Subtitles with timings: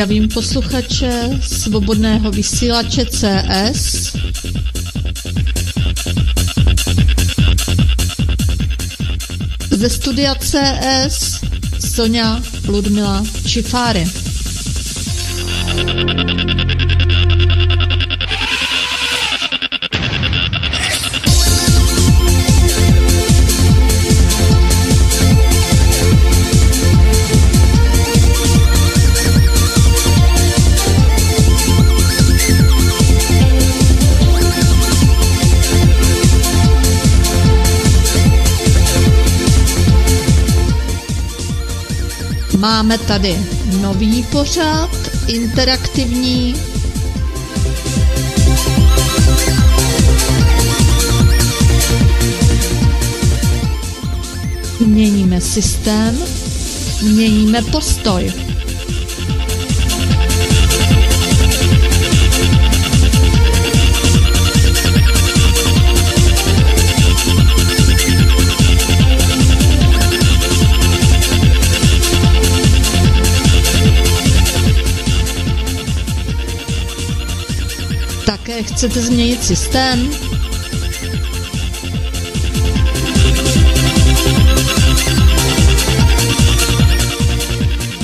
[0.00, 4.12] Zdravím posluchače svobodného vysílače CS.
[9.70, 11.40] Ze studia CS
[11.94, 14.19] Sonja Ludmila Čifáry.
[42.60, 43.38] Máme tady
[43.80, 44.90] nový pořád,
[45.26, 46.54] interaktivní.
[54.86, 56.18] Měníme systém,
[57.02, 58.32] měníme postoj.
[78.72, 80.10] Chcete změnit systém?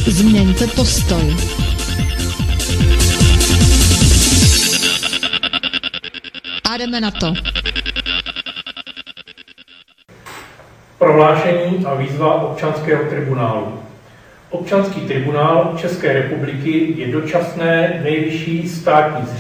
[0.07, 1.37] Změňte postoj.
[6.65, 7.35] A jdeme na to.
[10.99, 13.79] Prohlášení a výzva občanského tribunálu.
[14.51, 19.36] Občanský tribunál České republiky je dočasné nejvyšší státní.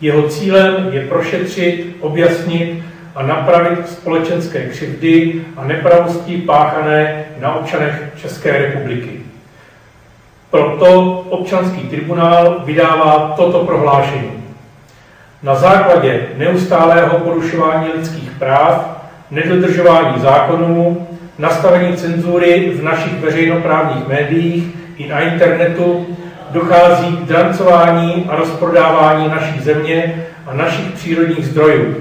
[0.00, 2.82] Jeho cílem je prošetřit, objasnit
[3.14, 9.20] a napravit společenské křivdy a nepravosti páchané na občanech České republiky.
[10.50, 14.44] Proto občanský tribunál vydává toto prohlášení.
[15.42, 21.06] Na základě neustálého porušování lidských práv, nedodržování zákonů,
[21.38, 24.64] nastavení cenzury v našich veřejnoprávních médiích
[24.96, 26.16] i na internetu
[26.56, 31.94] dochází k drancování a rozprodávání naší země a našich přírodních zdrojů.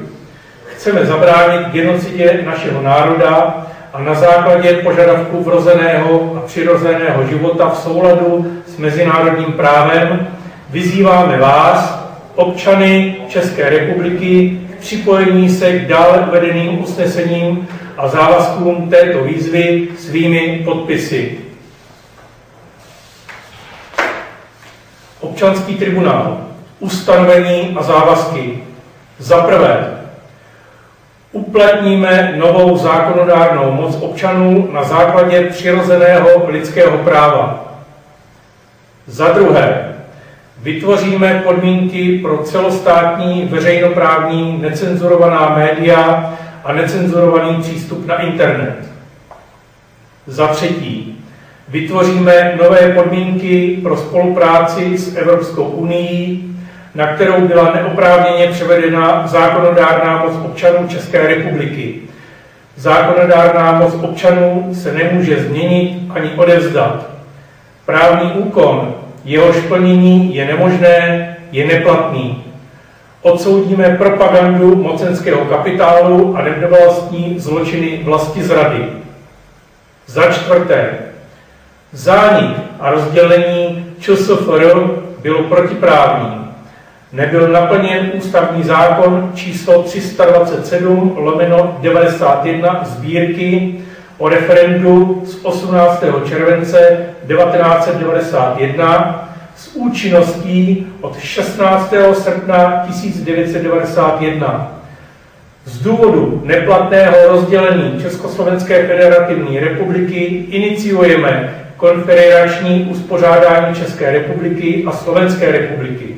[0.66, 8.62] Chceme zabránit genocidě našeho národa a na základě požadavku vrozeného a přirozeného života v souladu
[8.68, 10.28] s mezinárodním právem
[10.70, 12.06] vyzýváme vás,
[12.36, 17.68] občany České republiky, k připojení se k dále uvedeným usnesením
[17.98, 21.45] a závazkům této výzvy svými podpisy.
[25.20, 26.38] Občanský tribunál.
[26.80, 28.64] Ustanovení a závazky.
[29.20, 29.98] Za prvé,
[31.32, 37.66] uplatníme novou zákonodárnou moc občanů na základě přirozeného lidského práva.
[39.08, 39.96] Za druhé,
[40.62, 46.34] vytvoříme podmínky pro celostátní veřejnoprávní necenzurovaná média
[46.64, 48.76] a necenzurovaný přístup na internet.
[50.28, 51.15] Za třetí,
[51.70, 56.44] Vytvoříme nové podmínky pro spolupráci s Evropskou unii,
[56.96, 61.96] na kterou byla neoprávněně převedena zákonodárná moc občanů České republiky.
[62.76, 67.10] Zákonodárná moc občanů se nemůže změnit ani odevzdat.
[67.86, 72.44] Právní úkon, jehož plnění je nemožné, je neplatný.
[73.22, 78.86] Odsoudíme propagandu mocenského kapitálu a nevlastní zločiny vlasti zrady.
[80.08, 80.90] Za čtvrté,
[81.94, 84.80] Zánik a rozdělení ČSFR
[85.22, 86.46] bylo protiprávní.
[87.14, 93.76] Nebyl naplněn ústavní zákon číslo 327 lomeno 91 sbírky
[94.18, 96.04] o referendu z 18.
[96.30, 101.94] července 1991 s účinností od 16.
[102.14, 104.72] srpna 1991.
[105.66, 116.16] Z důvodu neplatného rozdělení Československé federativní republiky iniciujeme konfederační uspořádání České republiky a Slovenské republiky.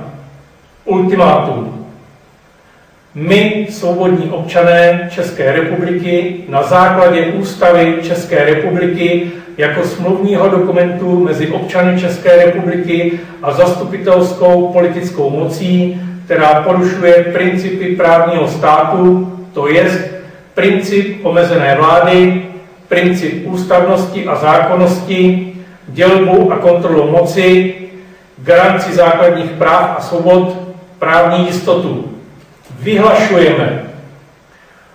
[0.84, 1.81] Ultimátum.
[3.14, 12.00] My, svobodní občané České republiky, na základě ústavy České republiky jako smluvního dokumentu mezi občany
[12.00, 20.00] České republiky a zastupitelskou politickou mocí, která porušuje principy právního státu, to jest
[20.55, 22.43] princip omezené vlády,
[22.88, 25.53] princip ústavnosti a zákonnosti,
[25.88, 27.75] dělbu a kontrolu moci,
[28.38, 30.56] garanci základních práv a svobod,
[30.99, 32.12] právní jistotu.
[32.82, 33.82] Vyhlašujeme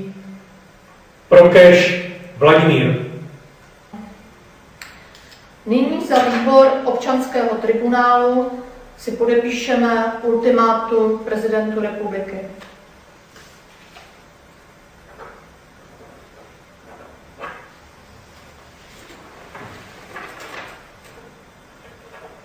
[1.29, 2.10] Prokeš
[2.41, 3.05] Vladimír.
[5.65, 8.51] Nyní za výbor občanského tribunálu
[8.97, 12.37] si podepíšeme ultimátum prezidentu republiky.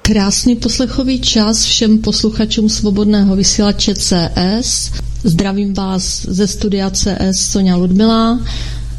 [0.02, 4.92] Krásný poslechový čas všem posluchačům svobodného vysílače CS.
[5.24, 8.38] Zdravím vás ze studia CS Sonja Ludmila.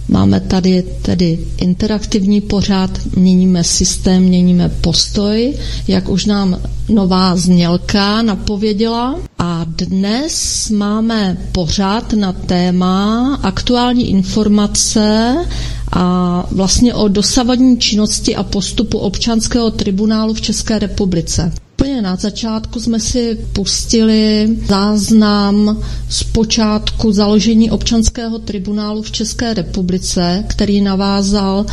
[0.10, 5.54] Máme tady tedy interaktivní pořád, měníme systém, měníme postoj,
[5.88, 6.60] jak už nám
[6.90, 9.16] nová znělka napověděla.
[9.40, 15.36] A dnes máme pořád na téma aktuální informace
[15.92, 21.52] a vlastně o dosavadní činnosti a postupu občanského tribunálu v České republice.
[21.82, 30.44] Úplně na začátku jsme si pustili záznam z počátku založení občanského tribunálu v České republice,
[30.48, 31.66] který navázal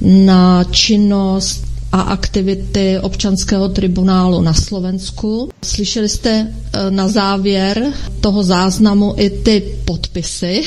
[0.00, 5.48] na činnost a aktivity občanského tribunálu na Slovensku.
[5.64, 6.30] Slyšeli jste
[6.72, 10.62] eh, na závěr toho záznamu i ty podpisy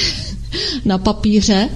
[0.85, 1.69] na papíře.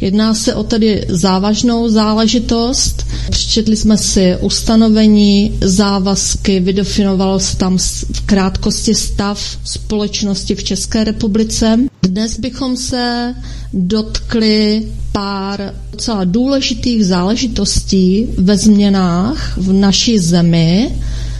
[0.00, 3.06] Jedná se o tedy závažnou záležitost.
[3.30, 7.78] Přečetli jsme si ustanovení, závazky, vydefinovalo se tam
[8.12, 11.78] v krátkosti stav společnosti v České republice.
[12.02, 13.34] Dnes bychom se
[13.72, 20.92] dotkli pár docela důležitých záležitostí ve změnách v naší zemi,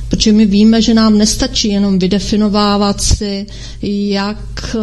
[0.09, 3.47] protože my víme, že nám nestačí jenom vydefinovávat si,
[3.83, 4.77] jak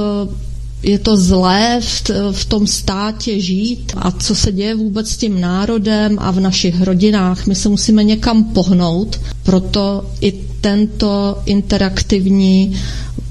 [0.83, 5.41] je to zlé v, v tom státě žít a co se děje vůbec s tím
[5.41, 7.47] národem a v našich rodinách.
[7.47, 12.75] My se musíme někam pohnout, proto i tento interaktivní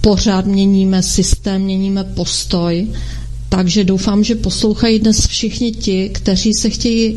[0.01, 2.87] pořád měníme systém, měníme postoj.
[3.49, 7.17] Takže doufám, že poslouchají dnes všichni ti, kteří se chtějí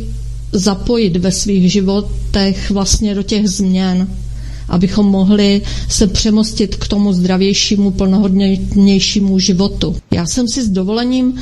[0.52, 4.08] zapojit ve svých životech vlastně do těch změn,
[4.70, 9.96] abychom mohli se přemostit k tomu zdravějšímu, plnohodnějšímu životu.
[10.12, 11.36] Já jsem si s dovolením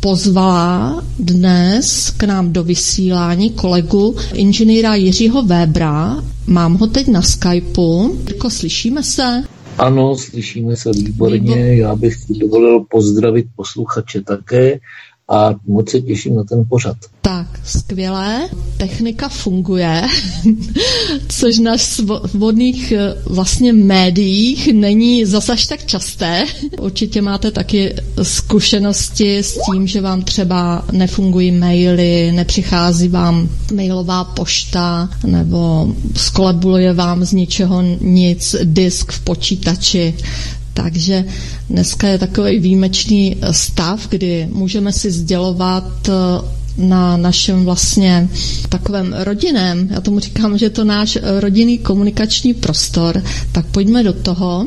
[0.00, 6.24] pozvala dnes k nám do vysílání kolegu inženýra Jiřího Webra.
[6.46, 8.18] Mám ho teď na Skypeu.
[8.26, 9.42] Jirko, slyšíme se?
[9.78, 11.74] Ano, slyšíme se výborně.
[11.76, 14.80] Já bych dovolil pozdravit posluchače také
[15.28, 16.96] a moc se těším na ten pořad.
[17.22, 18.48] Tak, skvělé.
[18.76, 20.02] Technika funguje,
[21.28, 26.46] což na svobodných eh, vlastně médiích není zase až tak časté.
[26.80, 35.08] Určitě máte taky zkušenosti s tím, že vám třeba nefungují maily, nepřichází vám mailová pošta
[35.26, 40.14] nebo skolabuluje vám z ničeho nic disk v počítači.
[40.82, 41.24] Takže
[41.70, 46.12] dneska je takový výjimečný stav, kdy můžeme si sdělovat eh,
[46.76, 48.28] na našem vlastně
[48.68, 54.12] takovém rodinném, já tomu říkám, že je to náš rodinný komunikační prostor, tak pojďme do
[54.12, 54.66] toho.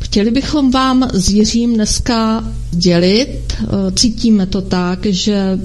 [0.00, 3.66] Chtěli bychom vám s Jiřím dneska dělit, eh,
[3.96, 5.58] cítíme to tak, že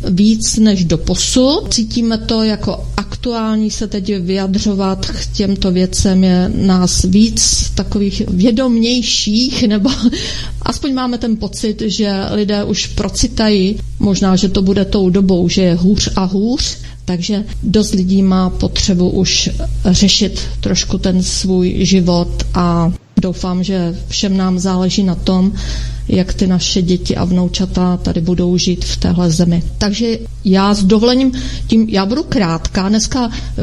[0.09, 1.73] víc než do posud.
[1.73, 2.87] Cítíme to jako
[3.21, 9.89] aktuální se teď vyjadřovat k těmto věcem je nás víc takových vědomějších, nebo
[10.61, 15.61] aspoň máme ten pocit, že lidé už procitají, možná, že to bude tou dobou, že
[15.61, 19.49] je hůř a hůř, takže dost lidí má potřebu už
[19.85, 25.51] řešit trošku ten svůj život a doufám, že všem nám záleží na tom,
[26.07, 29.63] jak ty naše děti a vnoučata tady budou žít v téhle zemi.
[29.77, 31.31] Takže já s dovolením,
[31.67, 33.61] tím já budu krátká, dneska eh,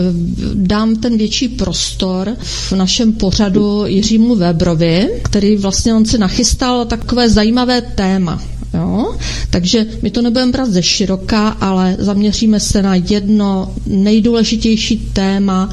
[0.54, 7.28] dám ten větší prostor v našem pořadu Jiřímu Webrovi, který vlastně on si nachystal takové
[7.30, 8.42] zajímavé téma.
[8.74, 9.14] Jo?
[9.50, 15.70] Takže my to nebudeme brát ze široka, ale zaměříme se na jedno nejdůležitější téma,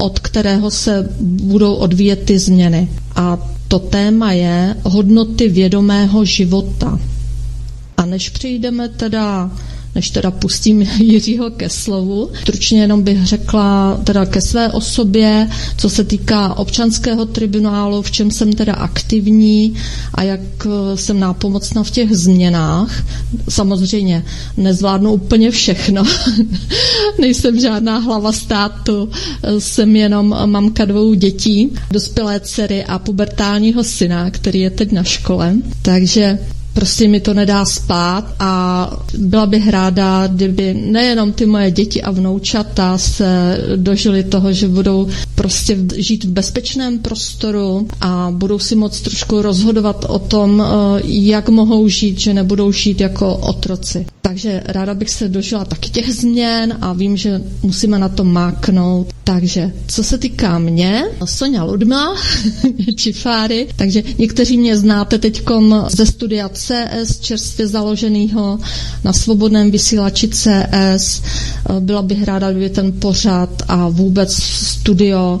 [0.00, 2.88] od kterého se budou odvíjet ty změny.
[3.16, 3.38] A
[3.68, 6.98] to téma je hodnoty vědomého života.
[7.96, 9.50] A než přejdeme teda
[9.98, 12.30] než teda pustím Jiřího ke slovu.
[12.42, 18.30] Stručně jenom bych řekla teda ke své osobě, co se týká občanského tribunálu, v čem
[18.30, 19.74] jsem teda aktivní
[20.14, 23.04] a jak eh, jsem nápomocna v těch změnách.
[23.48, 24.24] Samozřejmě
[24.56, 26.02] nezvládnu úplně všechno.
[27.20, 29.10] Nejsem žádná hlava státu,
[29.58, 35.54] jsem jenom mamka dvou dětí, dospělé dcery a pubertálního syna, který je teď na škole.
[35.82, 36.38] Takže
[36.78, 42.10] prostě mi to nedá spát a byla bych ráda, kdyby nejenom ty moje děti a
[42.10, 49.00] vnoučata se dožili toho, že budou prostě žít v bezpečném prostoru a budou si moc
[49.00, 54.06] trošku rozhodovat o tom, eh, jak mohou žít, že nebudou žít jako otroci.
[54.28, 59.08] Takže ráda bych se dožila taky těch změn a vím, že musíme na to máknout.
[59.24, 62.16] Takže co se týká mě, Sonja Ludmila,
[62.96, 65.42] Čifáry, takže někteří mě znáte teď
[65.90, 68.58] ze studia CS, čerstvě založeného
[69.04, 71.22] na svobodném vysílači CS.
[71.80, 75.40] Byla bych ráda, kdyby ten pořad a vůbec studio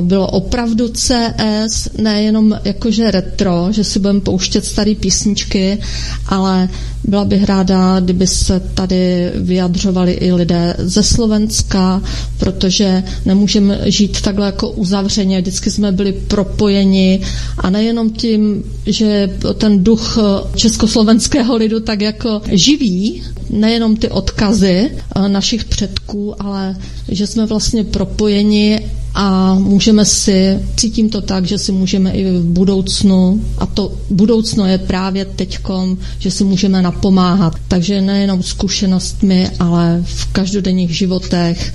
[0.00, 5.78] bylo opravdu CS, nejenom jakože retro, že si budeme pouštět staré písničky,
[6.26, 6.68] ale
[7.04, 12.02] byla bych ráda, kdyby se tady vyjadřovali i lidé ze Slovenska,
[12.38, 15.40] protože nemůžeme žít takhle jako uzavřeně.
[15.40, 17.20] Vždycky jsme byli propojeni
[17.58, 20.18] a nejenom tím, že ten duch
[20.56, 24.90] československého lidu tak jako živý, nejenom ty odkazy
[25.28, 26.76] našich předků, ale
[27.08, 28.80] že jsme vlastně propojeni
[29.14, 34.66] a můžeme si, cítím to tak, že si můžeme i v budoucnu, a to budoucno
[34.66, 37.54] je právě teďkom, že si můžeme napomáhat.
[37.68, 41.74] Takže nejenom zkušenostmi, ale v každodenních životech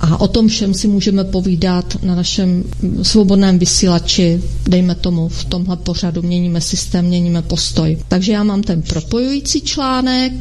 [0.00, 2.64] a o tom všem si můžeme povídat na našem
[3.02, 7.98] svobodném vysílači, dejme tomu v tomhle pořadu, měníme systém, měníme postoj.
[8.08, 10.32] Takže já mám ten propojující článek,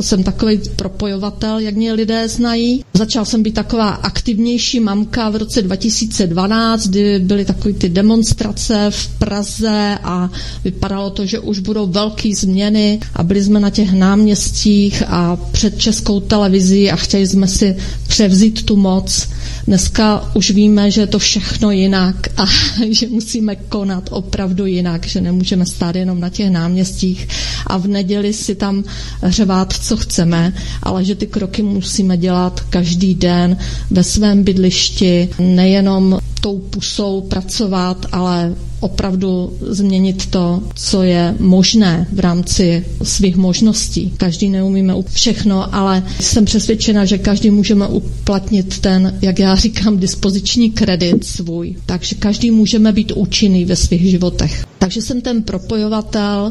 [0.00, 2.84] jsem takový propojovatel, jak mě lidé znají.
[2.94, 9.08] Začal jsem být taková aktivnější mamka v roce 2012, kdy byly takové ty demonstrace v
[9.18, 10.30] Praze a
[10.64, 15.78] vypadalo to, že už budou velké změny a byli jsme na těch náměstích a před
[15.78, 17.76] českou televizí a chtěli jsme si
[18.08, 19.28] převzít tu moc moc.
[19.66, 22.44] Dneska už víme, že je to všechno jinak a
[22.90, 27.28] že musíme konat opravdu jinak, že nemůžeme stát jenom na těch náměstích
[27.66, 28.84] a v neděli si tam
[29.22, 33.56] řevát, co chceme, ale že ty kroky musíme dělat každý den
[33.90, 38.54] ve svém bydlišti, nejenom tou pusou pracovat, ale
[38.86, 44.12] opravdu změnit to, co je možné v rámci svých možností.
[44.16, 50.70] Každý neumíme všechno, ale jsem přesvědčena, že každý můžeme uplatnit ten, jak já říkám, dispoziční
[50.70, 51.76] kredit svůj.
[51.86, 54.64] Takže každý můžeme být účinný ve svých životech.
[54.78, 56.50] Takže jsem ten propojovatel.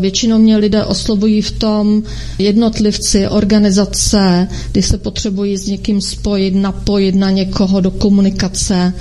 [0.00, 2.02] Většinou mě lidé oslovují v tom
[2.38, 8.92] jednotlivci, organizace, kdy se potřebují s někým spojit, napojit na někoho do komunikace.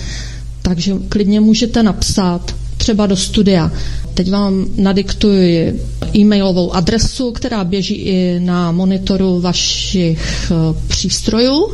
[0.61, 3.71] Takže klidně můžete napsat třeba do studia.
[4.13, 5.79] Teď vám nadiktuji
[6.15, 10.55] e-mailovou adresu, která běží i na monitoru vašich eh,
[10.87, 11.73] přístrojů,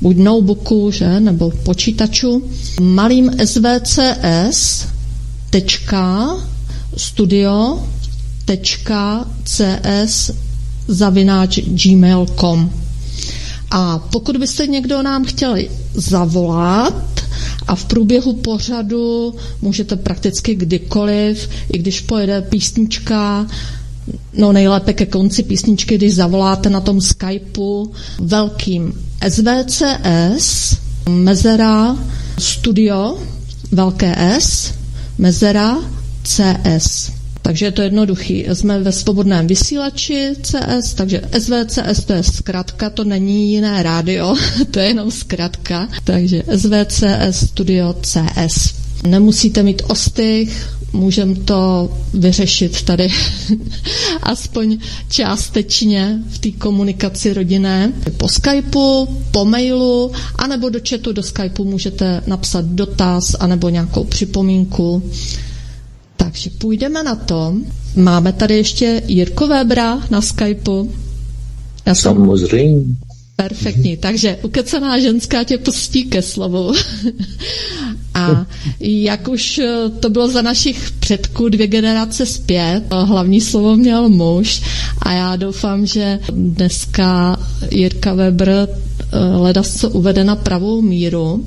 [0.00, 2.42] buď notebooku, že, nebo počítaču.
[2.80, 3.98] Malým svcs
[6.96, 7.84] studio
[9.44, 10.30] cs
[10.88, 12.70] zavináč gmail.com
[13.70, 17.17] a pokud byste někdo nám chtěli zavolat,
[17.66, 23.46] a v průběhu pořadu můžete prakticky kdykoliv, i když pojede písnička,
[24.36, 28.92] no nejlépe ke konci písničky, když zavoláte na tom Skypeu velkým
[29.28, 30.76] SVCS,
[31.08, 31.96] mezera
[32.38, 33.18] studio,
[33.72, 34.72] velké S,
[35.18, 35.76] mezera
[36.24, 37.17] CS.
[37.42, 38.44] Takže je to jednoduchý.
[38.48, 44.34] Jsme ve svobodném vysílači CS, takže SVCS to je zkratka, to není jiné rádio,
[44.70, 45.88] to je jenom zkratka.
[46.04, 48.74] Takže SVCS Studio CS.
[49.06, 53.08] Nemusíte mít ostych, můžeme to vyřešit tady
[54.22, 57.92] aspoň částečně v té komunikaci rodinné.
[58.16, 65.02] Po Skypeu, po mailu, anebo do chatu do Skypeu můžete napsat dotaz, anebo nějakou připomínku.
[66.18, 67.54] Takže půjdeme na to.
[67.96, 70.90] Máme tady ještě Jirko Webra na Skypeu.
[71.86, 72.12] Já jsem...
[72.14, 72.84] Samozřejmě.
[73.36, 76.72] Perfektní, takže ukecená ženská tě pustí ke slovu.
[78.14, 78.46] A
[78.80, 79.60] jak už
[80.00, 84.62] to bylo za našich předků dvě generace zpět, hlavní slovo měl muž
[85.02, 87.36] a já doufám, že dneska
[87.70, 91.44] Jirka Weber eh, ledasco uvede na pravou míru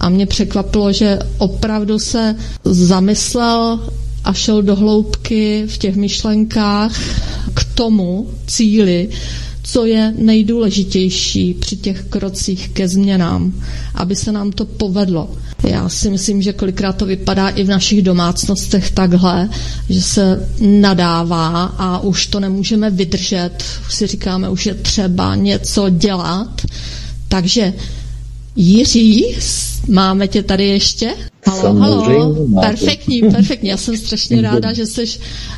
[0.00, 3.80] a mě překvapilo, že opravdu se zamyslel
[4.26, 6.92] a šel do hloubky v těch myšlenkách
[7.54, 9.08] k tomu cíli,
[9.62, 13.52] co je nejdůležitější při těch krocích ke změnám,
[13.94, 15.30] aby se nám to povedlo.
[15.68, 19.48] Já si myslím, že kolikrát to vypadá i v našich domácnostech takhle,
[19.88, 23.50] že se nadává a už to nemůžeme vydržet.
[23.88, 26.60] Už si říkáme, už je třeba něco dělat.
[27.28, 27.72] Takže
[28.56, 29.36] Jiří,
[29.88, 31.14] máme tě tady ještě?
[31.46, 32.46] Halo, halo.
[32.60, 33.68] Perfektní, perfektní.
[33.68, 35.04] Já jsem strašně ráda, že jsi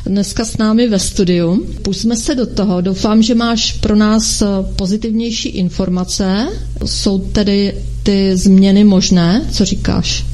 [0.05, 1.65] dneska s námi ve studiu.
[1.81, 2.81] Pusme se do toho.
[2.81, 4.43] Doufám, že máš pro nás
[4.75, 6.47] pozitivnější informace.
[6.85, 9.45] Jsou tedy ty změny možné?
[9.51, 10.25] Co říkáš?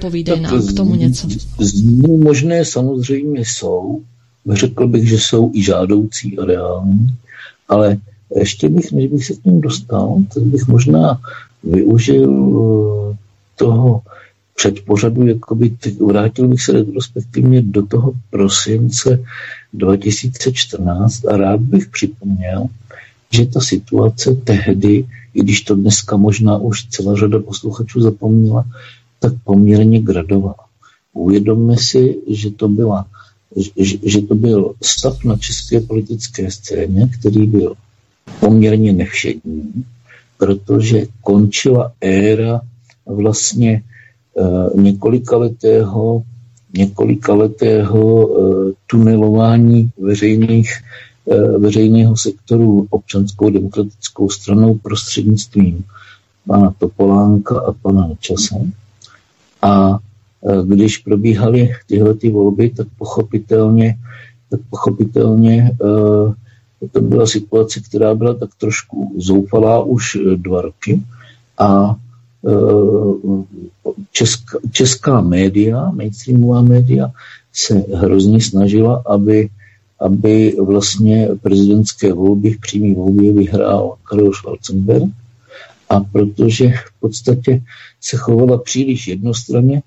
[0.00, 1.28] Povídej nám k tomu něco.
[1.60, 4.00] Změny možné samozřejmě jsou.
[4.52, 7.06] Řekl bych, že jsou i žádoucí a reální,
[7.68, 7.96] ale
[8.38, 11.20] ještě bych, než bych se k ním dostal, tak bych možná
[11.62, 13.16] využil eh,
[13.56, 14.02] toho
[14.56, 19.22] předpořadu, jakoby vrátil bych se retrospektivně do toho prosince
[19.72, 22.66] 2014 a rád bych připomněl,
[23.30, 28.64] že ta situace tehdy, i když to dneska možná už celá řada posluchačů zapomněla,
[29.18, 30.64] tak poměrně gradovala.
[31.12, 33.06] Uvědomme si, že to, byla,
[33.76, 37.74] že, že to byl stav na české politické scéně, který byl
[38.40, 39.84] poměrně nevšední,
[40.38, 42.60] protože končila éra
[43.06, 43.82] vlastně
[44.34, 46.22] uh, několikaletého,
[46.76, 50.72] několikaletého uh, tunelování veřejných,
[51.24, 55.84] uh, veřejného sektoru občanskou demokratickou stranou prostřednictvím
[56.46, 58.54] pana Topolánka a pana Nečase.
[59.62, 59.98] A
[60.64, 63.96] když probíhaly tyhle ty volby, tak pochopitelně,
[64.50, 65.70] tak pochopitelně
[66.92, 71.02] to byla situace, která byla tak trošku zoufalá už dva roky
[71.58, 71.96] a
[74.12, 77.10] česká, česká média, mainstreamová média,
[77.52, 79.48] se hrozně snažila, aby,
[80.00, 85.10] aby vlastně prezidentské volby v přímé volbě vyhrál Karel Schwarzenberg.
[85.88, 87.62] A protože v podstatě
[88.00, 89.82] se chovala příliš jednostranně,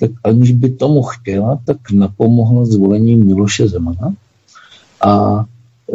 [0.00, 4.14] tak aniž by tomu chtěla, tak napomohla zvolením Miloše Zemana.
[5.04, 5.44] A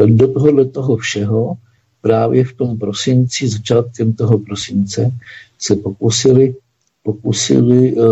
[0.06, 1.58] do tohohle toho všeho
[2.02, 5.12] právě v tom prosinci, začátkem toho prosince,
[5.60, 6.56] se pokusili,
[7.04, 8.04] pokusili uh,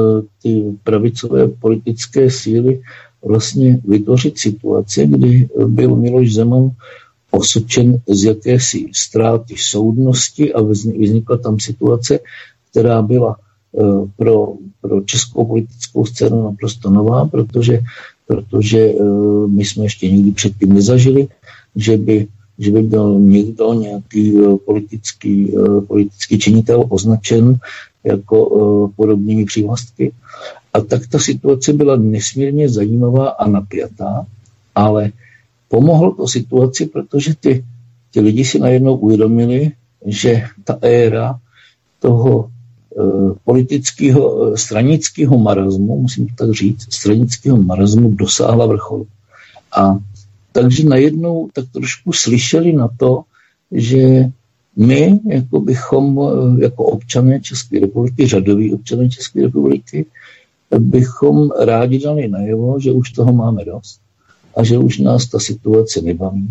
[0.43, 2.81] ty pravicové politické síly
[3.25, 6.71] vlastně vytvořit situaci, kdy byl Miloš Zeman
[7.31, 12.19] osočen z jakési ztráty soudnosti a vznikla tam situace,
[12.71, 13.37] která byla
[13.71, 17.79] uh, pro, pro českou politickou scénu naprosto nová, protože,
[18.27, 21.27] protože uh, my jsme ještě nikdy předtím nezažili,
[21.75, 22.27] že by
[22.59, 27.59] že by byl někdo, nějaký eh, politický, eh, politický činitel označen
[28.03, 30.13] jako eh, podobnými přívlastky.
[30.73, 34.25] A tak ta situace byla nesmírně zajímavá a napjatá,
[34.75, 35.11] ale
[35.69, 37.65] pomohlo to situaci, protože ty,
[38.11, 39.71] ty lidi si najednou uvědomili,
[40.05, 41.39] že ta éra
[41.99, 42.49] toho
[43.43, 49.07] politického, stranického marazmu, musím to tak říct, stranického marazmu dosáhla vrcholu.
[49.77, 49.97] A
[50.53, 53.23] takže najednou tak trošku slyšeli na to,
[53.71, 54.29] že
[54.77, 56.19] my, jako bychom,
[56.61, 60.05] jako občané České republiky, řadoví občané České republiky,
[60.79, 63.99] bychom rádi dali najevo, že už toho máme dost
[64.57, 66.49] a že už nás ta situace nebaví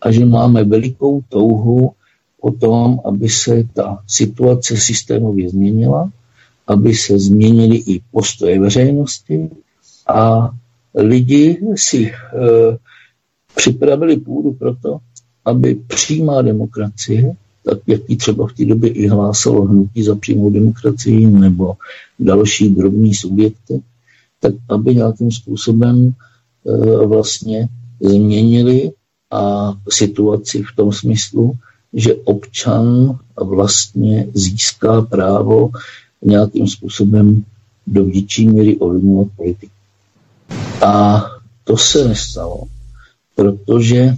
[0.00, 1.90] a že máme velikou touhu
[2.40, 6.10] o tom, aby se ta situace systémově změnila,
[6.66, 9.50] aby se změnily i postoje veřejnosti
[10.06, 10.50] a
[10.94, 12.76] lidi si eh,
[13.58, 14.98] připravili půdu pro to,
[15.44, 20.50] aby přímá demokracie, tak jak ji třeba v té době i hlásalo hnutí za přímou
[20.50, 21.74] demokracii nebo
[22.18, 23.82] další drobní subjekty,
[24.40, 26.12] tak aby nějakým způsobem
[26.66, 27.68] e, vlastně
[28.00, 28.90] změnili
[29.30, 31.52] a situaci v tom smyslu,
[31.92, 35.70] že občan vlastně získá právo
[36.22, 37.44] nějakým způsobem
[37.86, 39.72] do větší míry ovlivňovat politiku.
[40.86, 41.24] A
[41.64, 42.77] to se nestalo
[43.38, 44.14] protože,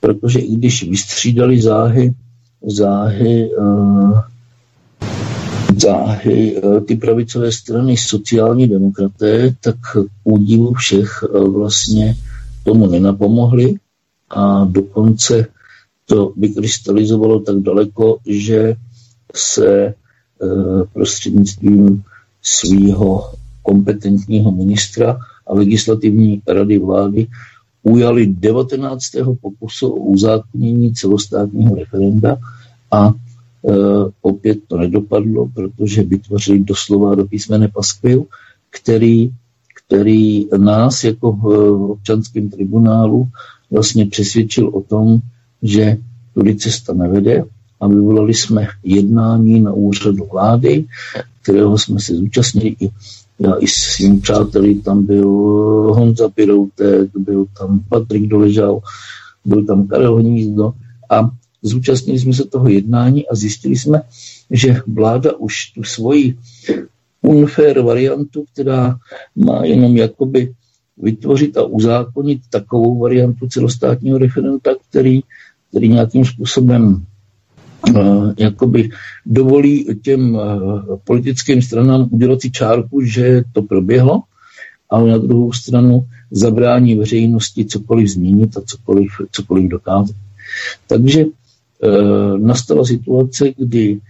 [0.00, 2.12] protože i když vystřídali záhy,
[2.66, 4.20] záhy, uh,
[5.76, 9.76] záhy uh, ty pravicové strany sociální demokraté, tak
[10.24, 12.16] údivu všech uh, vlastně
[12.64, 13.74] tomu nenapomohli
[14.30, 15.46] a dokonce
[16.06, 18.74] to vykrystalizovalo tak daleko, že
[19.34, 19.94] se
[20.92, 22.02] prostřednictvím
[22.42, 27.26] svého kompetentního ministra a legislativní rady vlády
[27.82, 29.04] ujali 19.
[29.40, 32.36] pokusu o uzákonění celostátního referenda
[32.90, 33.12] a e,
[34.22, 38.24] opět to nedopadlo, protože vytvořili doslova do písmene paskvil,
[38.70, 39.30] který,
[39.84, 41.46] který nás jako v
[41.90, 43.28] občanském tribunálu
[43.70, 45.18] vlastně přesvědčil o tom,
[45.62, 45.96] že
[46.34, 47.44] tudy cesta nevede
[47.80, 50.84] a vyvolali jsme jednání na úřadu vlády,
[51.42, 52.90] kterého jsme se zúčastnili i
[53.40, 55.28] já i s svými přáteli, tam byl
[55.94, 58.80] Honza Piroutek, byl tam Patrik Doležal,
[59.44, 60.72] byl tam Karel Hnízdo
[61.10, 61.30] a
[61.62, 64.02] zúčastnili jsme se toho jednání a zjistili jsme,
[64.50, 66.38] že vláda už tu svoji
[67.22, 68.96] unfair variantu, která
[69.36, 70.52] má jenom jakoby
[70.98, 75.20] vytvořit a uzákonit takovou variantu celostátního referenta, který,
[75.68, 77.06] který nějakým způsobem
[78.38, 78.90] jakoby
[79.26, 84.22] dovolí těm eh, politickým stranám udělat si čárku, že to proběhlo,
[84.90, 90.16] ale na druhou stranu zabrání veřejnosti cokoliv změnit a cokoliv, cokoliv dokázat.
[90.86, 91.28] Takže e,
[92.38, 94.00] nastala situace, kdy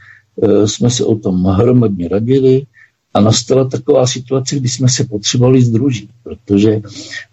[0.65, 2.67] jsme se o tom hromadně radili
[3.15, 6.81] a nastala taková situace, kdy jsme se potřebovali združit, protože,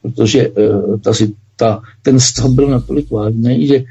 [0.01, 0.51] protože
[1.01, 1.11] ta,
[1.55, 3.83] ta, ten stav byl natolik vážný, že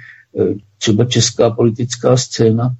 [0.78, 2.74] třeba česká politická scéna,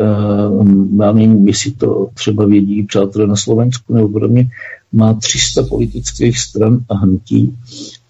[0.00, 4.50] eh, já nevím, jestli to třeba vědí přátelé na Slovensku nebo podobně,
[4.92, 7.56] má 300 politických stran a hnutí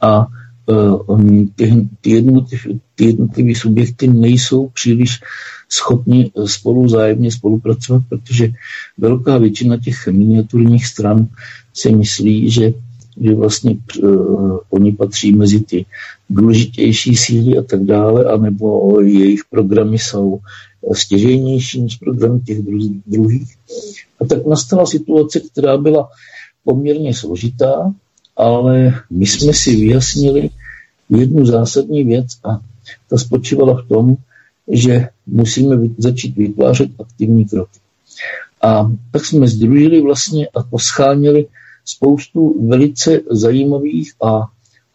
[0.00, 0.26] a
[0.70, 5.20] eh, ty, ty, jednotlivé, ty jednotlivé subjekty nejsou příliš
[5.68, 8.52] schopni spolu vzájemně spolupracovat, protože
[8.98, 11.28] velká většina těch miniaturních stran
[11.74, 12.72] si myslí, že
[13.20, 15.84] že vlastně uh, oni patří mezi ty
[16.30, 20.38] důležitější síly a tak dále, anebo jejich programy jsou
[20.92, 22.58] stěžejnější než program těch
[23.06, 23.54] druhých.
[24.20, 26.08] A tak nastala situace, která byla
[26.64, 27.94] poměrně složitá,
[28.36, 30.50] ale my jsme si vyjasnili
[31.10, 32.60] jednu zásadní věc a
[33.08, 34.16] ta spočívala v tom,
[34.70, 37.78] že musíme začít vytvářet aktivní kroky.
[38.62, 41.46] A tak jsme združili vlastně a poschánili
[41.86, 44.48] spoustu velice zajímavých a,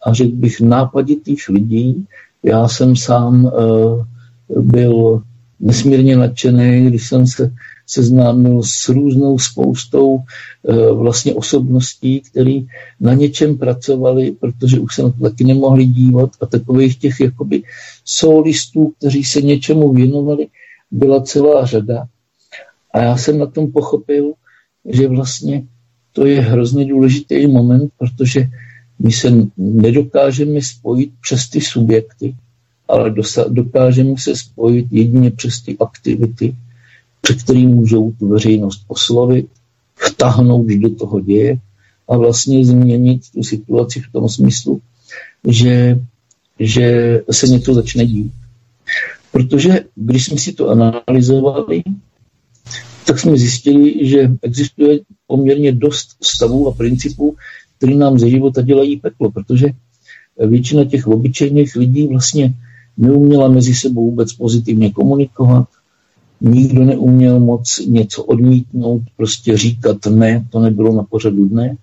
[0.06, 2.06] a řekl bych nápaditých lidí.
[2.42, 4.06] Já jsem sám uh,
[4.60, 5.22] byl
[5.60, 7.52] nesmírně nadšený, když jsem se
[7.86, 10.22] seznámil s různou spoustou uh,
[10.98, 12.60] vlastně osobností, které
[13.00, 17.62] na něčem pracovali, protože už se na to taky nemohli dívat a takových těch jakoby
[18.04, 20.46] solistů, kteří se něčemu věnovali,
[20.90, 22.06] byla celá řada.
[22.94, 24.32] A já jsem na tom pochopil,
[24.84, 25.66] že vlastně
[26.12, 28.48] to je hrozně důležitý moment, protože
[28.98, 32.34] my se nedokážeme spojit přes ty subjekty,
[32.88, 33.14] ale
[33.48, 36.56] dokážeme se spojit jedině přes ty aktivity,
[37.20, 39.46] před kterým můžou tu veřejnost oslovit,
[39.96, 41.58] vtáhnout do toho děje
[42.08, 44.80] a vlastně změnit tu situaci v tom smyslu,
[45.48, 45.98] že,
[46.60, 48.32] že se něco začne dít.
[49.32, 51.82] Protože když jsme si to analyzovali,
[53.06, 57.36] tak jsme zjistili, že existuje poměrně dost stavů a principů,
[57.76, 59.66] které nám ze života dělají peklo, protože
[60.46, 62.54] většina těch obyčejných lidí vlastně
[62.96, 65.68] neuměla mezi sebou vůbec pozitivně komunikovat,
[66.40, 71.76] nikdo neuměl moc něco odmítnout, prostě říkat ne, to nebylo na pořadu dne.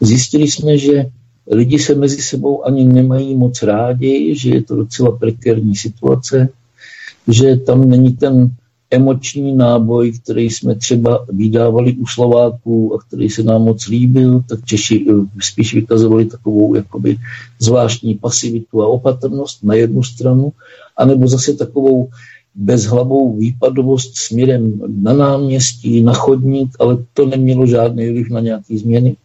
[0.00, 1.06] Zjistili jsme, že
[1.50, 6.48] lidi se mezi sebou ani nemají moc rádi, že je to docela prekérní situace,
[7.28, 8.50] že tam není ten
[8.90, 14.64] emoční náboj, který jsme třeba vydávali u Slováků a který se nám moc líbil, tak
[14.64, 17.16] Češi eh, spíš vykazovali takovou jakoby
[17.58, 20.52] zvláštní pasivitu a opatrnost na jednu stranu,
[20.96, 22.08] anebo zase takovou
[22.54, 29.16] bezhlavou výpadovost směrem na náměstí, na chodník, ale to nemělo žádný vliv na nějaké změny.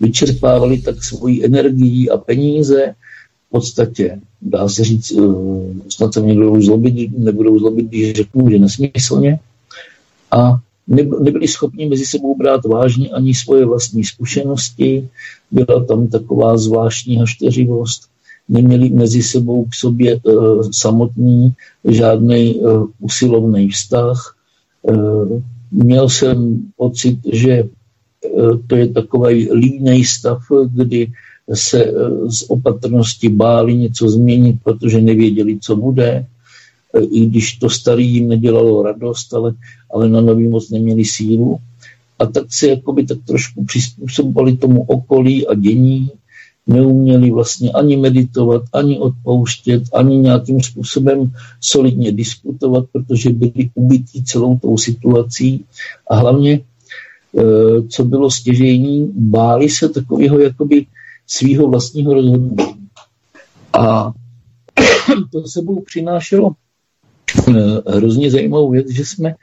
[0.00, 2.94] Vyčerpávali tak svoji energii a peníze,
[3.48, 5.22] v podstatě, dá se říct, eh,
[5.88, 9.38] snad se mě nebudou zlobit, nebudou zlobit, když řeknu, že nesmyslně.
[10.30, 10.60] A
[11.20, 15.08] nebyli schopni mezi sebou brát vážně ani svoje vlastní zkušenosti,
[15.50, 18.02] byla tam taková zvláštní hašteřivost,
[18.48, 24.36] neměli mezi sebou k sobě uh, samotný žádný uh, usilovný vztah.
[24.82, 31.12] Uh, měl jsem pocit, že uh, to je takový línej stav, kdy
[31.54, 31.92] se eh,
[32.30, 36.26] z opatrnosti báli něco změnit, protože nevěděli, co bude,
[36.94, 39.54] eh, i když to starý jim nedělalo radost, ale,
[39.94, 41.58] ale na nový moc neměli sílu.
[42.18, 46.10] A tak se jakoby tak trošku přizpůsobovali tomu okolí a dění,
[46.66, 54.58] neuměli vlastně ani meditovat, ani odpouštět, ani nějakým způsobem solidně diskutovat, protože byli ubytí celou
[54.58, 55.64] tou situací.
[56.10, 56.60] A hlavně,
[57.38, 57.42] eh,
[57.88, 60.86] co bylo stěžení, báli se takového jakoby
[61.28, 62.88] svého vlastního rozhodnutí.
[63.72, 64.12] A
[65.32, 66.50] to sebou přinášelo
[67.48, 67.52] eh,
[67.86, 69.34] hrozně zajímavou věc, že jsme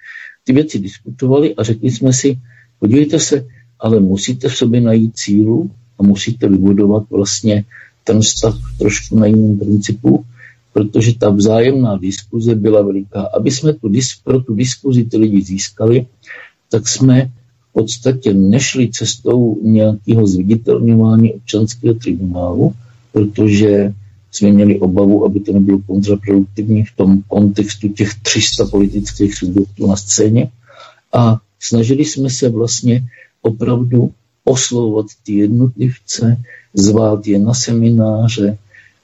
[0.43, 2.39] ty věci diskutovali a řekli jsme si,
[2.79, 3.45] podívejte se,
[3.79, 7.65] ale musíte v sobě najít cílu a musíte vybudovat vlastně
[8.03, 10.25] ten vztah trošku na jiném principu,
[10.73, 13.29] protože ta vzájemná diskuze byla veliká.
[13.37, 13.91] Aby jsme tu,
[14.23, 16.05] pro tu diskuzi ty lidi získali,
[16.69, 17.31] tak jsme
[17.75, 22.73] podstatě nešli cestou nějakého zviditelňování občanského tribunálu,
[23.11, 23.93] protože
[24.31, 29.95] jsme měli obavu, aby to nebylo kontraproduktivní v tom kontextu těch 300 politických subjektů na
[29.95, 30.51] scéně.
[31.13, 33.03] A snažili jsme se vlastně
[33.41, 34.11] opravdu
[34.43, 36.37] oslovovat ty jednotlivce,
[36.73, 38.57] zvát je na semináře,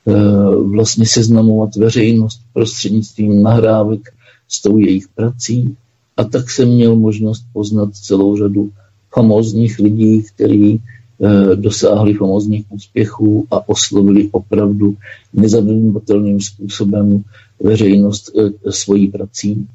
[0.07, 0.13] eh,
[0.55, 4.13] vlastně seznamovat veřejnost prostřednictvím nahrávek
[4.47, 5.75] s tou jejich prací
[6.21, 8.69] a tak jsem měl možnost poznat celou řadu
[9.13, 14.95] famózních lidí, kteří e, dosáhli famózních úspěchů a oslovili opravdu
[15.33, 17.23] nezabývatelným způsobem
[17.59, 19.67] veřejnost e, svojí prací.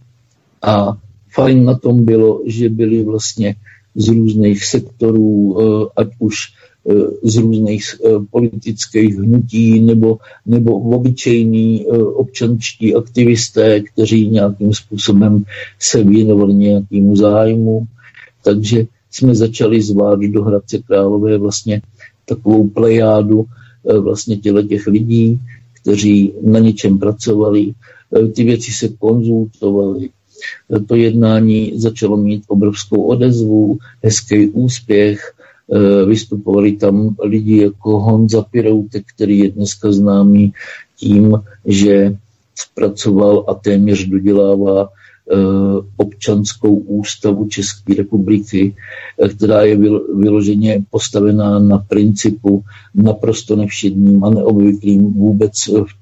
[0.63, 0.97] A
[1.35, 3.55] fajn na tom bylo, že byli vlastně
[3.95, 5.63] z různých sektorů, e,
[5.97, 6.37] ať už
[7.23, 15.45] z různých eh, politických hnutí nebo, nebo obyčejní eh, občanští aktivisté, kteří nějakým způsobem
[15.79, 17.87] se věnovali nějakému zájmu.
[18.45, 21.83] Takže jsme začali zvát do Hradce Králové vlastně
[22.25, 23.45] takovou plejádu
[23.91, 25.41] eh, vlastně těle těch lidí,
[25.83, 27.73] kteří na něčem pracovali.
[28.35, 30.09] Ty věci se konzultovaly.
[30.87, 35.36] To jednání začalo mít obrovskou odezvu, hezký úspěch Eh,
[36.07, 40.53] vystupovali tam lidi jako Honza Piroutek, který je dneska známý
[40.97, 42.17] tím, že
[42.55, 44.89] zpracoval a téměř dodělává
[45.97, 48.75] občanskou ústavu České republiky,
[49.37, 49.77] která je
[50.17, 55.53] vyloženě postavená na principu naprosto nevšedním a neobvyklým vůbec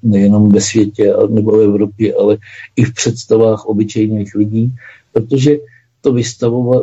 [0.03, 2.37] nejenom ve světě nebo v Evropě, ale
[2.75, 4.73] i v představách obyčejných lidí,
[5.13, 5.57] protože
[6.01, 6.13] to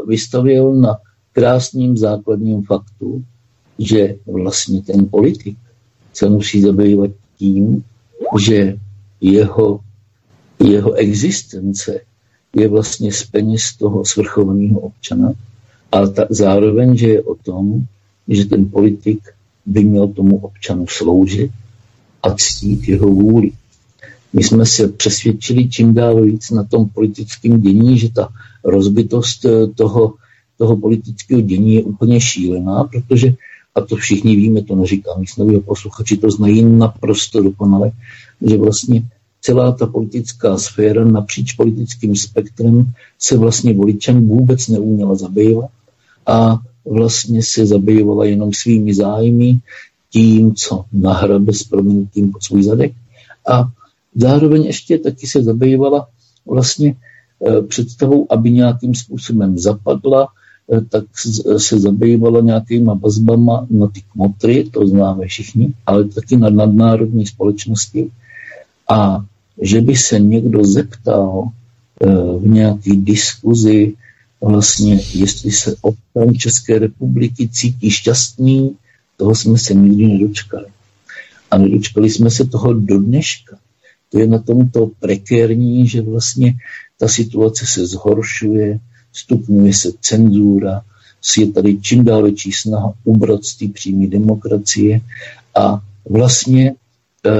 [0.06, 0.96] vystavil na
[1.32, 3.24] krásným základním faktu,
[3.78, 5.56] že vlastně ten politik
[6.12, 7.84] se musí zabývat tím,
[8.38, 8.78] že
[9.20, 9.80] jeho,
[10.64, 12.00] jeho existence
[12.56, 15.32] je vlastně z peněz toho svrchovaného občana,
[15.92, 17.84] ale ta, zároveň, že je o tom,
[18.28, 19.20] že ten politik
[19.66, 21.50] by měl tomu občanu sloužit
[22.22, 23.52] a ctít jeho vůli.
[24.32, 28.28] My jsme se přesvědčili čím dál víc na tom politickém dění, že ta
[28.64, 30.14] rozbitost eh, toho,
[30.62, 33.34] toho politického dění je úplně šílená, protože,
[33.74, 37.90] a to všichni víme, to neříkám nic nového, posluchači to znají naprosto dokonale,
[38.42, 39.02] že vlastně
[39.40, 45.70] celá ta politická sféra napříč politickým spektrem se vlastně voličem vůbec neuměla zabývat
[46.26, 49.58] a vlastně se zabývala jenom svými zájmy,
[50.10, 52.92] tím, co nahrabe s proměnutím pod svůj zadek.
[53.50, 53.64] A
[54.14, 56.06] zároveň ještě taky se zabývala
[56.46, 60.28] vlastně e, představou, aby nějakým způsobem zapadla,
[60.80, 61.04] tak
[61.56, 68.10] se zabývala nějakýma vazbama na ty kmotry, to známe všichni, ale taky na nadnárodní společnosti.
[68.90, 69.24] A
[69.60, 71.44] že by se někdo zeptal
[72.02, 72.06] eh,
[72.38, 73.94] v nějaké diskuzi,
[74.40, 78.76] vlastně, jestli se občan České republiky cítí šťastný,
[79.16, 80.66] toho jsme se nikdy nedočkali.
[81.50, 83.58] A nedočkali jsme se toho do dneška.
[84.10, 86.54] To je na tomto prekérní, že vlastně
[86.98, 88.78] ta situace se zhoršuje,
[89.12, 90.82] stupňuje se cenzura,
[91.38, 95.00] je tady čím dál větší snaha ubrat z té přímé demokracie
[95.54, 96.74] a vlastně
[97.26, 97.30] eh,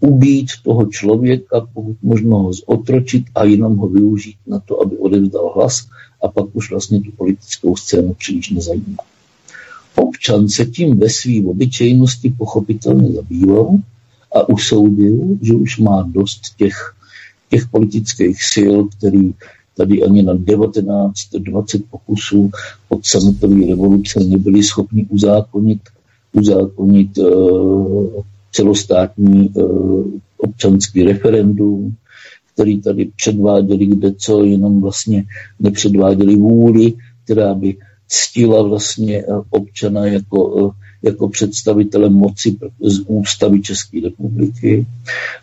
[0.00, 5.52] ubít toho člověka, pokud možno ho zotročit a jenom ho využít na to, aby odevzdal
[5.54, 5.88] hlas
[6.22, 9.02] a pak už vlastně tu politickou scénu příliš nezajímá.
[9.94, 13.76] Občan se tím ve své obyčejnosti pochopitelně zabýval
[14.34, 16.94] a usoudil, že už má dost těch,
[17.50, 19.34] těch politických sil, který
[19.78, 22.50] tady ani na 19-20 pokusů
[22.88, 25.80] od sametové revoluce nebyli schopni uzákonit,
[26.32, 29.62] uzákonit uh, celostátní eh,
[30.38, 31.94] občanský referendum,
[32.52, 35.24] který tady předváděli kde co, jenom vlastně
[35.60, 36.92] nepředváděli vůli,
[37.24, 37.76] která by
[38.08, 44.86] ctila vlastně eh, občana jako, jako představitele moci z ústavy České republiky.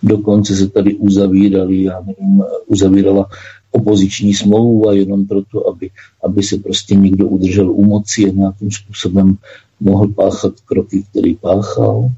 [0.04, 3.30] Dokonce se tady uzavírali, já nevím, uzavírala
[3.76, 5.90] opoziční smlouva jenom proto, aby,
[6.24, 9.38] aby se prostě někdo udržel u moci a nějakým způsobem
[9.80, 12.10] mohl páchat kroky, který páchal.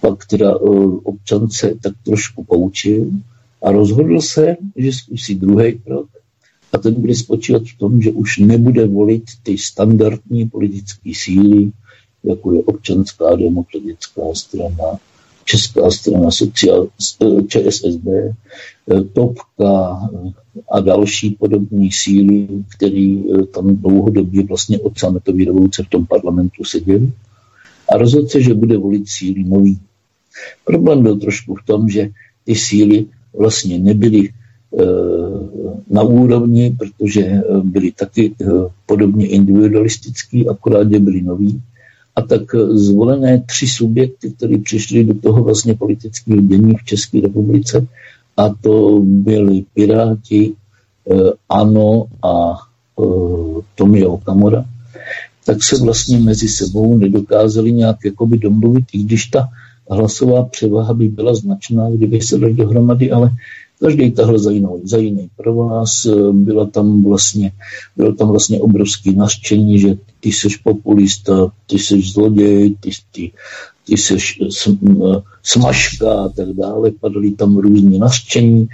[0.00, 3.10] Pak teda uh, občan se tak trošku poučil
[3.62, 6.06] a rozhodl se, že zkusí druhý krok.
[6.72, 11.72] A ten bude spočívat v tom, že už nebude volit ty standardní politické síly,
[12.24, 14.98] jako je občanská demokratická strana,
[15.48, 16.88] Česká strana sociál,
[17.48, 20.32] ČSSD, eh, Topka eh,
[20.70, 23.16] a další podobné síly, které
[23.54, 27.12] tam dlouhodobě vlastně od sametové revoluce v tom parlamentu seděli.
[27.88, 29.78] A rozhodl se, že bude volit síly nový.
[30.64, 32.10] Problém byl trošku v tom, že
[32.44, 33.06] ty síly
[33.38, 34.84] vlastně nebyly eh,
[35.90, 38.46] na úrovni, protože eh, byly taky eh,
[38.86, 41.62] podobně individualistický, akorát, byly noví.
[42.18, 47.86] A tak zvolené tři subjekty, které přišly do toho vlastně politického dění v České republice,
[48.36, 50.54] a to byli Piráti,
[51.48, 52.58] ANO a
[53.74, 54.64] Tomio Okamura,
[55.46, 59.48] tak se vlastně mezi sebou nedokázali nějak jakoby domluvit, i když ta
[59.90, 63.30] hlasová převaha by byla značná, kdyby se dali dohromady, ale
[63.80, 66.06] každý tahle za, jinou, za jiný pro vás.
[66.32, 67.52] Byla tam vlastně,
[67.96, 73.32] bylo tam vlastně obrovské naštění, že ty seš populista, ty seš zloděj, ty, ty,
[73.86, 74.40] ty seš
[75.42, 76.90] smažka a tak dále.
[76.90, 78.68] Padaly tam různě naštění.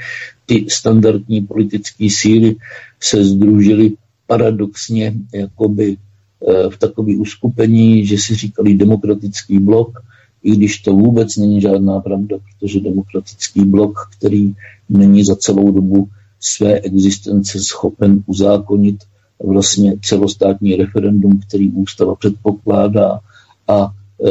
[0.47, 2.57] Ty standardní politické síly
[3.01, 3.93] se združily
[4.27, 10.01] paradoxně jakoby eh, v takové uskupení, že si říkali demokratický blok,
[10.45, 14.55] i když to vůbec není žádná pravda, protože demokratický blok, který
[14.89, 16.09] není za celou dobu
[16.41, 18.97] své existence schopen uzákonit
[19.45, 23.21] vlastně celostátní referendum, který ústava předpokládá
[23.69, 24.31] a e,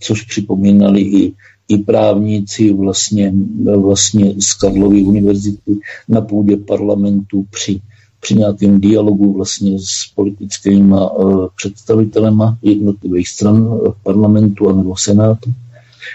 [0.00, 1.32] což připomínali i,
[1.68, 3.34] i právníci vlastně,
[3.76, 5.78] vlastně z Karlovy univerzity
[6.08, 7.80] na půdě parlamentu při
[8.22, 15.52] při nějakém dialogu vlastně s politickými uh, představitelema jednotlivých stran v parlamentu nebo senátu,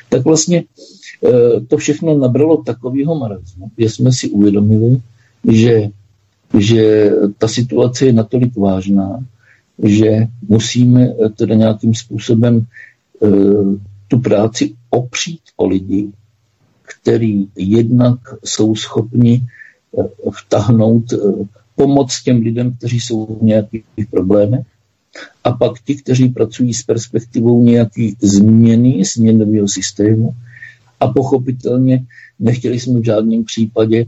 [0.10, 0.64] tak vlastně
[1.68, 5.02] to všechno nabralo takového marazmu, že jsme si uvědomili,
[5.52, 5.90] že,
[6.58, 9.26] že ta situace je natolik vážná,
[9.84, 12.66] že musíme teda nějakým způsobem
[14.08, 16.10] tu práci opřít o lidi,
[16.82, 19.42] který jednak jsou schopni
[20.32, 21.14] vtahnout
[21.78, 24.66] pomoc těm lidem, kteří jsou v nějakých problémech,
[25.44, 30.34] a pak ti, kteří pracují s perspektivou nějaký změny změnového systému.
[31.00, 32.06] A pochopitelně
[32.40, 34.06] nechtěli jsme v žádném případě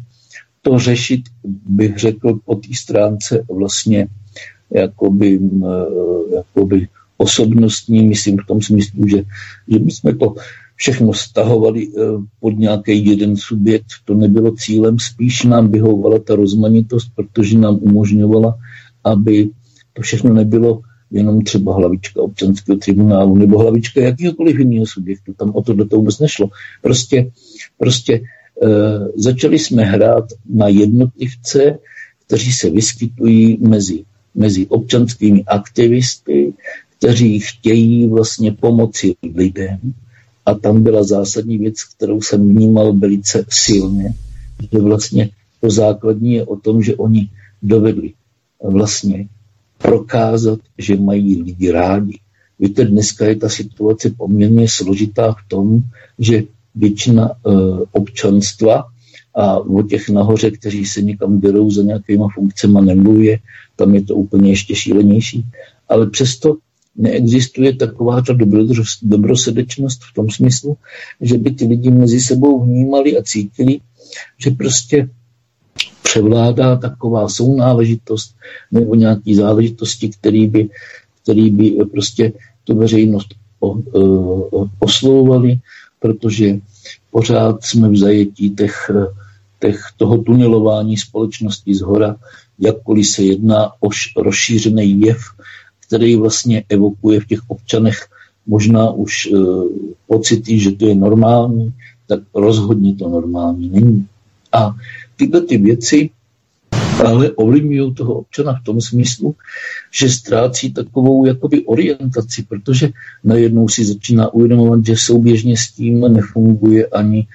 [0.61, 1.21] to řešit,
[1.69, 4.07] bych řekl, po té stránce vlastně
[4.71, 5.39] jakoby,
[6.35, 9.23] jakoby osobnostní, myslím v tom smyslu, že,
[9.67, 10.35] že my jsme to
[10.79, 12.01] všechno stahovali eh,
[12.39, 13.85] pod nějaký jeden subjekt.
[14.05, 18.57] To nebylo cílem, spíš nám vyhovovala ta rozmanitost, protože nám umožňovala,
[19.03, 19.49] aby
[19.93, 25.33] to všechno nebylo jenom třeba hlavička občanského tribunálu nebo hlavička jakýhokoliv jiného subjektu.
[25.33, 26.49] Tam o to do toho vůbec nešlo.
[26.81, 27.31] Prostě,
[27.77, 28.21] prostě e,
[29.15, 31.79] začali jsme hrát na jednotlivce,
[32.27, 34.03] kteří se vyskytují mezi,
[34.35, 36.53] mezi občanskými aktivisty,
[36.97, 39.79] kteří chtějí vlastně pomoci lidem,
[40.49, 44.13] a tam byla zásadní věc, kterou jsem vnímal velice silně,
[44.71, 45.29] že vlastně
[45.61, 47.29] to základní je o tom, že oni
[47.61, 48.13] dovedli
[48.63, 49.27] vlastně
[49.77, 52.19] prokázat, že mají lidi rádi.
[52.59, 55.79] Víte, dneska je ta situace poměrně složitá v tom,
[56.19, 56.43] že
[56.75, 57.33] většina e,
[57.91, 58.85] občanstva
[59.35, 63.39] a o těch nahoře, kteří se někam berou za nějakýma funkcemi, nemluvě,
[63.75, 65.45] tam je to úplně ještě šílenější.
[65.89, 66.57] Ale přesto
[66.95, 68.33] neexistuje taková ta
[69.01, 70.77] dobrosrdečnost v tom smyslu,
[71.21, 73.79] že by ty lidi mezi sebou vnímali a cítili,
[74.37, 75.09] že prostě
[76.03, 78.35] převládá taková sounáležitost
[78.71, 80.69] nebo nějaký záležitosti, který by,
[81.23, 82.33] který by prostě
[82.63, 83.27] tu veřejnost
[84.79, 85.59] oslovovali,
[85.99, 86.59] protože
[87.11, 88.91] pořád jsme v zajetí těch,
[89.59, 92.15] těch, toho tunelování společnosti z hora,
[92.59, 95.21] jakkoliv se jedná o rozšířený jev,
[95.89, 97.97] který vlastně evokuje v těch občanech
[98.47, 99.37] možná už e,
[100.07, 101.73] pocity, že to je normální,
[102.07, 104.07] tak rozhodně to normální není.
[104.53, 104.75] A
[105.17, 106.09] tyhle ty věci
[107.05, 109.35] ale ovlivňují toho občana v tom smyslu,
[109.91, 112.89] že ztrácí takovou jakoby orientaci, protože
[113.23, 117.27] najednou si začíná uvědomovat, že souběžně s tím nefunguje ani,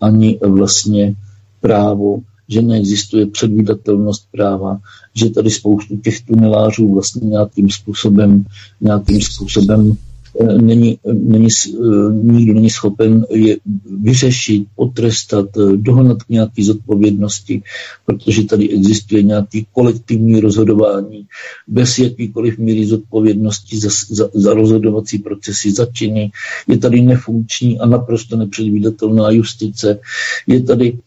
[0.00, 1.14] ani vlastně
[1.60, 4.78] právo, že neexistuje předvídatelnost práva,
[5.14, 8.44] že tady spoustu těch tunelářů vlastně nějakým způsobem,
[8.80, 9.96] nějakým způsobem
[10.40, 13.56] eh, není, není, eh, nikdo není schopen je
[14.00, 17.62] vyřešit, potrestat, eh, dohnat k zodpovědnosti,
[18.06, 21.26] protože tady existuje nějaký kolektivní rozhodování
[21.68, 26.30] bez jakýkoliv míry zodpovědnosti za, za, za rozhodovací procesy, za činy.
[26.68, 29.98] Je tady nefunkční a naprosto nepředvídatelná justice.
[30.46, 31.05] Je tady Eh,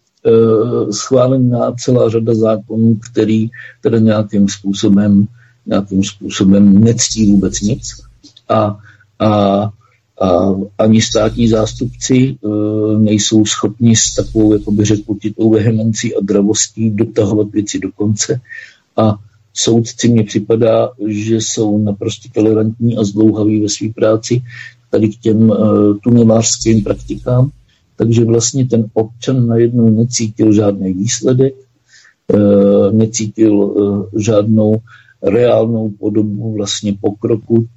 [0.91, 3.47] schválená celá řada zákonů, který
[3.82, 5.28] teda nějakým způsobem,
[5.65, 7.82] nějakým způsobem nectí vůbec nic.
[8.49, 8.78] A,
[9.20, 9.30] a,
[10.22, 16.20] a ani státní zástupci uh, nejsou schopni s takovou, jako by řekl, určitou vehemencí a
[16.22, 18.41] dravostí dotahovat věci do konce.
[18.97, 19.15] A
[19.53, 24.41] soudci mně připadá, že jsou naprosto tolerantní a zdlouhaví ve své práci
[24.91, 27.51] tady k těm uh, tunelářským praktikám
[27.99, 31.53] takže vlastně ten občan najednou necítil žádný výsledek,
[32.33, 34.79] eh, necítil eh, žádnou
[35.23, 37.67] reálnou podobu vlastně pokroku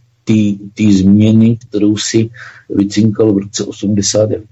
[0.75, 2.31] té změny, kterou si
[2.71, 4.47] vycinkal v roce 89.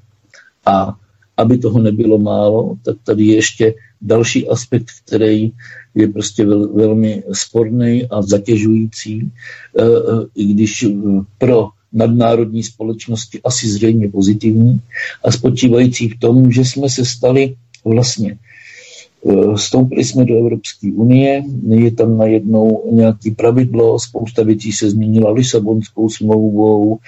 [0.67, 0.99] A
[1.37, 5.53] aby toho nebylo málo, tak tady je ještě další aspekt, který
[5.95, 9.31] je prostě vel, velmi sporný a zatěžující,
[9.79, 9.83] eh,
[10.35, 10.87] i když
[11.39, 14.81] pro nadnárodní společnosti asi zřejmě pozitivní
[15.25, 18.39] a spočívající v tom, že jsme se stali vlastně
[19.29, 25.31] eh, Vstoupili jsme do Evropské unie, je tam najednou nějaké pravidlo, spousta věcí se změnila
[25.31, 26.99] Lisabonskou smlouvou,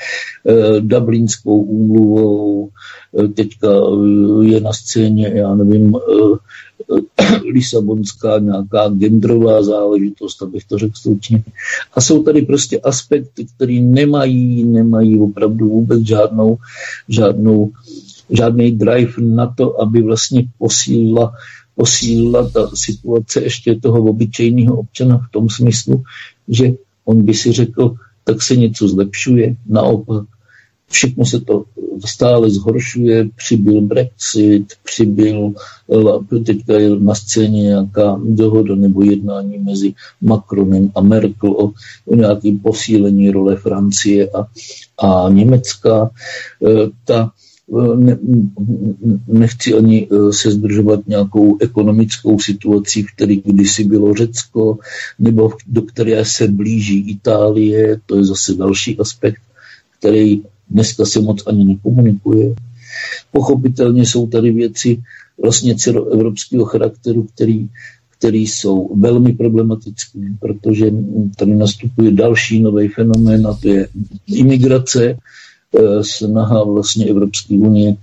[0.48, 3.68] eh, Dublinskou úmluvou, eh, teďka
[4.42, 5.96] je na scéně, já nevím,
[7.52, 11.44] Lisabonská nějaká genderová záležitost, abych to řekl stručně.
[11.94, 16.58] A jsou tady prostě aspekty, které nemají, nemají opravdu vůbec žádnou,
[17.08, 17.70] žádnou,
[18.30, 21.34] žádný drive na to, aby vlastně posílila,
[21.76, 26.02] posílila ta situace ještě toho obyčejného občana v tom smyslu,
[26.48, 26.72] že
[27.04, 29.56] on by si řekl, tak se něco zlepšuje.
[29.66, 30.24] Naopak,
[30.92, 31.64] všechno se to
[32.04, 35.52] stále zhoršuje, přibyl Brexit, přibyl,
[36.46, 41.72] teďka je na scéně nějaká dohoda nebo jednání mezi Macronem a Merkel o,
[42.06, 44.46] o nějakém posílení role Francie a,
[45.06, 46.10] a Německa.
[46.66, 47.30] E, ta
[47.96, 48.18] ne,
[49.28, 54.78] nechci ani se zdržovat nějakou ekonomickou situací, v které kdysi bylo Řecko,
[55.18, 59.42] nebo do které se blíží Itálie, to je zase další aspekt,
[59.98, 62.54] který dneska se moc ani nekomunikuje.
[63.32, 65.02] Pochopitelně jsou tady věci
[65.42, 67.68] vlastně celoevropského charakteru, který,
[68.18, 70.90] který jsou velmi problematické, protože
[71.36, 73.88] tady nastupuje další nový fenomén a to je
[74.26, 75.16] imigrace,
[75.78, 77.96] eh, snaha vlastně Evropské unie,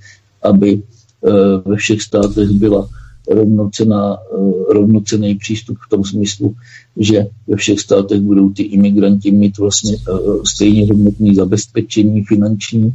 [0.44, 0.82] aby
[1.28, 1.32] eh,
[1.70, 2.90] ve všech státech byla
[3.30, 6.56] rovnocená, eh, rovnocený přístup v tom smyslu,
[6.98, 9.98] že ve všech státech budou ty imigranti mít vlastně
[10.44, 12.94] stejně hodnotné zabezpečení finanční,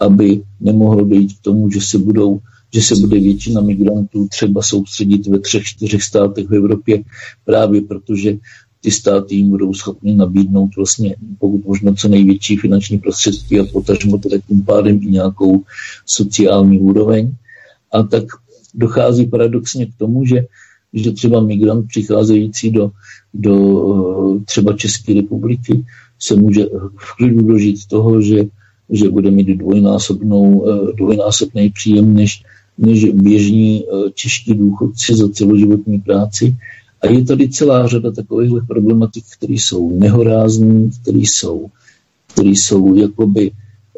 [0.00, 2.40] aby nemohlo dojít k tomu, že se budou
[2.74, 7.02] že se bude většina migrantů třeba soustředit ve třech, čtyřech státech v Evropě,
[7.44, 8.38] právě protože
[8.80, 14.18] ty státy jim budou schopni nabídnout vlastně pokud možno co největší finanční prostředky a potažmo
[14.18, 15.62] teda tím pádem i nějakou
[16.06, 17.32] sociální úroveň.
[17.92, 18.24] A tak
[18.74, 20.46] dochází paradoxně k tomu, že,
[20.92, 22.90] že třeba migrant přicházející do,
[23.34, 25.84] do třeba České republiky
[26.18, 26.64] se může
[26.96, 28.44] v klidu dožít toho, že,
[28.90, 30.66] že bude mít dvojnásobnou,
[30.96, 32.42] dvojnásobný příjem, než,
[32.78, 36.56] než běžní eh, čeští důchodci za celoživotní práci.
[37.02, 41.66] A je tady celá řada takových problematik, které jsou nehorázní, které jsou,
[42.32, 43.50] které jsou jakoby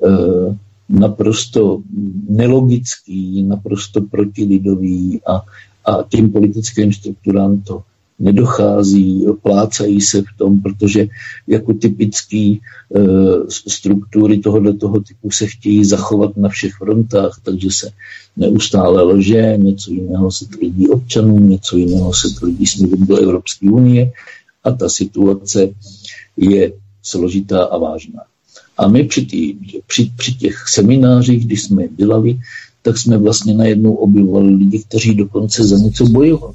[0.07, 0.57] eh,
[0.93, 1.83] naprosto
[2.29, 5.43] nelogický, naprosto protilidový a,
[5.85, 7.83] a tím politickým strukturám to
[8.19, 11.09] nedochází, plácají se v tom, protože
[11.47, 12.61] jako typický e,
[13.49, 17.91] struktury tohoto toho typu se chtějí zachovat na všech frontách, takže se
[18.37, 24.13] neustále lže, něco jiného se tvrdí občanům, něco jiného se tvrdí směrem do Evropské unie
[24.65, 25.69] a ta situace
[26.37, 26.73] je
[27.03, 28.23] složitá a vážná.
[28.79, 29.55] A my při, tý,
[29.87, 32.39] při, při těch seminářích, když jsme dělali,
[32.83, 36.55] tak jsme vlastně najednou objevovali lidi, kteří dokonce za něco bojovali.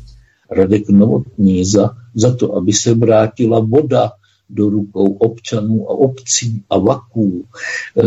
[0.52, 4.12] Radek Novotný za, za to, aby se vrátila voda
[4.50, 7.44] do rukou občanů a obcí a vaků.
[7.98, 8.04] E,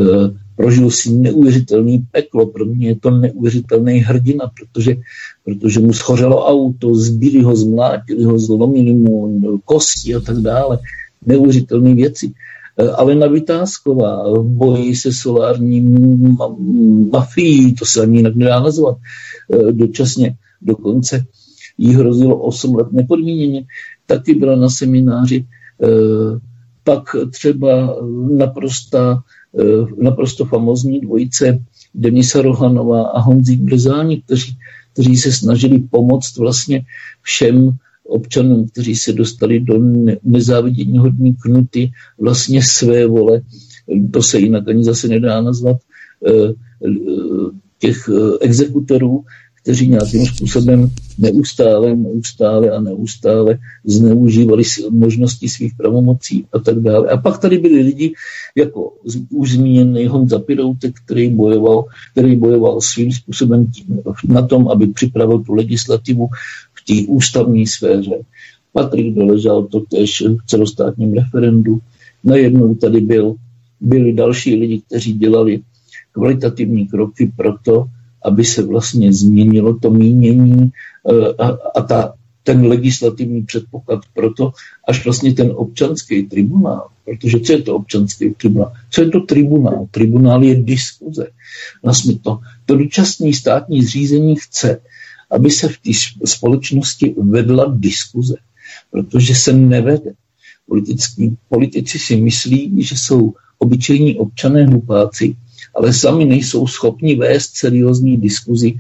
[0.57, 4.97] prožil si neuvěřitelný peklo, pro mě je to neuvěřitelný hrdina, protože,
[5.45, 10.79] protože mu schořelo auto, zbili ho, zmlátili ho, zlomili mu kosti a tak dále.
[11.27, 12.33] Neuvěřitelné věci.
[12.81, 15.81] E, Alena Vytázková v boji se solární
[17.12, 18.97] mafií, to se ani jinak nedá nazvat,
[19.53, 21.24] e, dočasně dokonce
[21.81, 23.64] jí hrozilo 8 let nepodmíněně,
[24.07, 25.47] taky byla na semináři.
[25.83, 26.39] Eh,
[26.85, 27.97] pak třeba
[28.37, 29.22] naprosta,
[29.61, 31.59] eh, naprosto famozní dvojice
[31.95, 34.57] Denisa Rohanová a Honzík Brzáni, kteří,
[34.93, 36.85] kteří se snažili pomoct vlastně
[37.22, 37.70] všem
[38.11, 39.75] občanům, kteří se dostali do
[40.25, 43.41] nezávidění hodní knuty vlastně své vole,
[44.11, 45.77] to se jinak ani zase nedá nazvat,
[46.27, 46.53] eh,
[47.79, 49.25] těch exekutorů,
[49.63, 57.09] kteří nějakým způsobem neustále, neustále a neustále zneužívali možnosti svých pravomocí a tak dále.
[57.09, 58.13] A pak tady byli lidi,
[58.57, 58.93] jako
[59.31, 65.39] už zmíněný Honza Piroutek, který bojoval, který bojoval svým způsobem tím, na tom, aby připravil
[65.39, 66.29] tu legislativu
[66.91, 68.18] té ústavní sféře.
[68.72, 71.78] Patrik doležal to tež v celostátním referendu.
[72.24, 73.34] Najednou tady byl,
[73.80, 75.61] byli další lidi, kteří dělali
[76.12, 77.84] kvalitativní kroky pro to,
[78.24, 80.70] aby se vlastně změnilo to mínění
[81.11, 84.53] eh, a, a ta, ten legislativní předpoklad proto,
[84.88, 88.72] až vlastně ten občanský tribunál, protože co je to občanský tribunál?
[88.91, 89.86] Co je to tribunál?
[89.91, 91.26] Tribunál je diskuze.
[91.82, 94.80] Vlastně to, to dočasné státní zřízení chce,
[95.31, 95.91] aby se v té
[96.26, 98.35] společnosti vedla diskuze,
[98.91, 100.12] protože se nevede.
[100.68, 105.37] Politický, politici si myslí, že jsou obyčejní občané hlupáci,
[105.74, 108.74] ale sami nejsou schopni vést seriózní diskuzi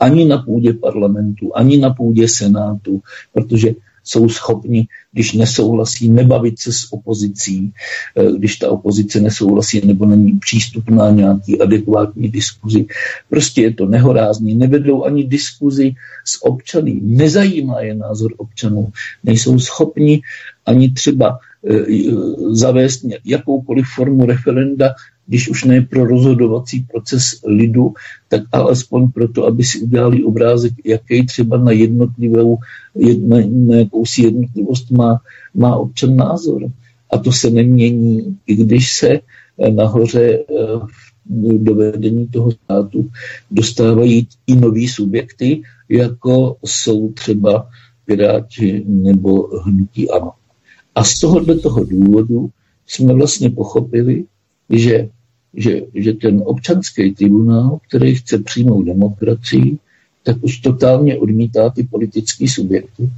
[0.00, 3.74] ani na půdě parlamentu, ani na půdě senátu, protože
[4.08, 7.72] jsou schopni, když nesouhlasí, nebavit se s opozicí,
[8.16, 12.86] eh, když ta opozice nesouhlasí nebo není přístupná nějaký adekvátní diskuzi.
[13.28, 15.92] Prostě je to nehorázný, nevedou ani diskuzi
[16.24, 18.92] s občany, nezajímá je názor občanů,
[19.24, 20.20] nejsou schopni
[20.66, 21.38] ani třeba
[22.50, 24.94] zavést jakoukoliv formu referenda
[25.28, 27.92] když už ne pro rozhodovací proces lidu,
[28.28, 32.58] tak alespoň proto, aby si udělali obrázek, jaký třeba na jednotlivou,
[33.26, 35.20] na, na jakousi jednotlivost má,
[35.54, 36.62] má občan názor.
[37.12, 40.44] A to se nemění, i když se eh, nahoře
[40.86, 43.10] v eh, dovedení toho státu
[43.50, 47.68] dostávají i noví subjekty, jako jsou třeba
[48.04, 50.37] Piráti nebo Hnutí Ano.
[50.98, 52.50] A z tohohle toho důvodu
[52.86, 54.24] jsme vlastně pochopili,
[54.70, 55.08] že
[55.54, 59.78] že, že ten občanský tribunál, který chce přijmout demokracii,
[60.22, 63.10] tak už totálně odmítá ty politické subjekty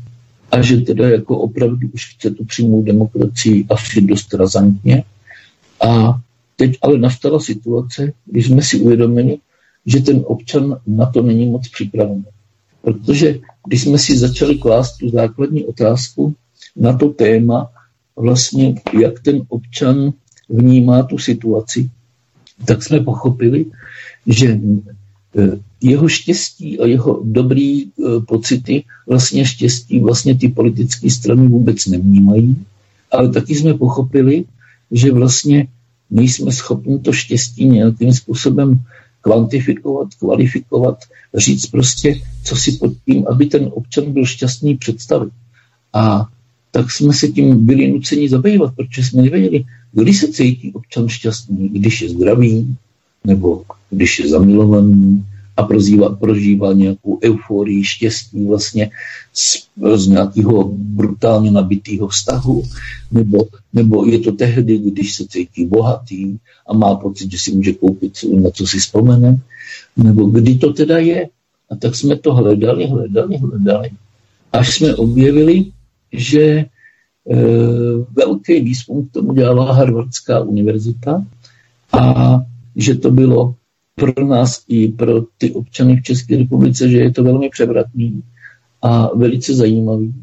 [0.51, 5.05] a že teda jako opravdu už chce tu přijmout demokracii asi dost razantně.
[5.89, 6.21] A
[6.57, 9.39] teď ale nastala situace, když jsme si uvědomili,
[9.87, 12.25] že ten občan na to není moc připravený.
[12.83, 16.35] Protože když jsme si začali klást tu základní otázku
[16.81, 17.71] na to téma,
[18.17, 20.13] vlastně jak ten občan
[20.49, 21.91] vnímá tu situaci,
[22.65, 23.67] tak jsme pochopili,
[24.27, 24.61] že e,
[25.81, 27.89] jeho štěstí a jeho dobrý e,
[28.27, 32.57] pocity vlastně štěstí vlastně ty politické strany vůbec nevnímají,
[33.11, 34.45] ale taky jsme pochopili,
[34.91, 35.67] že vlastně
[36.11, 38.81] nejsme schopni to štěstí nějakým způsobem
[39.21, 40.99] kvantifikovat, kvalifikovat,
[41.35, 45.33] říct prostě, co si pod tím, aby ten občan byl šťastný představit.
[45.93, 46.27] A
[46.71, 51.69] tak jsme se tím byli nuceni zabývat, protože jsme nevěděli, kdy se cítí občan šťastný,
[51.69, 52.77] když je zdravý,
[53.25, 55.25] nebo když je zamilovaný
[55.57, 58.91] a prožívá, prožívá nějakou euforii, štěstí vlastně
[59.33, 59.67] z,
[59.97, 62.63] z nějakého brutálně nabitého vztahu,
[63.13, 66.37] nebo, nebo je to tehdy, když se cítí bohatý
[66.69, 69.39] a má pocit, že si může koupit, na co si vzpomene,
[69.97, 71.29] nebo kdy to teda je.
[71.71, 73.91] A tak jsme to hledali, hledali, hledali,
[74.53, 75.65] až jsme objevili,
[76.13, 76.67] že e,
[78.13, 81.27] velký výzkum k tomu dělala Harvardská univerzita
[81.93, 82.37] a
[82.77, 83.55] že to bylo
[83.95, 88.23] pro nás i pro ty občany v České republice, že je to velmi převratný
[88.83, 90.15] a velice zajímavý.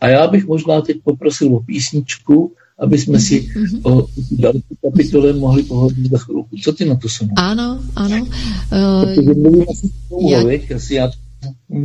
[0.00, 3.80] A já bych možná teď poprosil o písničku, aby jsme si mm-hmm.
[3.82, 6.56] o další kapitole mohli pohodlit za chvilku.
[6.62, 7.28] Co ty na to jsou?
[7.36, 8.26] Ano, ano.
[8.72, 10.76] Uh, já...
[10.76, 11.10] Asi já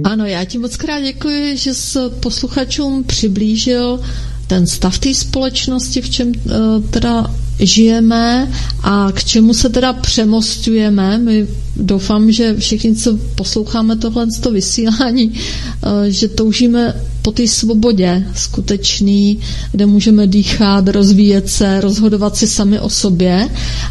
[0.03, 4.01] ano, já ti moc krát děkuji, že s posluchačům přiblížil
[4.47, 8.51] ten stav té společnosti, v čem uh, teda žijeme
[8.83, 11.17] a k čemu se teda přemostujeme.
[11.17, 18.23] My doufám, že všichni, co posloucháme tohle to vysílání, eh, že toužíme po té svobodě
[18.35, 19.39] skutečný,
[19.71, 23.49] kde můžeme dýchat, rozvíjet se, rozhodovat si sami o sobě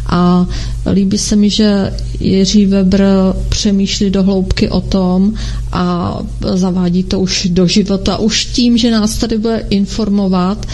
[0.09, 0.47] a
[0.91, 3.03] líbí se mi, že Jiří Weber
[3.49, 5.33] přemýšlí do hloubky o tom
[5.71, 6.17] a
[6.53, 10.65] zavádí to už do života, už tím, že nás tady bude informovat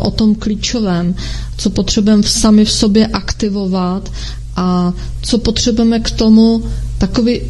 [0.00, 1.14] o tom klíčovém,
[1.58, 4.12] co potřebujeme sami v sobě aktivovat
[4.56, 4.92] a
[5.22, 6.62] co potřebujeme k tomu
[6.98, 7.40] takový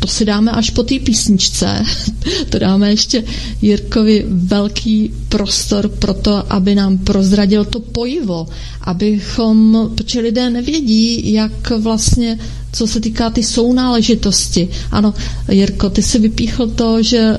[0.00, 1.82] to si dáme až po té písničce.
[2.50, 3.24] to dáme ještě
[3.62, 8.46] Jirkovi velký prostor pro to, aby nám prozradil to pojivo,
[8.80, 12.38] abychom, protože lidé nevědí, jak vlastně,
[12.72, 14.68] co se týká ty sounáležitosti.
[14.90, 15.14] Ano,
[15.50, 17.38] Jirko, ty si vypíchl to, že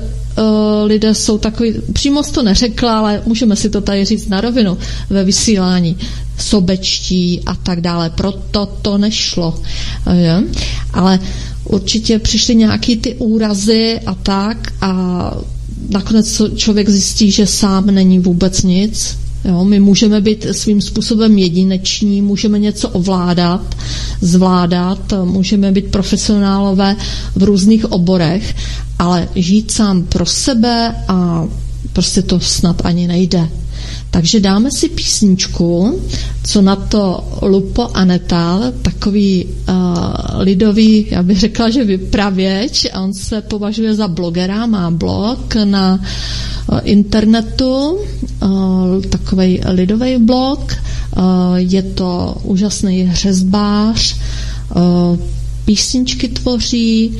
[0.84, 4.78] lidé jsou takový, přímo to neřekla, ale můžeme si to tady říct na rovinu
[5.10, 5.96] ve vysílání,
[6.38, 8.10] sobečtí a tak dále.
[8.10, 9.60] Proto to nešlo.
[10.12, 10.42] Je?
[10.92, 11.18] Ale
[11.64, 15.30] určitě přišly nějaký ty úrazy a tak a
[15.90, 22.22] nakonec člověk zjistí, že sám není vůbec nic, Jo, my můžeme být svým způsobem jedineční,
[22.22, 23.74] můžeme něco ovládat,
[24.20, 26.96] zvládat, můžeme být profesionálové
[27.36, 28.54] v různých oborech,
[28.98, 31.44] ale žít sám pro sebe a
[31.92, 33.48] prostě to snad ani nejde.
[34.10, 36.00] Takže dáme si písničku,
[36.44, 39.74] co na to Lupo Anetal, takový uh,
[40.38, 46.78] lidový, já bych řekla, že vypravěč, on se považuje za blogera, má blog na uh,
[46.82, 47.98] internetu,
[48.42, 50.76] uh, takový lidový blog,
[51.16, 51.22] uh,
[51.56, 54.16] je to úžasný hřezbář,
[54.76, 55.18] uh,
[55.64, 57.18] písničky tvoří,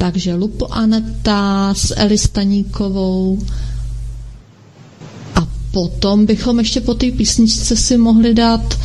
[0.00, 3.38] takže Lupo Aneta s Eli Staníkovou,
[5.70, 8.78] potom bychom ještě po té písničce si mohli dát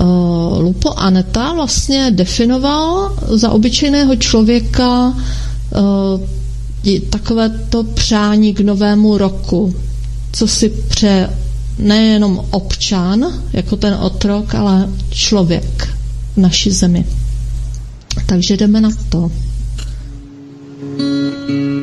[0.00, 6.20] uh, Lupo Aneta vlastně definoval za obyčejného člověka uh,
[7.10, 9.74] takové to přání k novému roku,
[10.32, 11.30] co si pře
[11.78, 15.88] nejenom občan, jako ten otrok, ale člověk
[16.34, 17.04] v naší zemi.
[18.26, 19.30] Takže jdeme na to.
[21.48, 21.74] You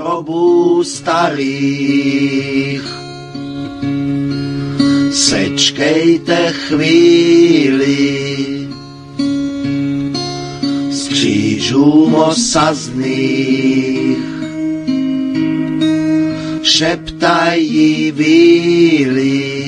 [0.00, 2.82] hrobů starých.
[5.12, 8.28] Sečkejte chvíli
[10.90, 12.98] z křížů osazných,
[16.62, 19.60] šeptají víly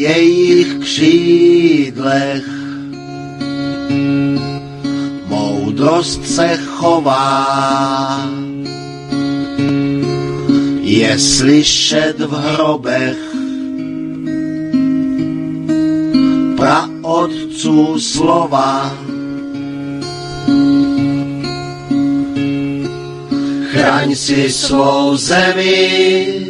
[0.00, 2.44] jejich křídlech
[5.26, 8.28] moudrost se chová.
[10.88, 13.18] je slyšet v hrobech
[16.56, 18.96] praotců slova.
[23.70, 26.47] Chraň si svou zemi,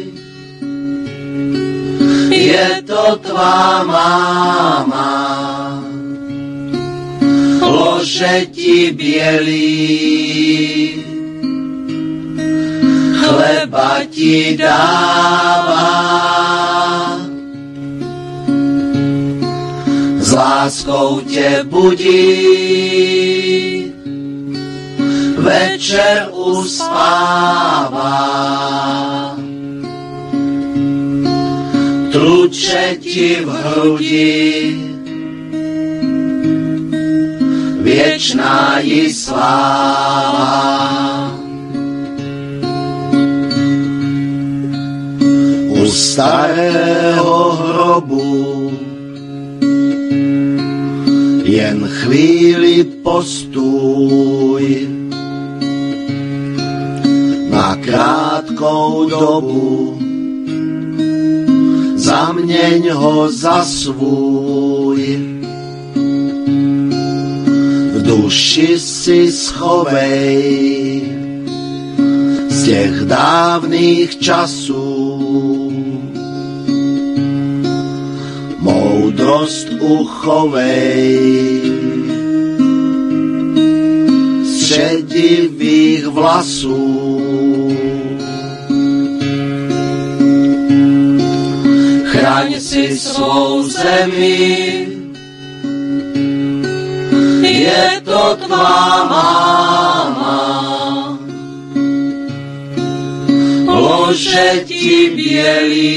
[2.31, 5.09] je to tvá máma.
[7.61, 9.69] Lože ti bělý,
[13.19, 16.09] chleba ti dává.
[20.19, 22.29] S láskou tě budí,
[25.37, 27.29] večer uspává.
[32.11, 34.75] Tluče ti v hrudi,
[37.81, 40.59] věčná jí sláva.
[45.69, 48.71] U starého hrobu
[51.43, 54.87] jen chvíli postůj
[57.49, 59.98] na krátkou dobu
[62.09, 65.19] zaměň ho za svůj.
[67.93, 71.01] V duši si schovej.
[72.49, 74.89] Z těch dávných časů.
[78.59, 81.61] Moudrost uchovej.
[84.43, 87.08] Z šedivých vlasů.
[92.09, 94.87] Chraň si svou zemi,
[97.41, 100.41] je to tvá máma.
[103.65, 105.93] Lože ti bělý,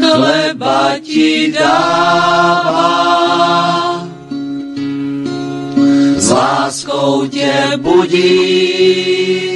[0.00, 2.88] chleba ti dává.
[6.16, 9.47] S láskou tě budí,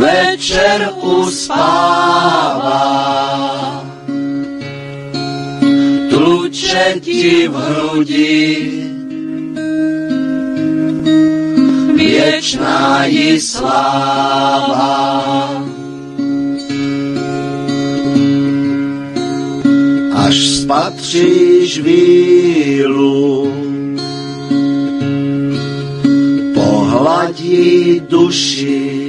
[0.00, 2.80] večer uspává.
[6.10, 8.72] Tluče ti v hrudi,
[11.96, 14.90] věčná jí sláva.
[20.14, 23.52] Až spatříš vílu,
[26.54, 28.99] pohladí duši,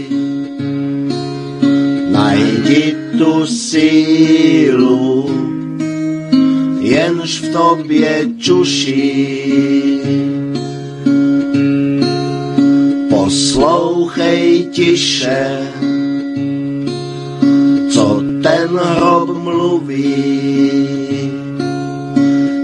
[3.22, 5.30] tu sílu,
[6.82, 9.38] jenž v tobě čuší.
[13.10, 15.70] Poslouchej tiše,
[17.90, 20.16] co ten hrob mluví.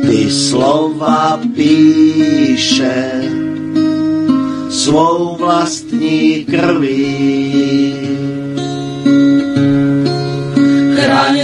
[0.10, 3.22] Ty slova píše
[4.70, 8.07] svou vlastní krví.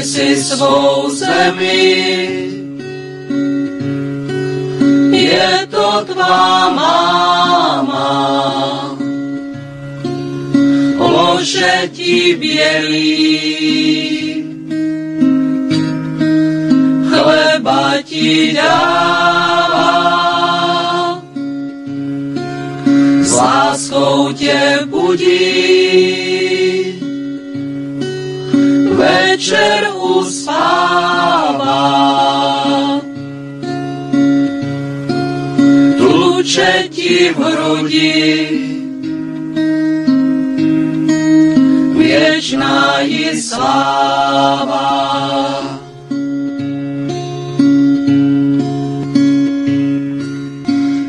[0.03, 1.95] Si svou zemi,
[5.11, 8.11] je to tvá máma.
[10.99, 13.23] Lože ti bělý,
[17.09, 20.03] chleba ti dává.
[23.21, 26.32] S láskou tě budí,
[29.03, 31.83] večer uspává.
[35.97, 38.49] Tluče ti v hrudi,
[41.97, 44.89] věčná jí sláva.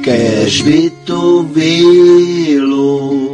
[0.05, 3.25] Kež by tu vílu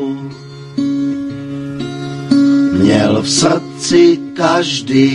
[2.73, 5.12] měl v srdci každý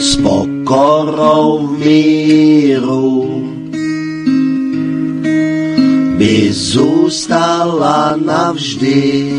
[0.00, 3.12] s pokorou v míru
[6.16, 9.32] by zůstala navždy.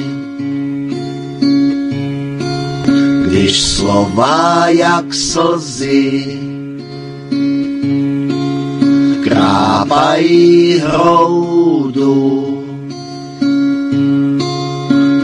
[3.27, 6.37] Když slova jak slzy
[9.23, 12.50] krápají hroudu,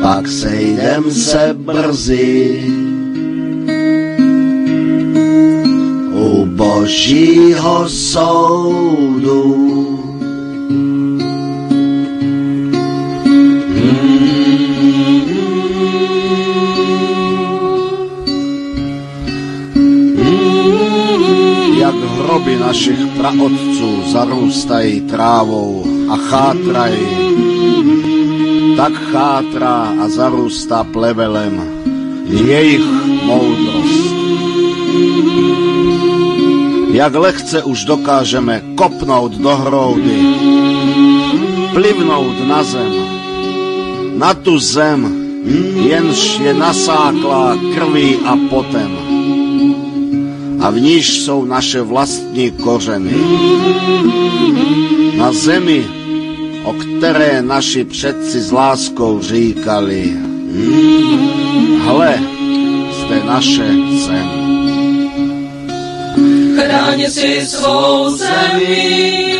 [0.07, 2.63] pak sejdem se brzy.
[6.15, 9.43] U božího soudu.
[21.79, 27.26] Jak hroby našich praotců zarůstají trávou a chátrají
[28.77, 31.63] tak chátrá a zarůstá plevelem
[32.29, 32.85] jejich
[33.25, 34.13] moudrost.
[36.91, 40.19] Jak lehce už dokážeme kopnout do hroudy,
[41.73, 42.93] plivnout na zem,
[44.17, 45.25] na tu zem,
[45.89, 48.97] jenž je nasáklá krví a potem
[50.59, 53.13] a v níž jsou naše vlastní kořeny.
[55.17, 55.96] Na zemi,
[56.67, 60.13] o které naši předci s láskou říkali,
[61.83, 62.19] hle,
[62.91, 63.67] zde naše
[64.05, 64.29] zem.
[66.55, 69.35] Chráň si svou zemi,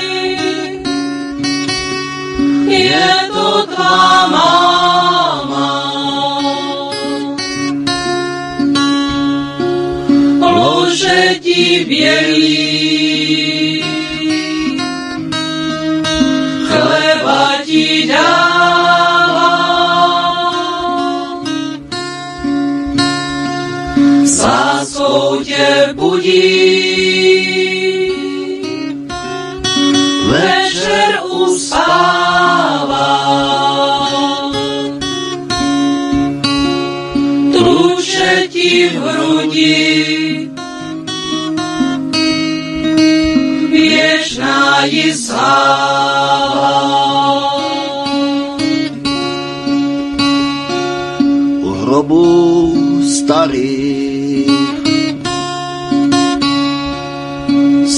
[2.68, 5.94] je to tvá máma.
[10.40, 12.67] Lože ti bělí,
[25.94, 26.87] budí,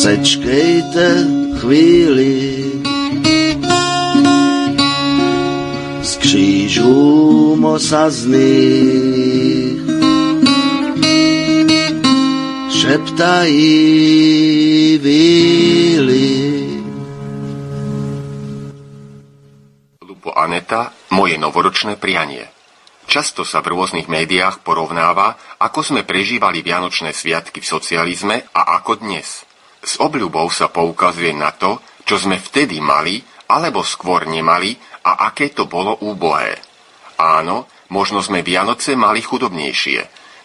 [0.10, 1.08] sečkejte
[1.62, 2.34] chvíli
[6.02, 8.50] z křížů mosazných
[12.74, 13.78] šeptají
[14.98, 16.30] víly.
[20.10, 22.50] Lupo Aneta, moje novoročné prianie.
[23.06, 29.06] Často sa v rôznych médiách porovnáva, ako sme prežívali Vianočné sviatky v socializme a ako
[29.06, 29.49] dnes.
[29.80, 34.76] S obľubou sa poukazuje na to, čo sme vtedy mali, alebo skôr nemali
[35.06, 36.60] a aké to bolo úbohé.
[37.20, 40.00] Áno, možno sme Vianoce mali chudobnejšie.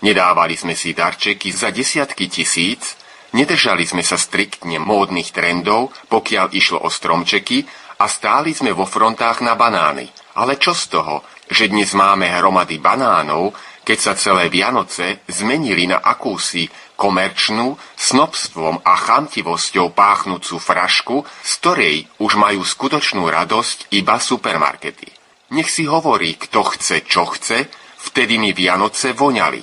[0.05, 2.97] Nedávali sme si darčeky za desiatky tisíc,
[3.33, 7.65] nedržali sme sa striktne módnych trendov, pokiaľ išlo o stromčeky
[8.01, 10.09] a stáli sme vo frontách na banány.
[10.35, 13.55] Ale čo z toho, že dnes máme hromady banánov,
[13.85, 21.97] keď sa celé Vianoce zmenili na akúsi komerčnú, snobstvom a chamtivosťou páchnúcu frašku, z ktorej
[22.23, 25.11] už majú skutočnú radosť iba supermarkety.
[25.55, 27.71] Nech si hovorí, kto chce, čo chce,
[28.11, 29.63] vtedy mi Vianoce voňali.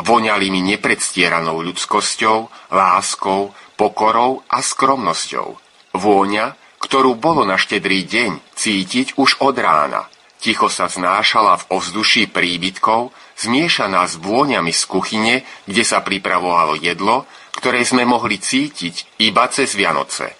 [0.00, 5.56] Voňali mi nepredstieranou ľudskosťou, láskou, pokorou a skromnosťou.
[5.96, 10.08] Vôňa, ktorú bolo na štedrý deň cítiť už od rána.
[10.40, 15.34] Ticho sa znášala v ovzduší príbytkov, zmiešaná s vôňami z kuchyne,
[15.64, 17.24] kde sa pripravovalo jedlo,
[17.56, 20.36] ktoré sme mohli cítiť iba cez Vianoce.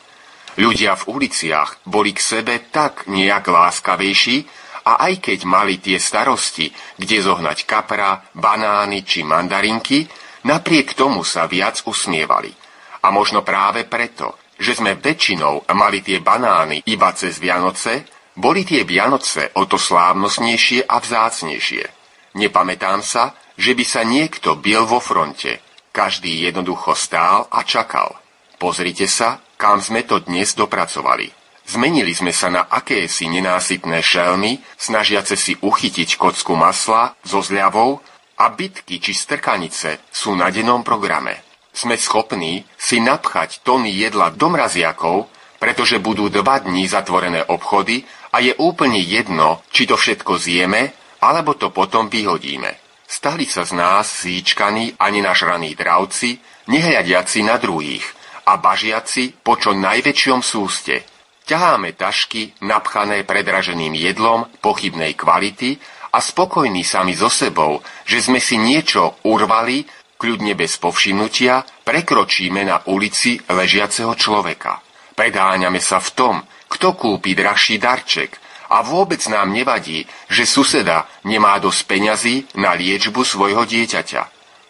[0.61, 4.45] Ľudia v uliciach boli k sebe tak nejak láskavejší
[4.85, 6.69] a aj keď mali tie starosti,
[7.01, 10.05] kde zohnať kapra, banány či mandarinky,
[10.45, 12.53] napriek tomu sa viac usmievali.
[13.01, 18.05] A možno práve preto, že sme väčšinou mali tie banány iba cez Vianoce,
[18.37, 22.00] boli tie Vianoce o to slávnostnejšie a vzácnejšie.
[22.35, 25.61] Nepamätám sa, že by sa niekto bil vo fronte.
[25.91, 28.15] Každý jednoducho stál a čakal.
[28.61, 31.33] Pozrite sa, kam sme to dnes dopracovali.
[31.71, 38.03] Zmenili sme sa na akési nenásytné šelmy, snažiace si uchytiť kocku masla so zľavou
[38.41, 41.47] a bitky či strkanice sú na dennom programe.
[41.71, 45.31] Sme schopní si napchať tony jedla do mraziakov,
[45.63, 48.03] pretože budú dva dní zatvorené obchody
[48.35, 52.77] a je úplne jedno, či to všetko zjeme, alebo to potom vyhodíme.
[53.11, 56.39] Stali sa z nás zíčkaní a nenažraní dravci,
[56.71, 58.07] nehľadiaci na druhých
[58.47, 61.05] a bažiaci po čo najväčšom súste.
[61.45, 65.75] Ťaháme tašky napchané predraženým jedlom pochybnej kvality
[66.15, 69.83] a spokojní sami so sebou, že sme si niečo urvali,
[70.15, 74.79] kľudne bez povšimnutia, prekročíme na ulici ležiaceho človeka.
[75.19, 76.35] Predáňame sa v tom,
[76.71, 78.39] kto kúpi drahší darček
[78.71, 84.23] a vôbec nám nevadí, že suseda nemá dosť peňazí na liečbu svojho dieťaťa.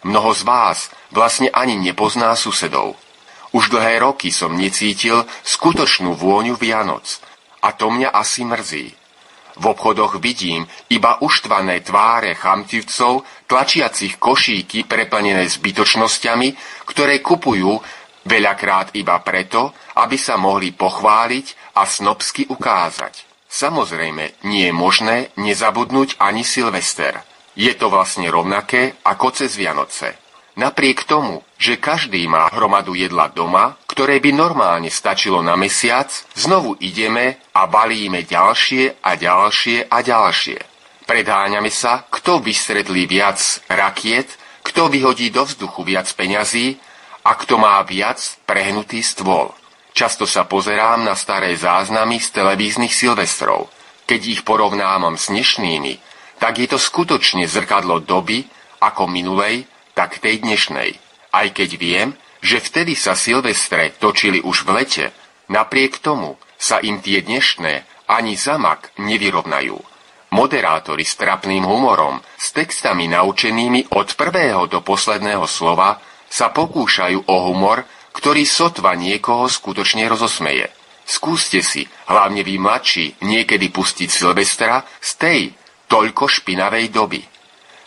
[0.09, 2.97] Mnoho z vás vlastne ani nepozná susedov.
[3.53, 7.21] Už dlhé roky som necítil skutočnú vôňu Vianoc
[7.61, 8.87] a to mňa asi mrzí.
[9.61, 16.49] V obchodoch vidím iba uštvané tváre chamtivcov, tlačiacich košíky preplnené zbytočnosťami,
[16.87, 17.77] ktoré kupujú
[18.21, 23.30] Veľakrát iba preto, aby sa mohli pochváliť a snobsky ukázať.
[23.51, 27.19] Samozrejme, nie je možné nezabudnúť ani Silvester.
[27.51, 30.15] Je to vlastne rovnaké ako cez Vianoce.
[30.55, 36.79] Napriek tomu, že každý má hromadu jedla doma, ktoré by normálne stačilo na mesiac, znovu
[36.79, 40.59] ideme a balíme ďalšie a ďalšie a ďalšie.
[41.07, 44.31] Predháňame sa, kto vystredlí viac rakiet,
[44.63, 46.79] kto vyhodí do vzduchu viac peňazí
[47.27, 49.51] a kto má viac prehnutý stôl.
[49.91, 53.67] Často sa pozerám na staré záznamy z televíznych silvestrov.
[54.07, 55.99] Keď ich porovnávam s dnešnými,
[56.39, 58.47] tak je to skutočne zrkadlo doby,
[58.81, 60.97] ako minulej, tak tej dnešnej.
[61.31, 62.09] Aj keď viem,
[62.41, 65.05] že vtedy sa Silvestre točili už v lete,
[65.51, 69.77] napriek tomu sa im tie dnešné ani zamak nevyrovnajú.
[70.31, 75.99] Moderátori s trapným humorom, s textami naučenými od prvého do posledného slova,
[76.31, 77.83] sa pokúšajú o humor,
[78.21, 80.69] ktorý sotva niekoho skutočne rozosmeje.
[81.01, 85.39] Skúste si, hlavne vy mladší, niekedy pustiť Silvestra z tej
[85.89, 87.19] toľko špinavej doby.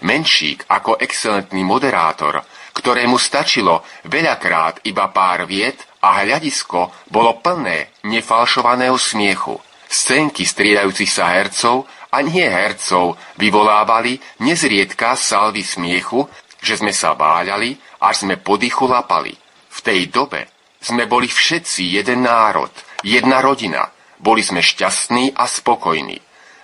[0.04, 2.42] Menšík ako excelentný moderátor
[2.74, 9.54] ktorému stačilo veľakrát iba pár viet a hľadisko bolo plné nefalšovaného smiechu.
[9.86, 16.26] Scénky striedajúcich sa hercov a nie hercov vyvolávali nezriedka salvy smiechu,
[16.58, 19.43] že sme sa váľali, až sme podychu lapali.
[19.84, 20.48] Tej dobe
[20.80, 22.72] sme boli všetci jeden národ,
[23.04, 23.84] jedna rodina.
[24.16, 26.16] Boli sme šťastní a spokojní.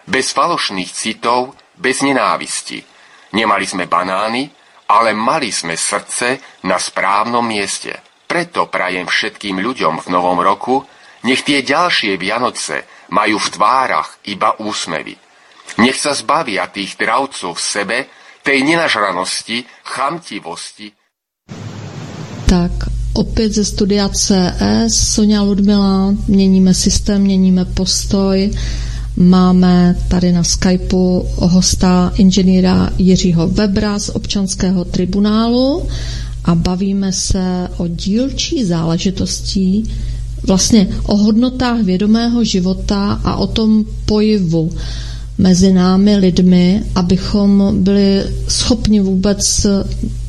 [0.09, 2.81] Bez falošných citov, bez nenávisti.
[3.37, 4.49] Nemali sme banány,
[4.89, 8.01] ale mali sme srdce na správnom mieste.
[8.25, 10.81] Preto prajem všetkým ľuďom v novom roku,
[11.29, 15.12] nech tie ďalšie Vianoce majú v tvárach iba úsmevy.
[15.77, 17.99] Nech sa zbavia tých dravcov v sebe,
[18.41, 20.89] tej nenažranosti, chamtivosti.
[22.49, 28.51] Tak, opět ze studia CS, Sonja Ludmila, měníme systém, měníme postoj.
[29.17, 35.83] Máme tady na Skypeu hosta inženýra Jiřího Webra z občanského tribunálu
[36.45, 39.85] a bavíme se o dílčí záležitostí,
[40.47, 44.71] vlastně o hodnotách vědomého života a o tom pojivu
[45.41, 49.66] mezi námi lidmi, abychom byli schopni vůbec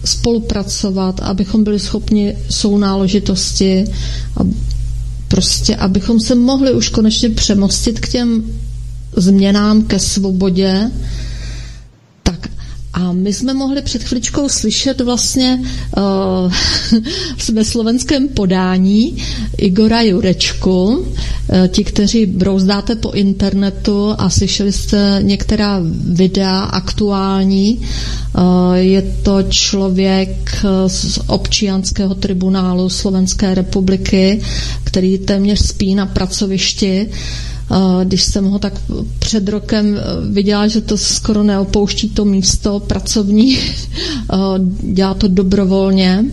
[0.05, 3.86] spolupracovat, abychom byli schopni sounáležitosti
[4.38, 4.41] a
[5.28, 8.43] prostě abychom se mohli už konečně přemostit k těm
[9.16, 10.91] změnám ke svobodě.
[12.94, 15.60] A my jsme mohli před chvíličkou slyšet vlastně
[15.98, 16.54] uh,
[17.54, 19.18] ve slovenském podání
[19.58, 20.86] Igora Jurečku.
[20.86, 25.80] Uh, ti, kteří brouzdáte po internetu a slyšeli jste některá
[26.12, 27.78] videa aktuální,
[28.38, 34.42] uh, je to člověk z občianského tribunálu Slovenské republiky,
[34.84, 37.08] který téměř spí na pracovišti.
[37.10, 37.16] Uh,
[38.03, 38.74] když jsem ho tak
[39.19, 40.01] před rokem eh,
[40.32, 43.57] viděla, že to skoro neopouští to místo pracovní,
[44.34, 44.36] eh,
[44.93, 46.26] dělá to dobrovolně,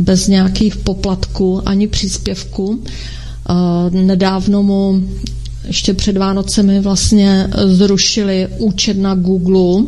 [0.00, 2.82] bez nějakých poplatků ani příspěvků.
[2.84, 3.54] Eh,
[3.90, 5.02] nedávno mu
[5.66, 9.84] ještě před Vánocemi vlastně zrušili účet na Google,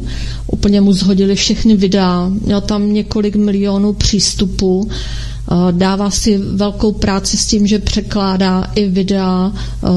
[0.46, 4.88] úplně mu zhodili všechny videa, měl tam několik milionů přístupů.
[4.90, 4.94] Eh,
[5.70, 9.88] dává si velkou práci s tím, že překládá i videa eh,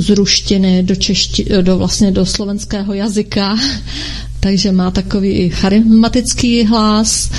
[0.00, 3.56] z ruštiny do, češti, do, vlastně do slovenského jazyka,
[4.46, 7.30] takže má takový charismatický hlas.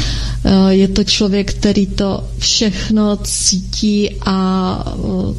[0.44, 4.38] Eh, je to člověk, který to všechno cítí a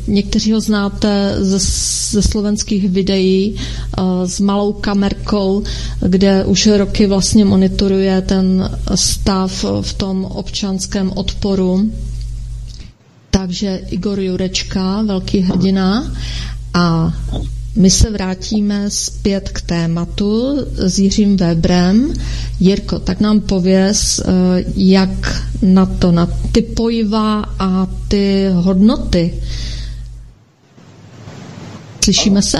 [0.06, 1.58] někteří ho znáte ze,
[2.10, 3.56] ze slovenských videí
[4.24, 5.62] s malou kamerkou,
[6.00, 11.92] kde už roky vlastně monitoruje ten stav v tom občanském odporu.
[13.30, 16.12] Takže Igor Jurečka, velký hrdina.
[16.74, 17.12] A
[17.78, 22.14] my se vrátíme zpět k tématu s Jiřím Webrem.
[22.60, 29.42] Jirko, tak nám pověz, eh, jak na to, na ty pojiva a ty hodnoty.
[32.04, 32.58] Slyšíme se?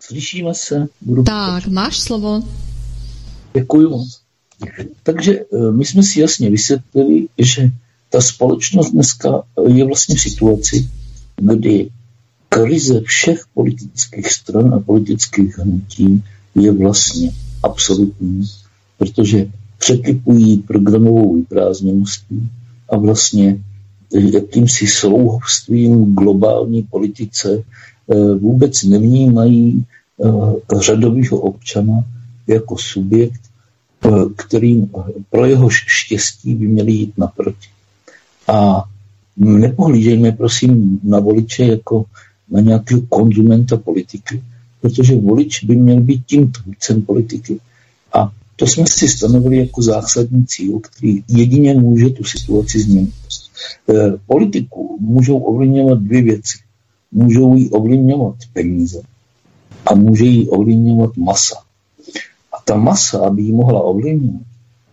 [0.00, 0.86] Slyšíme se.
[1.00, 1.72] Budu tak, pokračovat.
[1.72, 2.42] máš slovo.
[3.54, 4.04] Děkuji.
[5.02, 7.70] Takže eh, my jsme si jasně vysvětlili, že
[8.10, 10.88] ta společnost dneska je vlastně v situaci,
[11.40, 11.88] kdy
[12.48, 16.24] krize všech politických stran a politických hnutí
[16.54, 17.30] je vlastně
[17.62, 18.42] absolutní,
[18.98, 19.46] protože
[19.78, 22.48] překypují programovou vyprázdněností
[22.88, 23.58] a vlastně
[24.10, 29.84] jakýmsi slouhovstvím globální politice eh, vůbec nevnímají
[30.24, 30.28] eh,
[30.80, 32.04] řadového občana
[32.46, 33.40] jako subjekt,
[34.04, 34.90] eh, kterým
[35.30, 37.68] pro jeho štěstí by měli jít naproti.
[38.48, 38.84] A
[39.36, 42.04] nepohlížejme prosím na voliče jako
[42.50, 44.42] na nějakého konzumenta politiky,
[44.80, 47.58] protože volič by měl být tím tvůrcem politiky.
[48.12, 53.14] A to jsme si stanovili jako zásadní cíl, který jedině může tu situaci změnit.
[53.88, 56.58] E, politiku můžou ovlivňovat dvě věci.
[57.12, 59.02] Můžou jí ovlivňovat peníze
[59.86, 61.56] a může jí ovlivňovat masa.
[62.52, 64.42] A ta masa, aby ji mohla ovlivňovat,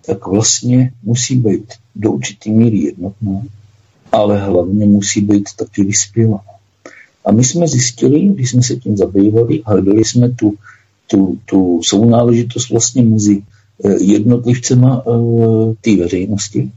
[0.06, 3.42] tak vlastně musí být do určitý míry jednotná,
[4.12, 6.44] ale hlavně musí být taky vyspělá.
[7.26, 10.54] A my jsme zjistili, když jsme se tím zabývali hledali jsme tu,
[11.08, 13.42] tu, tu sounáležitost vlastně mezi
[13.84, 16.72] eh, jednotlivcema uh, té veřejnosti,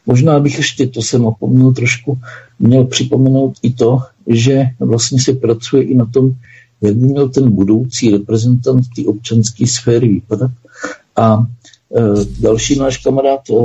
[0.07, 2.19] Možná bych ještě, to jsem opomněl trošku,
[2.59, 6.33] měl připomenout i to, že vlastně se pracuje i na tom,
[6.83, 10.51] jak by měl ten budoucí reprezentant té občanské sféry vypadat.
[11.17, 11.47] A
[11.97, 12.03] e,
[12.41, 13.63] další náš kamarád e, e,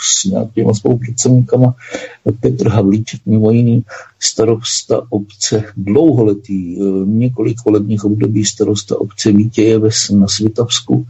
[0.00, 1.74] s nějakými spolupracovníkama,
[2.40, 3.84] Petr Havlíček, mimo jiný,
[4.20, 11.06] starosta obce, dlouholetý, e, několik volebních období starosta obce Vítějeves na Svitavsku,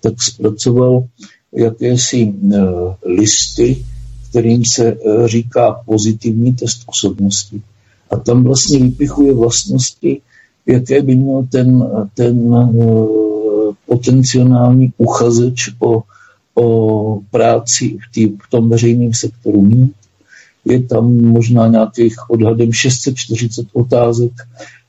[0.00, 1.04] tak zpracoval
[1.52, 2.58] jakési e,
[3.04, 3.84] listy,
[4.30, 4.96] kterým se e,
[5.28, 7.62] říká pozitivní test osobnosti.
[8.10, 10.20] A tam vlastně vypichuje vlastnosti,
[10.66, 12.68] jaké by měl ten, ten e,
[13.86, 16.02] potenciální uchazeč o,
[16.54, 19.92] o práci v, tý, v tom veřejném sektoru mít.
[20.64, 24.32] Je tam možná nějakých odhadem 640 otázek,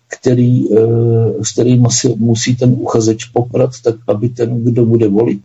[0.08, 0.68] který,
[1.42, 1.88] s kterými
[2.18, 5.42] musí ten uchazeč poprat, tak aby ten, kdo bude volit,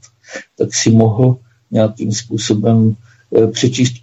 [0.59, 1.37] tak si mohl
[1.71, 2.97] nějakým způsobem
[3.37, 3.95] eh, přečíst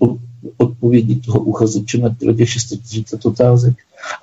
[0.57, 3.73] odpovědi toho uchazeče na těch 630 otázek.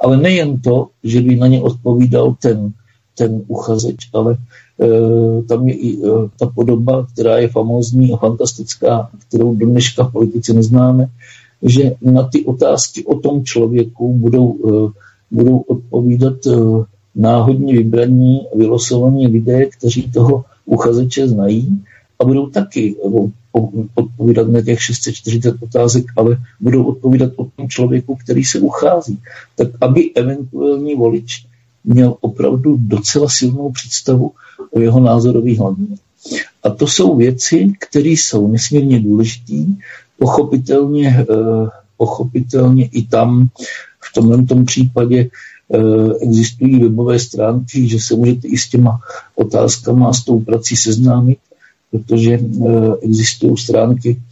[0.01, 2.72] Ale nejen to, že by na ně odpovídal ten,
[3.18, 5.98] ten uchazeč, ale e, tam je i e,
[6.39, 11.06] ta podoba, která je famózní a fantastická, kterou do dneška v politice neznáme,
[11.62, 14.93] že na ty otázky o tom člověku budou, e,
[15.31, 16.51] budou odpovídat e,
[17.14, 21.82] náhodně vybraní, vylosovaní lidé, kteří toho uchazeče znají
[22.21, 22.97] a budou taky
[23.95, 29.19] odpovídat na těch 640 otázek, ale budou odpovídat o tom člověku, který se uchází.
[29.57, 31.47] Tak aby eventuální volič
[31.85, 34.33] měl opravdu docela silnou představu
[34.71, 35.97] o jeho názorových hladině.
[36.63, 39.55] A to jsou věci, které jsou nesmírně důležité,
[40.19, 43.49] pochopitelně, eh, pochopitelně i tam
[44.01, 45.31] v tomhle tom případě
[45.75, 45.79] eh,
[46.21, 49.01] existují webové stránky, že se můžete i s těma
[49.35, 51.39] otázkama a s tou prací seznámit
[51.91, 54.23] protože eh, existují stránky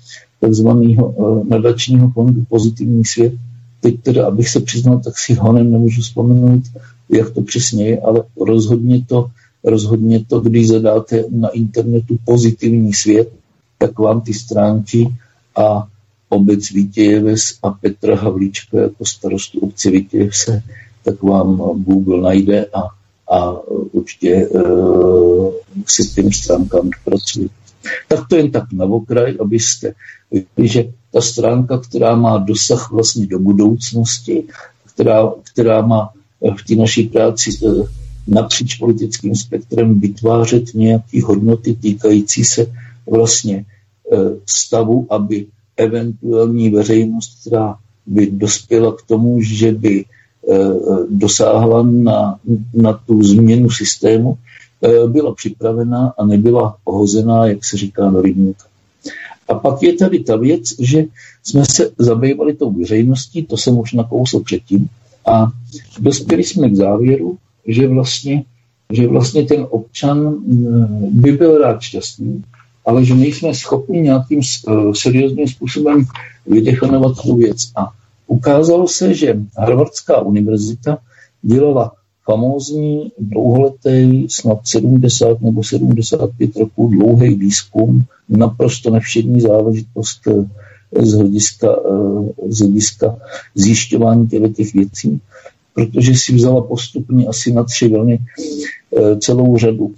[0.40, 3.32] takzvaného eh, nadačního fondu Pozitivní svět.
[3.80, 6.62] Teď teda, abych se přiznal, tak si honem nemůžu vzpomenout,
[7.08, 9.30] jak to přesně je, ale rozhodně to,
[9.64, 13.32] rozhodně to, když zadáte na internetu Pozitivní svět,
[13.78, 15.08] tak vám ty stránky
[15.56, 15.86] a
[16.28, 20.62] obec Vítějeves a Petra Havlíčka jako starostu obce Vítějevse,
[21.04, 22.97] tak vám Google najde a
[23.30, 23.60] a
[23.92, 25.52] určitě uh,
[25.86, 27.48] si s těmi stránkami pracuji.
[28.08, 29.94] Tak to jen tak na okraj, abyste
[30.30, 34.44] viděli, že ta stránka, která má dosah vlastně do budoucnosti,
[34.94, 36.10] která, která má
[36.56, 37.88] v té naší práci uh,
[38.26, 42.66] napříč politickým spektrem vytvářet nějaké hodnoty týkající se
[43.10, 43.64] vlastně
[44.04, 45.46] uh, stavu, aby
[45.76, 47.76] eventuální veřejnost, která
[48.06, 50.17] by dospěla k tomu, že by Eh,
[51.08, 52.38] dosáhla na,
[52.74, 54.38] na tu změnu systému,
[54.82, 58.64] eh, byla připravená a nebyla ohozená, jak se říká, na rybníka.
[59.48, 61.04] A pak je tady ta věc, že
[61.42, 64.88] jsme se zabývali tou veřejností, to jsem už nakousl předtím,
[65.26, 65.52] a
[66.00, 68.44] dospěli jsme k závěru, že vlastně,
[68.92, 70.36] že vlastně ten občan
[71.10, 72.44] by byl rád šťastný,
[72.86, 74.40] ale že nejsme schopni nějakým
[74.92, 76.04] seriózním způsobem
[76.46, 77.72] vydefinovat tu věc.
[77.76, 77.88] A
[78.28, 80.98] ukázalo se, že Harvardská univerzita
[81.42, 81.92] dělala
[82.24, 90.44] famózní, dlouholetý, snad 70 nebo 75 roků dlouhý výzkum, naprosto nevšední záležitost eh,
[91.06, 93.16] z hlediska, eh, z hlediska
[93.54, 95.20] zjišťování těch věcí,
[95.74, 99.94] protože si vzala postupně asi na tři vlny eh, celou řadu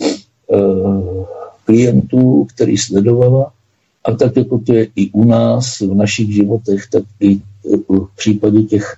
[1.64, 3.52] klientů, který sledovala
[4.04, 7.40] a tak jako to je i u nás v našich životech, tak i
[7.88, 8.96] v případě těch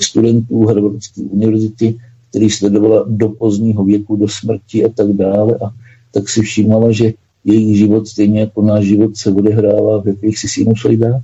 [0.00, 1.98] studentů Harvardské univerzity,
[2.30, 5.58] který sledovala do pozdního věku, do smrti a tak dále.
[5.66, 5.70] A
[6.12, 7.12] tak si všímala, že
[7.44, 11.22] jejich život, stejně jako náš život, se odehrává v jakýchsi sinusoidách.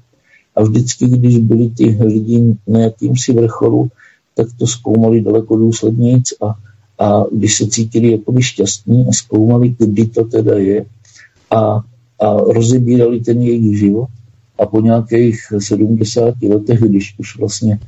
[0.56, 3.88] A vždycky, když byli ty lidi na jakýmsi vrcholu,
[4.34, 6.54] tak to zkoumali daleko důslednějc a,
[6.98, 10.86] a když se cítili jako šťastní a zkoumali, kdy to teda je
[11.50, 11.80] a,
[12.24, 14.08] a rozebírali ten jejich život,
[14.58, 17.78] a po nějakých 70 letech, když už vlastně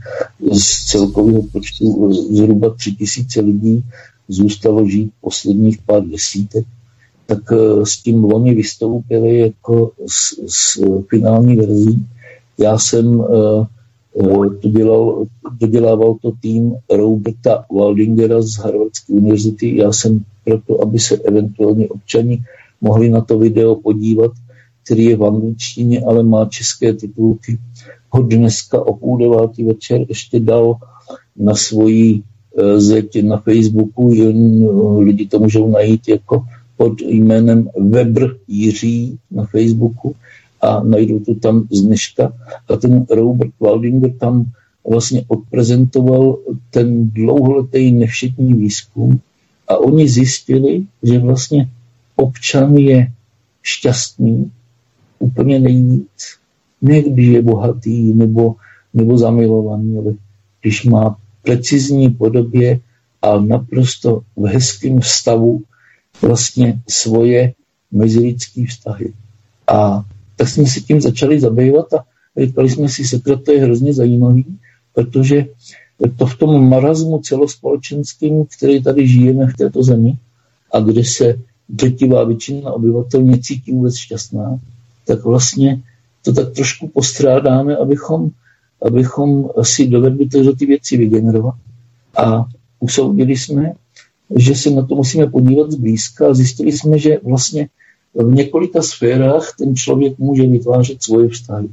[0.53, 3.85] z celkového počtu zhruba 3000 lidí
[4.29, 6.67] zůstalo žít posledních pár desítek,
[7.27, 12.07] tak eh, s tím loni vystoupili jako s, s finální verzí.
[12.59, 13.67] Já jsem uh,
[14.61, 15.27] to dělal,
[15.61, 19.77] dodělával to tým Roberta Waldingera z Harvardské univerzity.
[19.77, 22.45] Já jsem proto, aby se eventuálně občani
[22.81, 24.33] mohli na to video podívat,
[24.85, 27.59] který je v angličtině, ale má české titulky,
[28.11, 30.77] ho dneska o půl devátý večer ještě dal
[31.37, 36.45] na svoji uh, zeď na Facebooku, jen uh, lidi to můžou najít jako
[36.77, 40.15] pod jménem Weber Jiří na Facebooku
[40.61, 42.33] a najdou to tam z dneška.
[42.69, 44.45] A ten Robert Waldinger tam
[44.89, 46.39] vlastně odprezentoval
[46.71, 49.21] ten dlouholetý nevšetní výzkum
[49.69, 51.69] a oni zjistili, že vlastně
[52.17, 53.13] občan je
[53.63, 54.53] šťastný
[55.19, 56.37] úplně nejvíc.
[56.83, 58.55] Ne když je bohatý nebo,
[58.95, 60.13] nebo zamilovaný, ale
[60.61, 62.81] když má precizní podobě
[63.23, 65.63] a naprosto v hezkém stavu
[66.23, 67.53] vlastně svoje
[67.93, 69.13] mezilidské vztahy.
[69.67, 70.05] A
[70.37, 72.05] tak jsme si tím začali zabývat a
[72.41, 74.59] říkali jsme si, sekret to je hrozně zajímavý,
[74.95, 75.47] protože
[76.17, 80.19] to v tom marazmu celospolečenském, který tady žijeme v této zemi
[80.73, 81.39] a kde se
[81.69, 84.59] drtivá většina obyvatel necítí vůbec šťastná,
[85.07, 85.83] tak vlastně
[86.23, 88.31] to tak trošku postrádáme, abychom,
[88.83, 91.55] abychom si dovedli tyhle ty věci vygenerovat.
[92.17, 92.45] A
[92.81, 93.73] usoudili jsme,
[94.37, 97.69] že se na to musíme podívat zblízka a zjistili jsme, že vlastně
[98.15, 101.69] v několika sférách ten člověk může vytvářet svoje vztahy.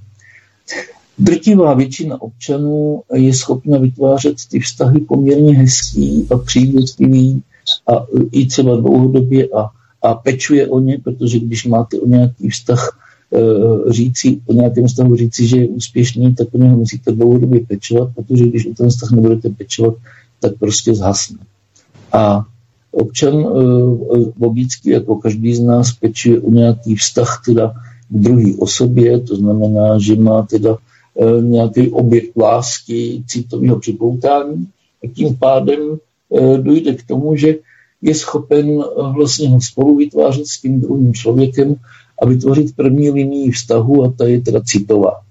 [1.18, 7.44] Drtivá většina občanů je schopna vytvářet ty vztahy poměrně hezký a přívětivý
[7.88, 9.70] a i třeba dlouhodobě a,
[10.04, 13.04] a pečuje o ně, protože když máte o nějaký vztah
[13.36, 18.10] Eh, říci, o nějakém vztahu říci, že je úspěšný, tak o něho musíte dlouhodobě pečovat,
[18.16, 19.96] protože když o ten vztah nebudete pečovat,
[20.40, 21.38] tak prostě zhasne.
[22.12, 22.46] A
[22.92, 27.74] občan eh, logicky, jako každý z nás, pečuje o nějaký vztah teda
[28.10, 34.68] k druhé osobě, to znamená, že má teda eh, nějaký objekt lásky, citového připoutání
[35.04, 35.98] a tím pádem
[36.62, 37.56] dojde k tomu, že
[38.04, 38.84] je schopen
[39.16, 41.76] vlastně ho spolu vytvářet s tím druhým člověkem
[42.22, 45.22] a vytvořit první linii vztahu a ta je teda citová.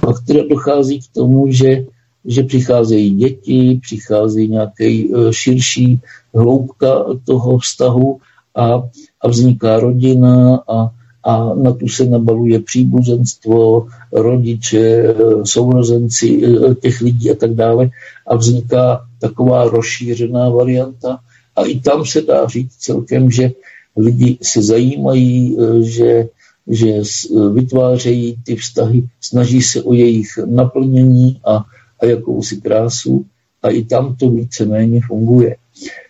[0.00, 1.84] Pak teda dochází k tomu, že,
[2.24, 6.00] že přicházejí děti, přichází nějaký e, širší
[6.34, 8.18] hloubka toho vztahu
[8.56, 8.82] a,
[9.20, 10.90] a vzniká rodina a,
[11.24, 15.14] a na tu se nabaluje příbuzenstvo, rodiče, e,
[15.44, 16.42] sourozenci
[16.80, 17.90] těch lidí a tak dále
[18.26, 21.18] a vzniká taková rozšířená varianta
[21.56, 23.52] a i tam se dá říct celkem, že
[23.96, 26.28] lidi se zajímají, eh, že,
[26.68, 31.64] že eh, vytvářejí ty vztahy, snaží se o jejich naplnění a,
[32.00, 33.26] a jakousi krásu
[33.62, 35.56] a i tam to víceméně funguje.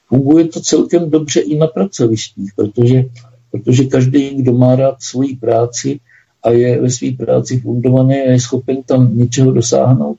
[0.09, 3.05] Funguje to celkem dobře i na pracovištích, protože,
[3.51, 6.01] protože každý, kdo má rád svoji práci
[6.43, 10.19] a je ve své práci fundovaný a je schopen tam něčeho dosáhnout,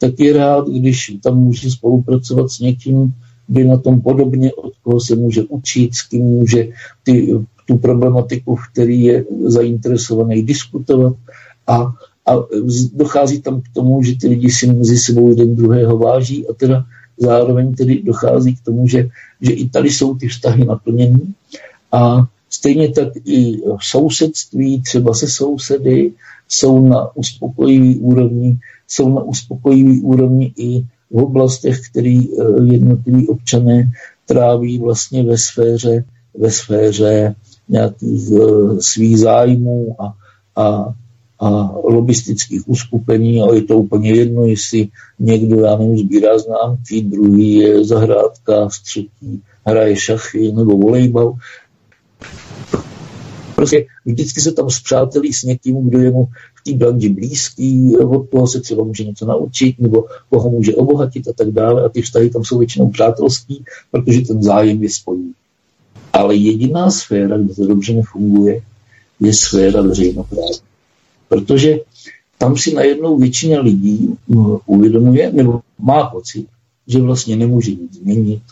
[0.00, 3.12] tak je rád, když tam může spolupracovat s někým,
[3.46, 6.68] kdy na tom podobně, od koho se může učit, s kým může
[7.04, 7.34] ty,
[7.66, 11.16] tu problematiku, který je zainteresovaný, diskutovat.
[11.66, 11.76] A,
[12.26, 12.32] a
[12.94, 16.84] dochází tam k tomu, že ty lidi si mezi sebou jeden druhého váží a teda
[17.18, 19.08] zároveň tedy dochází k tomu, že,
[19.40, 21.20] že i tady jsou ty vztahy naplněny
[21.92, 26.12] a Stejně tak i v sousedství, třeba se sousedy,
[26.48, 28.58] jsou na uspokojivý úrovni,
[28.88, 30.84] jsou na uspokojivý úrovni i
[31.14, 33.90] v oblastech, které eh, jednotliví občané
[34.26, 36.04] tráví vlastně ve sféře,
[36.34, 37.34] ve sféře
[37.68, 40.14] nějakých uh, svých zájmů a,
[40.56, 40.94] a,
[41.38, 41.48] a
[41.84, 44.88] lobistických uskupení a je to úplně jedno, jestli
[45.18, 51.34] někdo, já nevím, sbírá známky, druhý je zahrádka, třetí hraje šachy nebo volejbal.
[53.54, 58.30] Prostě vždycky se tam zpřátelí s někým, kdo je mu v té branži blízký, od
[58.30, 61.84] toho se třeba může něco naučit, nebo koho může obohatit a tak dále.
[61.84, 65.32] A ty vztahy tam jsou většinou přátelský, protože ten zájem je spojí.
[66.12, 68.62] Ale jediná sféra, kde to dobře nefunguje,
[69.20, 70.58] je sféra veřejnoprávní.
[71.28, 71.78] Protože
[72.38, 76.46] tam si najednou většina lidí hm, uvědomuje, nebo má pocit,
[76.86, 78.42] že vlastně nemůže nic změnit.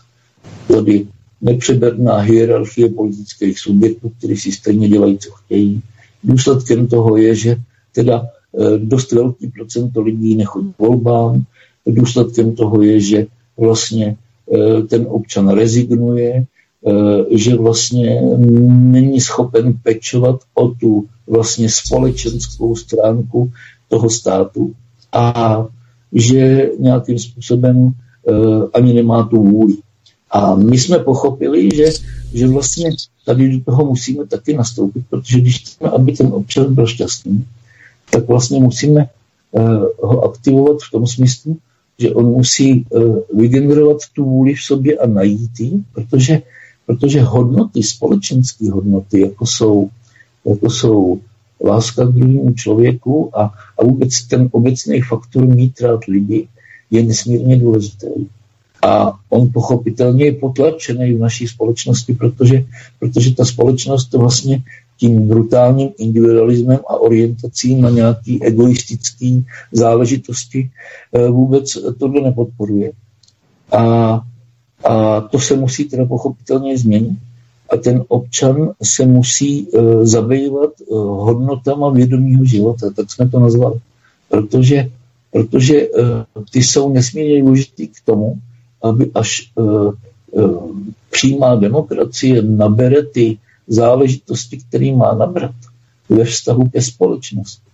[0.68, 1.06] Tady
[1.42, 5.82] nepřeberná hierarchie politických subjektů, kteří si stejně dělají, co chtějí.
[6.24, 7.56] Důsledkem toho je, že
[7.94, 11.44] teda eh, dost velký procento lidí nechodí k volbám.
[11.86, 14.16] Důsledkem toho je, že vlastně
[14.54, 16.46] eh, ten občan rezignuje,
[16.86, 18.20] eh, že vlastně
[18.68, 23.50] není schopen pečovat o tu vlastně společenskou stránku
[23.88, 24.72] toho státu
[25.12, 25.66] a
[26.12, 27.92] že nějakým způsobem
[28.74, 29.76] ani nemá tu vůli.
[30.32, 31.84] A my jsme pochopili, že,
[32.34, 32.90] že vlastně
[33.24, 37.44] tady do toho musíme taky nastoupit, protože když chceme, aby ten občan byl šťastný,
[38.10, 39.08] tak vlastně musíme
[39.50, 39.62] uh,
[40.02, 41.56] ho aktivovat v tom smyslu,
[41.98, 46.42] že on musí uh, vygenerovat tu vůli v sobě a najít ji, protože,
[46.86, 49.88] protože hodnoty, společenské hodnoty, jako jsou,
[50.44, 51.20] jako jsou
[51.64, 56.48] láska k druhému člověku a, a vůbec ten obecný faktor mít rád lidi,
[56.90, 58.06] je nesmírně důležitý.
[58.82, 62.64] A on pochopitelně je potlačený v naší společnosti, protože,
[62.98, 64.62] protože ta společnost to vlastně
[64.96, 70.70] tím brutálním individualismem a orientací na nějaký egoistický záležitosti
[71.12, 72.92] eh, vůbec tohle nepodporuje.
[73.72, 74.20] A,
[74.84, 77.18] a to se musí teda pochopitelně změnit.
[77.72, 83.80] A ten občan se musí uh, zabývat uh, hodnotama vědomího života, tak jsme to nazvali.
[84.28, 84.90] Protože,
[85.32, 86.04] protože uh,
[86.52, 88.38] ty jsou nesmírně důležitý k tomu,
[88.82, 89.94] aby až uh,
[90.30, 90.76] uh,
[91.10, 93.38] přímá demokracie nabere ty
[93.68, 95.54] záležitosti, který má nabrat
[96.08, 97.70] ve vztahu ke společnosti,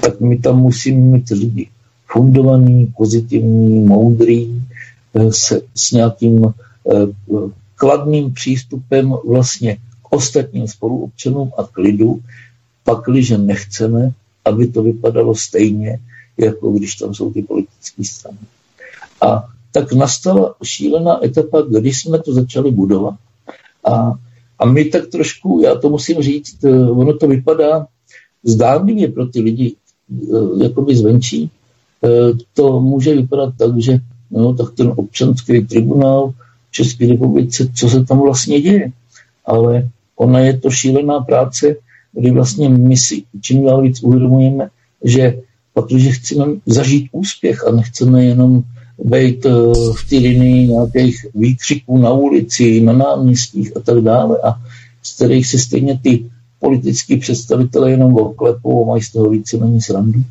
[0.00, 1.68] tak my tam musíme mít lidi
[2.12, 4.62] fundovaný, pozitivní, moudrý,
[5.14, 6.54] eh, se, s nějakým
[7.74, 12.20] kladným přístupem vlastně k ostatním spoluobčanům a k lidu,
[12.84, 14.12] pakliže nechceme,
[14.44, 15.98] aby to vypadalo stejně,
[16.38, 18.38] jako když tam jsou ty politické strany.
[19.20, 23.14] A tak nastala šílená etapa, kdy jsme to začali budovat.
[23.84, 24.12] A,
[24.58, 27.86] a my tak trošku, já to musím říct, eh, ono to vypadá
[28.44, 31.50] zdánlivě pro ty lidi, eh, jakoby zvenčí,
[32.04, 33.98] eh, to může vypadat tak, že
[34.30, 36.30] no, tak ten občanský tribunál
[36.68, 38.92] v České republice, co se tam vlastně děje.
[39.46, 41.76] Ale ona je to šílená práce,
[42.12, 44.68] kdy vlastně my si čím dál víc uvědomujeme,
[45.04, 45.42] že
[45.74, 48.62] protože chceme zažít úspěch a nechceme jenom
[48.98, 49.50] být eh,
[49.96, 54.54] v té linii nějakých výkřiků na ulici, na náměstích a tak dále a
[55.02, 60.22] z kterých se stejně ty politický představitelé jenom oklepou a mají z toho víceméně srandu,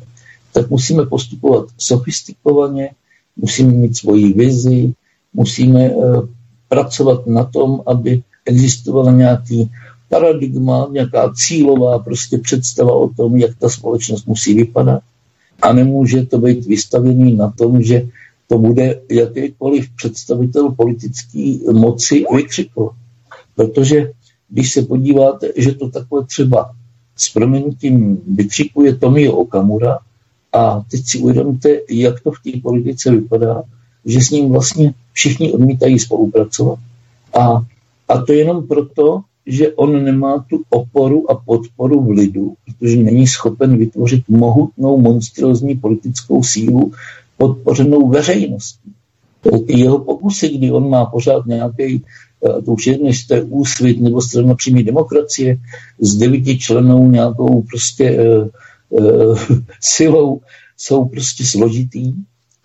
[0.52, 2.90] tak musíme postupovat sofistikovaně,
[3.36, 4.92] musíme mít svoji vizi,
[5.34, 6.28] musíme uh,
[6.68, 9.70] pracovat na tom, aby existovala nějaký
[10.08, 15.02] paradigma, nějaká cílová prostě představa o tom, jak ta společnost musí vypadat.
[15.62, 18.08] A nemůže to být vystavený na tom, že
[18.52, 22.94] to bude jakýkoliv představitel politické moci vykřikovat.
[23.56, 24.10] Protože
[24.48, 26.72] když se podíváte, že to takhle třeba
[27.16, 29.98] s proměnutím vykřikuje Tomio Okamura
[30.52, 33.62] a teď si uvědomte, jak to v té politice vypadá,
[34.04, 36.78] že s ním vlastně všichni odmítají spolupracovat.
[37.40, 37.64] A,
[38.08, 43.26] a to jenom proto, že on nemá tu oporu a podporu v lidu, protože není
[43.26, 46.92] schopen vytvořit mohutnou, monstrozní politickou sílu,
[47.42, 48.92] podpořenou veřejností.
[49.66, 52.02] Ty jeho pokusy, kdy on má pořád nějaký,
[52.46, 55.58] eh, to už jedno, jestli to je úsvit nebo strana přímé demokracie,
[55.98, 58.46] s devíti členou nějakou prostě uh,
[59.02, 59.38] uh,
[59.80, 60.40] silou,
[60.78, 62.14] jsou prostě složitý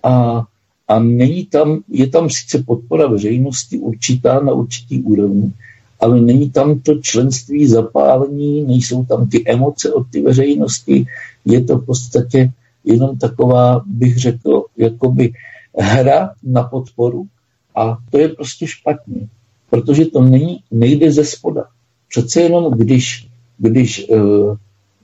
[0.03, 0.43] a,
[0.87, 5.51] a není tam, je tam sice podpora veřejnosti určitá na určitý úrovni,
[5.99, 11.05] ale není tam to členství zapálení, nejsou tam ty emoce od ty veřejnosti,
[11.45, 12.53] je to v podstatě
[12.87, 15.33] jenom taková, bych řekl, jakoby
[15.79, 17.27] hra na podporu
[17.75, 19.27] a to je prostě špatně,
[19.69, 21.65] protože to není, nejde ze spoda.
[22.09, 23.27] Přece jenom, když,
[23.57, 24.57] když uh,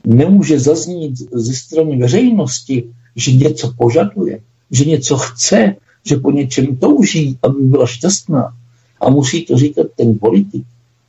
[0.05, 2.83] nemůže zaznít ze strany veřejnosti,
[3.15, 4.39] že něco požaduje,
[4.71, 8.53] že něco chce, že po něčem touží, aby byla šťastná
[9.01, 10.63] a musí to říkat ten politik,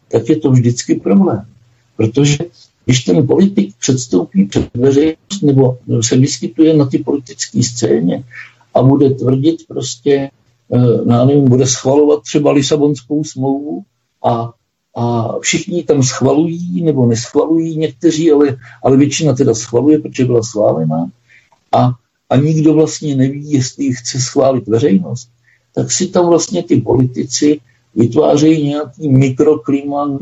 [0.08, 1.46] tak je to vždycky problém.
[1.96, 2.38] Protože
[2.84, 8.24] když ten politik předstoupí před veřejnost nebo se vyskytuje na ty politické scéně
[8.74, 10.30] a bude tvrdit prostě,
[11.08, 13.82] já eh, nevím, bude schvalovat třeba Lisabonskou smlouvu
[14.24, 14.52] a,
[14.96, 21.06] a všichni tam schvalují nebo neschvalují někteří, ale, ale většina teda schvaluje, protože byla schválená
[21.72, 21.90] a,
[22.30, 25.28] a nikdo vlastně neví, jestli chce schválit veřejnost,
[25.74, 27.60] tak si tam vlastně ty politici
[27.94, 30.18] vytvářejí nějaký mikroklima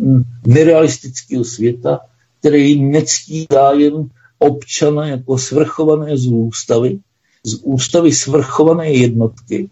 [0.47, 2.01] nerealistického světa,
[2.43, 6.99] který nectí zájem občana jako svrchované z ústavy,
[7.47, 9.71] z ústavy svrchované jednotky.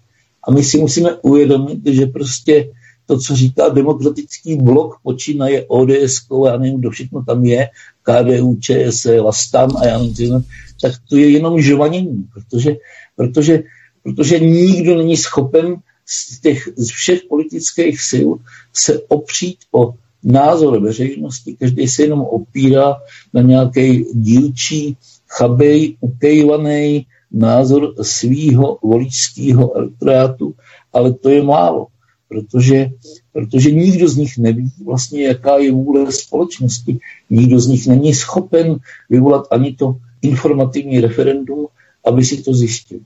[0.48, 2.70] A my si musíme uvědomit, že prostě
[3.06, 7.68] to, co říká demokratický blok, počínaje ODS, já nevím, kdo všechno tam je,
[8.02, 10.44] KDU, ČSL a STAN a já nevím,
[10.82, 12.76] tak to je jenom žvanění, protože,
[13.16, 13.62] protože,
[14.02, 15.76] protože nikdo není schopen
[16.06, 18.28] z, těch, z všech politických sil
[18.72, 19.94] se opřít o
[20.24, 22.96] názor veřejnosti, každý se jenom opírá
[23.34, 24.96] na nějaký dílčí,
[25.28, 30.54] chabej, ukejvaný názor svýho voličského elektorátu,
[30.92, 31.86] ale to je málo,
[32.28, 32.90] protože,
[33.32, 36.98] protože nikdo z nich neví vlastně, jaká je vůle společnosti.
[37.30, 38.76] Nikdo z nich není schopen
[39.10, 41.66] vyvolat ani to informativní referendum,
[42.06, 42.98] aby si to zjistil.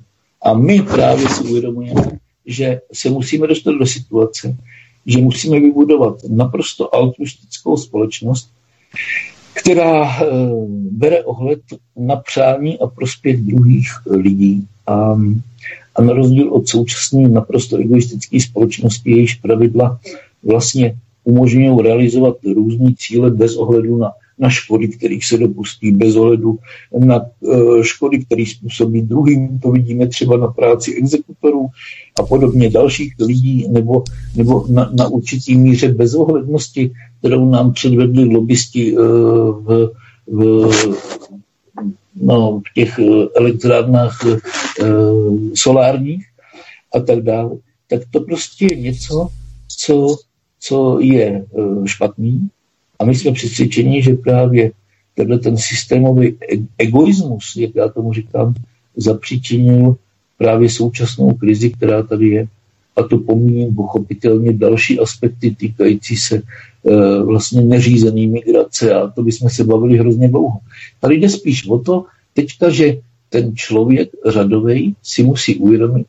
[0.42, 4.56] A my právě si uvědomujeme, že se musíme dostat do situace,
[5.06, 8.50] že musíme vybudovat naprosto altruistickou společnost,
[9.54, 10.26] která e,
[10.90, 11.60] bere ohled
[11.96, 14.66] na přání a prospěch druhých lidí.
[14.86, 15.20] A,
[15.96, 20.00] a na rozdíl od současné naprosto egoistické společnosti, jejíž pravidla
[20.42, 26.58] vlastně umožňují realizovat různé cíle bez ohledu na na škody, kterých se dopustí bez ohledu
[26.98, 29.58] na uh, škody, které způsobí druhým.
[29.58, 31.66] To vidíme třeba na práci exekutorů
[32.18, 34.04] a podobně dalších lidí, nebo,
[34.36, 39.04] nebo na, na určitý míře bezohlednosti, kterou nám předvedli lobbysti uh,
[39.64, 39.90] v,
[40.26, 40.70] v,
[42.14, 44.18] no, v těch uh, elektrárnách
[45.54, 46.26] solárních
[46.94, 47.50] a tak dále.
[47.88, 49.28] Tak to prostě je něco,
[49.68, 50.16] co,
[50.60, 51.44] co je
[51.84, 52.48] špatný,
[53.04, 54.72] a my jsme přesvědčeni, že právě
[55.14, 58.54] tenhle ten systémový e- egoismus, jak já tomu říkám,
[58.96, 59.96] zapříčinil
[60.38, 62.46] právě současnou krizi, která tady je.
[62.96, 66.42] A to pomíním pochopitelně další aspekty týkající se e,
[67.22, 70.58] vlastně neřízený migrace a to bychom se bavili hrozně dlouho.
[71.00, 72.04] Tady jde spíš o to
[72.34, 72.96] teďka, že
[73.28, 76.06] ten člověk řadový si musí uvědomit,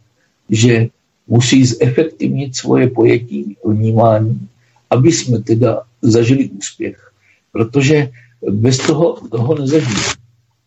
[0.49, 0.87] že
[1.27, 4.47] musí zefektivnit svoje pojetí vnímání,
[4.89, 7.11] aby jsme teda zažili úspěch.
[7.51, 8.09] Protože
[8.51, 10.01] bez toho toho nezažili.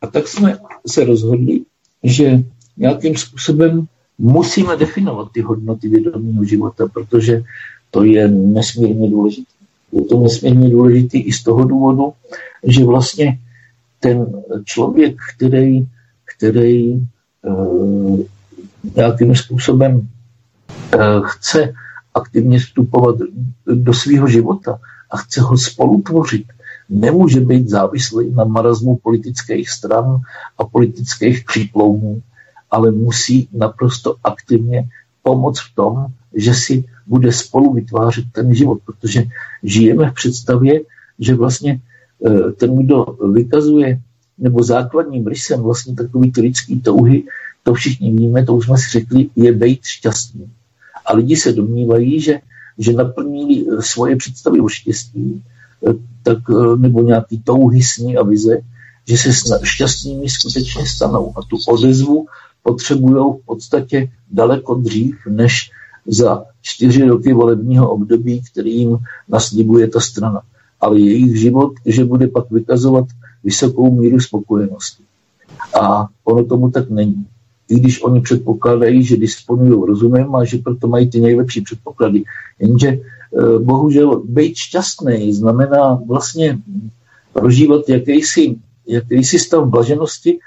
[0.01, 1.60] A tak jsme se rozhodli,
[2.02, 2.43] že
[2.77, 3.86] nějakým způsobem
[4.19, 7.43] musíme definovat ty hodnoty vědomého života, protože
[7.90, 9.52] to je nesmírně důležité.
[9.93, 12.12] Je to nesmírně důležité i z toho důvodu,
[12.65, 13.39] že vlastně
[14.01, 14.27] ten
[14.65, 15.86] člověk, který,
[16.36, 18.20] který uh,
[18.97, 21.74] nějakým způsobem uh, chce
[22.15, 23.16] aktivně vstupovat
[23.66, 24.78] do svého života,
[25.10, 26.47] a chce ho spolutvořit,
[26.89, 30.20] nemůže být závislý na marazmu politických stran
[30.59, 32.22] a politických příploumů,
[32.70, 34.89] ale musí naprosto aktivně
[35.22, 39.24] pomoct v tom, že si bude spolu vytvářet ten život, protože
[39.62, 40.80] žijeme v představě,
[41.18, 41.80] že vlastně
[42.26, 44.01] eh, ten, kdo vykazuje,
[44.39, 47.24] nebo základním rysem vlastně takový lidský touhy,
[47.62, 50.51] to všichni víme, to už jsme si řekli, je být šťastný.
[51.06, 52.40] A lidi se domnívají, že
[52.78, 55.42] že naplnili eh, svoje představy o štěstí,
[55.86, 55.92] eh,
[56.22, 58.59] tak, eh, nebo nějaký touhy, sny a vize,
[59.09, 59.30] že se
[59.62, 61.32] šťastnými skutečně stanou.
[61.36, 62.26] A tu odezvu
[62.62, 65.70] potřebují v podstatě daleko dřív, než
[66.06, 68.98] za čtyři roky volebního období, který jim
[69.28, 70.40] naslibuje ta strana.
[70.80, 73.05] Ale jejich život, že bude pak vykazovat
[73.44, 75.02] vysokou míru spokojenosti.
[75.80, 77.26] A ono tomu tak není
[77.69, 82.24] i když oni předpokládají, že disponují rozumem a že proto mají ty nejlepší předpoklady.
[82.59, 86.59] Jenže eh, bohužel být šťastný znamená vlastně
[87.32, 90.39] prožívat jakýsi, jakýsi stav blaženosti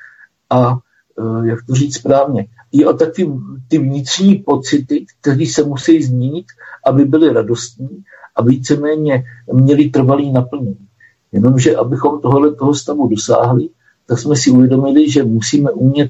[0.50, 0.78] a
[1.20, 3.32] eh, jak to říct správně, i o taky
[3.68, 6.46] ty vnitřní pocity, které se musí změnit,
[6.86, 8.04] aby byly radostní
[8.36, 9.24] a víceméně
[9.54, 10.88] měli trvalý naplnění.
[11.32, 13.70] Jenomže abychom tohle toho stavu dosáhli,
[14.08, 16.10] tak jsme si uvědomili, že musíme umět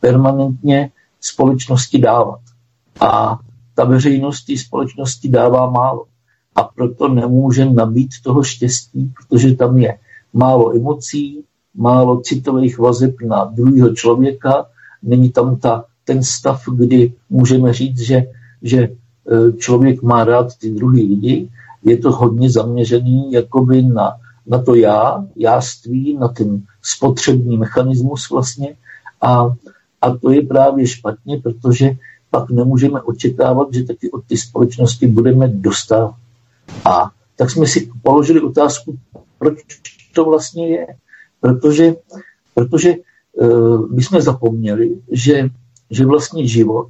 [0.00, 0.90] permanentně
[1.20, 2.40] společnosti dávat.
[3.00, 3.38] A
[3.74, 6.04] ta veřejnost té společnosti dává málo.
[6.54, 9.98] a proto nemůže nabít toho štěstí, protože tam je
[10.32, 11.44] málo emocí,
[11.74, 14.66] málo citových vazeb na druhého člověka,
[15.02, 18.26] není tam ta, ten stav, kdy můžeme říct, že,
[18.62, 18.90] že e,
[19.52, 21.48] člověk má rád ty druhý lidi,
[21.82, 24.12] je to hodně zaměřený jakoby na,
[24.46, 28.76] na to já, jáství, na ten spotřební mechanismus vlastně
[29.20, 29.50] a,
[30.02, 31.90] a to je právě špatně, protože
[32.30, 36.14] pak nemůžeme očekávat, že taky od ty společnosti budeme dostat.
[36.84, 38.98] A tak jsme si položili otázku,
[39.38, 39.58] proč
[40.14, 40.86] to vlastně je.
[41.40, 41.94] Protože,
[42.54, 42.94] protože
[43.32, 45.48] uh, my jsme zapomněli, že,
[45.90, 46.88] že vlastně život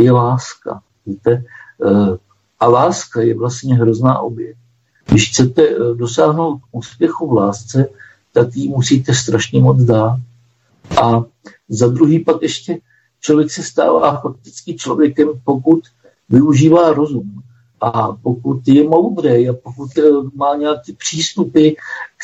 [0.00, 0.80] je láska.
[1.06, 1.44] Víte?
[1.78, 2.16] Uh,
[2.60, 4.56] a láska je vlastně hrozná oběť.
[5.06, 7.88] Když chcete uh, dosáhnout úspěchu v lásce,
[8.32, 10.18] tak ji musíte strašně moc dát.
[11.02, 11.24] A
[11.68, 12.78] za druhý pak ještě
[13.20, 15.80] člověk se stává fakticky člověkem, pokud
[16.28, 17.42] využívá rozum
[17.80, 19.90] a pokud je moudrý a pokud
[20.34, 21.70] má nějaké přístupy,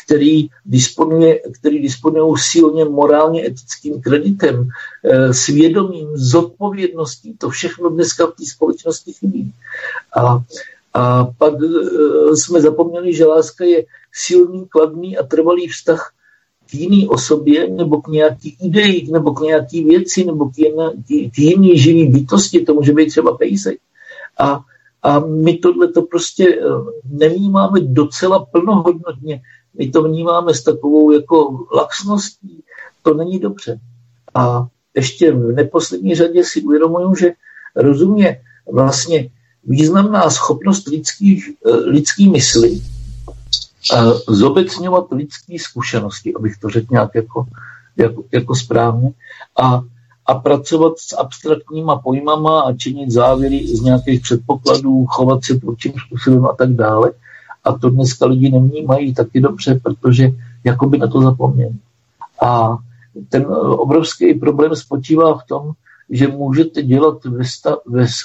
[0.05, 4.67] který disponuje, který disponují silně morálně etickým kreditem,
[5.03, 9.53] eh, svědomím, zodpovědností, to všechno dneska v té společnosti chybí.
[10.17, 10.39] A,
[10.93, 16.11] a pak eh, jsme zapomněli, že láska je silný, kladný a trvalý vztah
[16.69, 20.91] k jiný osobě, nebo k nějaký ideji, nebo k nějaký věci, nebo k, jiné,
[21.35, 23.77] k jiný živý bytosti, to může být třeba pejsek.
[24.39, 24.59] A,
[25.03, 26.61] a my tohle to prostě eh,
[27.05, 29.41] nevnímáme docela plnohodnotně
[29.77, 32.63] my to vnímáme s takovou jako laxností,
[33.01, 33.79] to není dobře.
[34.35, 37.31] A ještě v neposlední řadě si uvědomuju, že
[37.75, 38.41] rozumně
[38.71, 39.29] vlastně
[39.63, 41.43] významná schopnost lidský,
[41.85, 42.81] lidský mysli
[44.29, 47.45] zobecňovat lidské zkušenosti, abych to řekl nějak jako,
[47.97, 49.11] jako, jako správně,
[49.61, 49.81] a,
[50.25, 56.45] a pracovat s abstraktníma pojmama a činit závěry z nějakých předpokladů, chovat se určitým způsobem
[56.45, 57.11] a tak dále.
[57.63, 60.29] A to dneska lidi nevnímají taky dobře, protože
[60.63, 61.73] jakoby na to zapomněli.
[62.41, 62.77] A
[63.29, 65.71] ten obrovský problém spočívá v tom,
[66.09, 67.17] že můžete dělat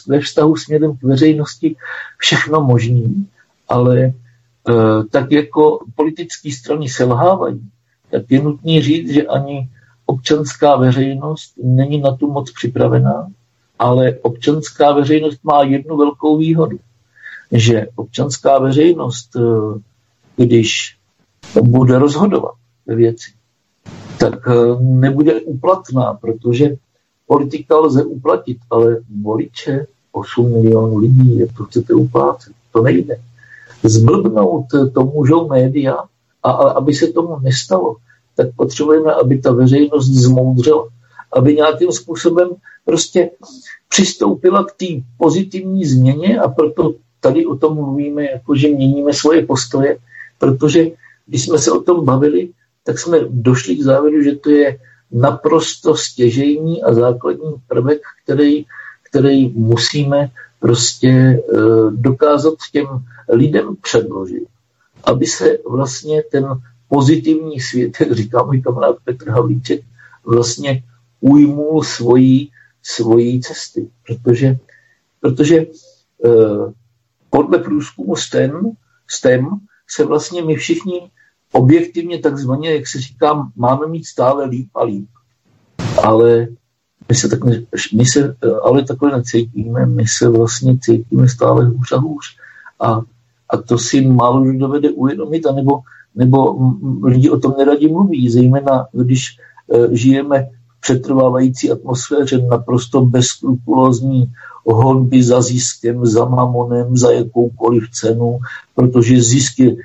[0.07, 1.77] ve, vztahu směrem k veřejnosti
[2.19, 3.03] všechno možné,
[3.69, 4.13] ale
[5.11, 7.61] tak jako politické strany selhávají,
[8.11, 9.69] tak je nutný říct, že ani
[10.07, 13.27] občanská veřejnost není na tu moc připravená,
[13.79, 16.79] ale občanská veřejnost má jednu velkou výhodu
[17.53, 19.81] že občanská veřejnost, eh,
[20.45, 20.97] když
[21.63, 22.55] bude rozhodovat
[22.87, 23.31] ve věci,
[24.19, 26.77] tak eh, nebude uplatná, protože
[27.27, 33.21] politika lze uplatit, ale voliče 8 milionů lidí, jak to chcete uplácet, to nejde.
[33.85, 35.95] Zblbnout to můžou média
[36.43, 37.97] a, a aby se tomu nestalo,
[38.37, 40.89] tak potřebujeme, aby ta veřejnost zmoudřela,
[41.33, 42.49] aby nějakým způsobem
[42.85, 43.31] prostě
[43.89, 44.87] přistoupila k té
[45.19, 49.99] pozitivní změně a proto tady o tom mluvíme, jako že měníme svoje postoje,
[50.39, 50.87] protože
[51.27, 52.49] když jsme se o tom bavili,
[52.85, 54.79] tak jsme došli k závěru, že to je
[55.13, 58.65] naprosto stěžejní a základní prvek, který,
[59.11, 60.31] který musíme
[60.61, 61.41] prostě e,
[61.91, 62.87] dokázat těm
[63.29, 64.47] lidem předložit,
[65.05, 66.47] aby se vlastně ten
[66.89, 69.81] pozitivní svět, jak říká můj kamarád Petr Havlíček,
[70.25, 70.83] vlastně
[71.21, 72.51] ujmul svojí,
[72.83, 73.91] svojí cesty.
[74.07, 74.57] Protože,
[75.21, 75.67] protože e,
[77.31, 78.71] podle průzkumu STEM,
[79.07, 79.49] STEM
[79.89, 81.11] se vlastně my všichni
[81.53, 85.09] objektivně takzvaně, jak se říká, máme mít stále líp a líp.
[86.03, 86.49] Ale
[87.09, 87.41] my se, tak
[87.95, 92.25] my se ale takhle necítíme, my se vlastně cítíme stále hůř a hůř.
[92.81, 93.01] A,
[93.51, 95.81] a to si málo kdo dovede uvědomit, anebo,
[96.15, 96.57] nebo
[97.03, 99.39] lidi o tom neradí mluví, zejména když
[99.73, 100.49] e, žijeme
[100.79, 104.33] v přetrvávající atmosféře naprosto bezskrupulózní
[104.65, 108.39] honby za ziskem, za mamonem, za jakoukoliv cenu,
[108.75, 109.77] protože zisk je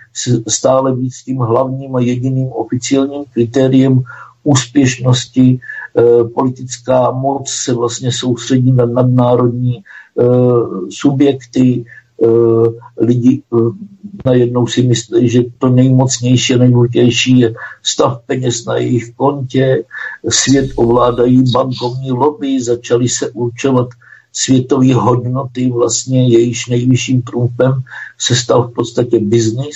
[0.48, 4.04] stále víc tím hlavním a jediným oficiálním kritériem
[4.44, 5.60] úspěšnosti.
[5.98, 9.82] E, politická moc se vlastně soustředí na nadnárodní e,
[10.90, 11.86] subjekty,
[12.24, 12.28] e,
[12.98, 13.44] lidi
[14.26, 17.54] najednou si myslí, že to nejmocnější a nejdůležitější je
[17.84, 19.84] stav peněz na jejich kontě,
[20.30, 23.88] svět ovládají bankovní lobby, začaly se určovat
[24.34, 27.74] světové hodnoty, vlastně jejíž nejvyšším trumfem
[28.18, 29.76] se stal v podstatě biznis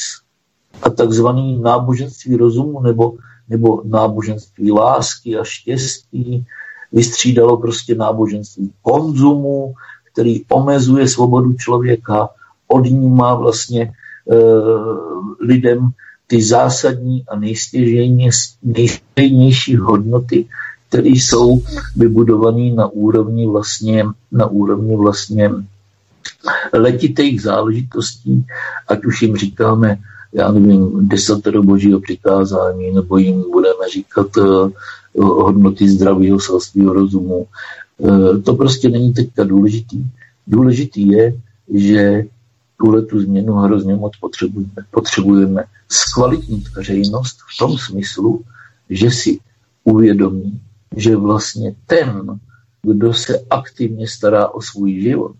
[0.81, 3.13] a takzvaný náboženství rozumu nebo,
[3.49, 6.45] nebo náboženství lásky a štěstí
[6.91, 9.73] vystřídalo prostě náboženství konzumu,
[10.11, 12.29] který omezuje svobodu člověka,
[12.67, 13.91] odnímá vlastně e,
[15.39, 15.89] lidem
[16.27, 17.39] ty zásadní a
[18.63, 20.45] nejstěžejnější hodnoty,
[20.89, 21.61] které jsou
[21.95, 25.51] vybudované na úrovni vlastně, na úrovni vlastně
[26.73, 28.45] letitých záležitostí,
[28.87, 29.97] ať už jim říkáme,
[30.37, 34.71] já nevím, desatero božího přikázání, nebo jim budeme říkat uh,
[35.13, 37.47] hodnoty zdravého selského rozumu.
[37.97, 40.03] Uh, to prostě není teďka důležitý.
[40.47, 41.33] Důležitý je,
[41.73, 42.23] že
[42.79, 44.73] tuhle tu změnu hrozně moc potřebujeme.
[44.91, 48.41] Potřebujeme zkvalitnit veřejnost v tom smyslu,
[48.89, 49.39] že si
[49.83, 50.61] uvědomí,
[50.95, 52.39] že vlastně ten,
[52.81, 55.35] kdo se aktivně stará o svůj život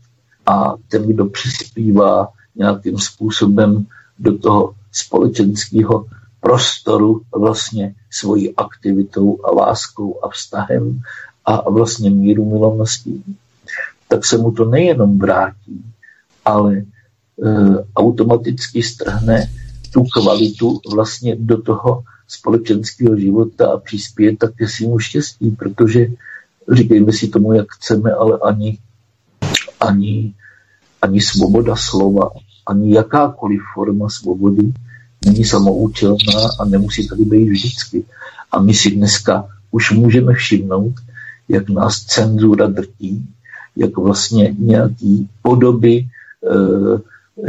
[0.46, 3.86] a ten, kdo přispívá nějakým způsobem
[4.20, 6.06] do toho společenského
[6.42, 11.00] prostoru vlastně svojí aktivitou a láskou a vztahem
[11.46, 13.24] a vlastně míru milovností,
[14.08, 15.84] tak se mu to nejenom vrátí,
[16.46, 16.86] ale e,
[17.96, 19.50] automaticky strhne
[19.94, 26.08] tu kvalitu vlastně do toho společenského života a přispěje také svýmu štěstí, protože
[26.72, 28.78] říkejme si tomu, jak chceme, ale ani,
[29.80, 30.34] ani,
[31.02, 32.30] ani svoboda slova,
[32.68, 34.72] ani jakákoliv forma svobody
[35.26, 38.06] není samoučelná a nemusí tady být vždycky.
[38.52, 40.94] A my si dneska už můžeme všimnout,
[41.50, 43.26] jak nás cenzura drtí,
[43.76, 46.08] jak vlastně nějaký podoby,
[46.52, 47.02] eh,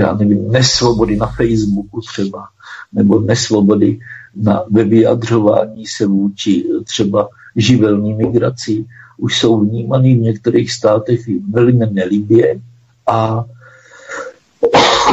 [0.03, 2.49] já nevím, nesvobody na Facebooku třeba,
[2.93, 3.99] nebo nesvobody
[4.37, 8.85] na, ve vyjadřování se vůči třeba živelní migraci,
[9.17, 11.21] už jsou vnímaný v některých státech
[11.51, 12.61] velmi nelibě
[13.07, 13.45] a,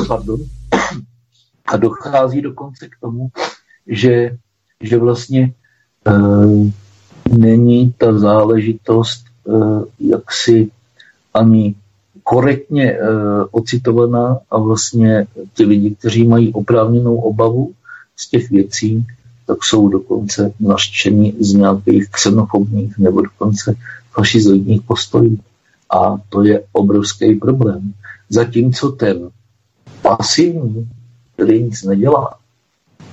[0.07, 0.39] pardon,
[1.65, 3.29] a dochází dokonce k tomu,
[3.87, 4.37] že,
[4.81, 5.53] že vlastně
[6.07, 6.13] e,
[7.37, 9.51] není ta záležitost e,
[9.99, 10.71] jaksi
[11.33, 11.75] ani
[12.23, 12.99] korektně e,
[13.51, 17.73] ocitovaná a vlastně ti lidi, kteří mají oprávněnou obavu
[18.15, 19.05] z těch věcí,
[19.47, 23.75] tak jsou dokonce naštěni z nějakých xenofobních nebo dokonce
[24.11, 25.37] fašizoidních postojů.
[25.89, 27.93] A to je obrovský problém.
[28.29, 29.29] Zatímco ten
[30.01, 30.89] pasivní,
[31.33, 32.35] který nic nedělá,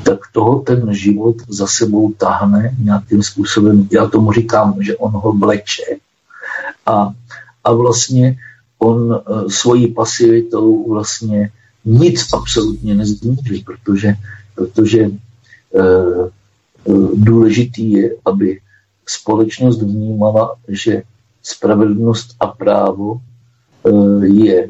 [0.03, 3.89] tak toho ten život za sebou tahne nějakým způsobem.
[3.93, 5.83] Já tomu říkám, že on ho vleče.
[6.87, 7.11] A,
[7.65, 8.37] a vlastně
[8.79, 11.51] on e, svojí pasivitou vlastně
[11.85, 14.15] nic absolutně nezměří, protože,
[14.55, 15.11] protože
[16.89, 18.61] Eh, důležitý je, aby
[19.07, 21.03] společnost vnímala, že
[21.43, 24.69] spravedlnost a právo eh, je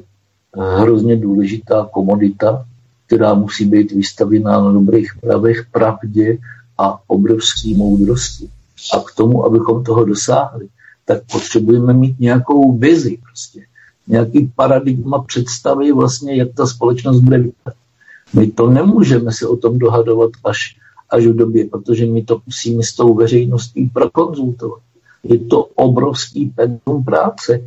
[0.57, 2.65] hrozně důležitá komodita,
[3.07, 6.39] která musí být vystavěná na dobrých pravech, pravdě
[6.79, 8.49] a obrovské moudrosti.
[8.95, 10.69] A k tomu, abychom toho dosáhli,
[11.05, 13.61] tak potřebujeme mít nějakou vizi, prostě,
[14.09, 17.77] nějaký paradigma představy, vlastně, jak ta společnost bude vypadat.
[18.35, 20.77] My to nemůžeme se o tom dohadovat až
[21.13, 24.81] až v době, protože my to musíme s tou veřejností prokonzultovat.
[25.23, 27.61] Je to obrovský penzum práce,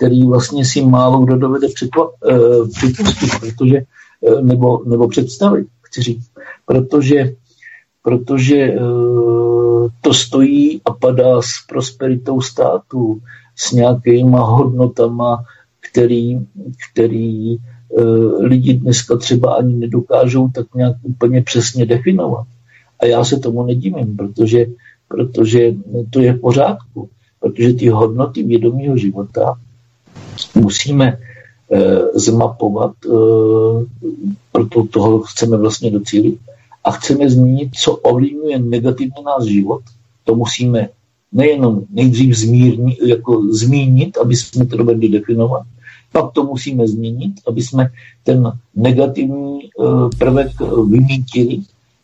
[0.00, 2.38] který vlastně si málo kdo dovede eh,
[2.74, 6.30] připustit, protože, eh, nebo, nebo představit, chci říct,
[6.66, 7.34] protože,
[8.02, 8.78] protože eh,
[10.00, 13.20] to stojí a padá s prosperitou státu,
[13.56, 15.44] s nějakýma hodnotama,
[15.90, 16.40] který,
[16.92, 17.56] který
[18.40, 22.46] lidi dneska třeba ani nedokážou tak nějak úplně přesně definovat.
[23.00, 24.66] A já se tomu nedivím, protože,
[25.08, 25.74] protože
[26.10, 27.08] to je v pořádku.
[27.40, 29.58] Protože ty hodnoty vědomího života
[30.54, 31.18] musíme e,
[32.14, 33.08] zmapovat, e,
[34.52, 36.38] proto toho chceme vlastně docílit
[36.84, 39.82] a chceme zmínit, co ovlivňuje negativně náš život.
[40.24, 40.88] To musíme
[41.32, 45.62] nejenom nejdřív zmírni, jako zmínit, aby jsme to dovedli definovat,
[46.12, 47.90] pak to musíme změnit, aby jsme
[48.24, 49.68] ten negativní e,
[50.18, 50.60] prvek
[50.90, 51.60] vymítili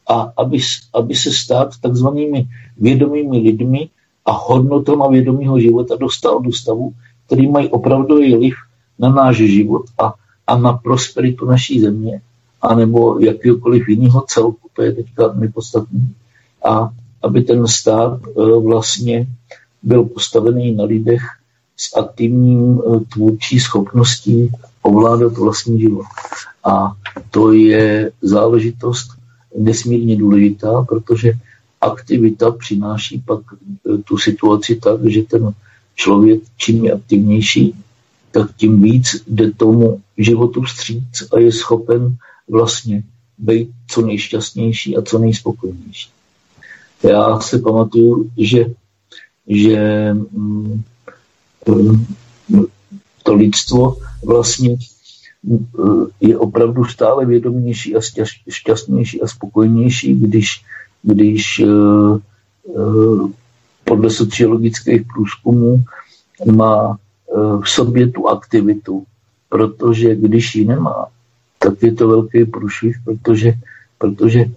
[0.09, 0.59] a aby,
[0.95, 2.47] aby se stát takzvanými
[2.79, 3.89] vědomými lidmi
[4.25, 6.93] a hodnotama vědomého života dostal do stavu,
[7.27, 8.55] který mají opravdový vliv
[8.99, 10.15] na náš život a,
[10.47, 12.21] a na prosperitu naší země,
[12.63, 16.09] anebo jakýkoliv jiného celku, to je teďka nepodstatné.
[16.65, 16.91] A
[17.23, 19.27] aby ten stát e, vlastně
[19.83, 21.23] byl postavený na lidech
[21.77, 24.51] s aktivním e, tvůrčí schopností
[24.83, 26.07] ovládat vlastní život.
[26.65, 26.93] A
[27.31, 29.09] to je záležitost,
[29.59, 31.33] nesmírně důležitá, protože
[31.81, 33.41] aktivita přináší pak
[33.95, 35.53] e, tu situaci tak, že ten
[35.97, 37.75] člověk čím je aktivnější,
[38.31, 42.17] tak tím víc jde tomu životu vstříc a je schopen
[42.49, 43.03] vlastně
[43.39, 46.11] být co nejšťastnější a co nejspokojnější.
[47.03, 48.65] Já si pamatuju, že,
[49.49, 50.83] že mm,
[53.23, 54.77] to lidstvo vlastně
[56.21, 58.01] je opravdu stále vědomější a
[58.49, 60.65] šťastnější a spokojenější, když,
[61.03, 62.19] když eh,
[62.69, 63.33] eh,
[63.87, 65.85] podle sociologických průzkumů
[66.53, 69.05] má eh, v sobě tu aktivitu,
[69.49, 71.07] protože když ji nemá,
[71.59, 73.53] tak je to velký průšvih, protože,
[73.99, 74.51] protože e,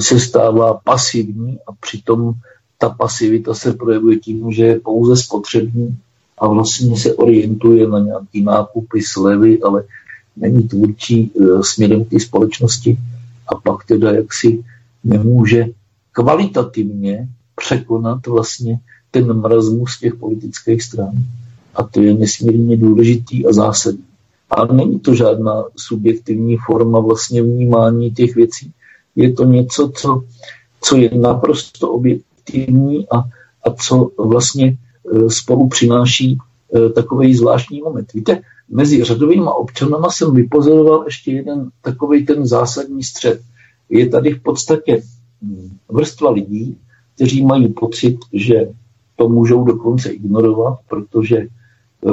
[0.00, 2.32] se stává pasivní a přitom
[2.78, 5.98] ta pasivita se projevuje tím, že je pouze spotřební
[6.38, 9.84] a vlastně se orientuje na nějaký nákupy, slevy, ale
[10.36, 12.98] není tvůrčí e, směrem k společnosti
[13.48, 14.64] a pak teda jaksi
[15.04, 15.66] nemůže
[16.12, 18.80] kvalitativně překonat vlastně
[19.10, 21.12] ten mrazmus těch politických stran.
[21.74, 24.04] A to je nesmírně důležitý a zásadní.
[24.50, 28.72] A není to žádná subjektivní forma vlastně vnímání těch věcí.
[29.16, 30.22] Je to něco, co,
[30.80, 33.18] co je naprosto objektivní a,
[33.64, 38.12] a co vlastně e, spolu přináší e, takový zvláštní moment.
[38.12, 43.40] Víte, mezi řadovými občanama jsem vypozoroval ještě jeden takový ten zásadní střed.
[43.90, 45.02] Je tady v podstatě
[45.42, 46.76] hm, vrstva lidí,
[47.14, 48.68] kteří mají pocit, že
[49.16, 51.48] to můžou dokonce ignorovat, protože e,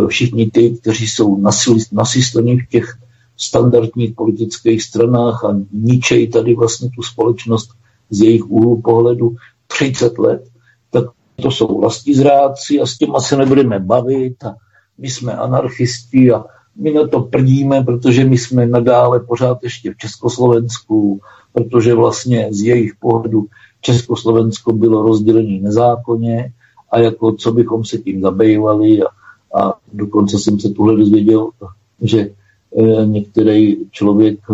[0.07, 1.41] všichni ty, kteří jsou
[1.91, 2.97] nasysleni v těch
[3.37, 7.69] standardních politických stranách a ničejí tady vlastně tu společnost
[8.09, 9.35] z jejich úhlu pohledu
[9.67, 10.43] 30 let,
[10.91, 11.05] tak
[11.41, 14.55] to jsou zrádci a s těma se nebudeme bavit a
[14.97, 16.45] my jsme anarchisti a
[16.75, 21.19] my na to prdíme, protože my jsme nadále pořád ještě v Československu,
[21.53, 23.45] protože vlastně z jejich pohledu
[23.81, 26.51] Československo bylo rozdělené nezákonně
[26.91, 29.05] a jako co bychom se tím zabývali a,
[29.61, 31.49] a dokonce jsem se tuhle dozvěděl,
[32.01, 34.53] že e, některý člověk, e,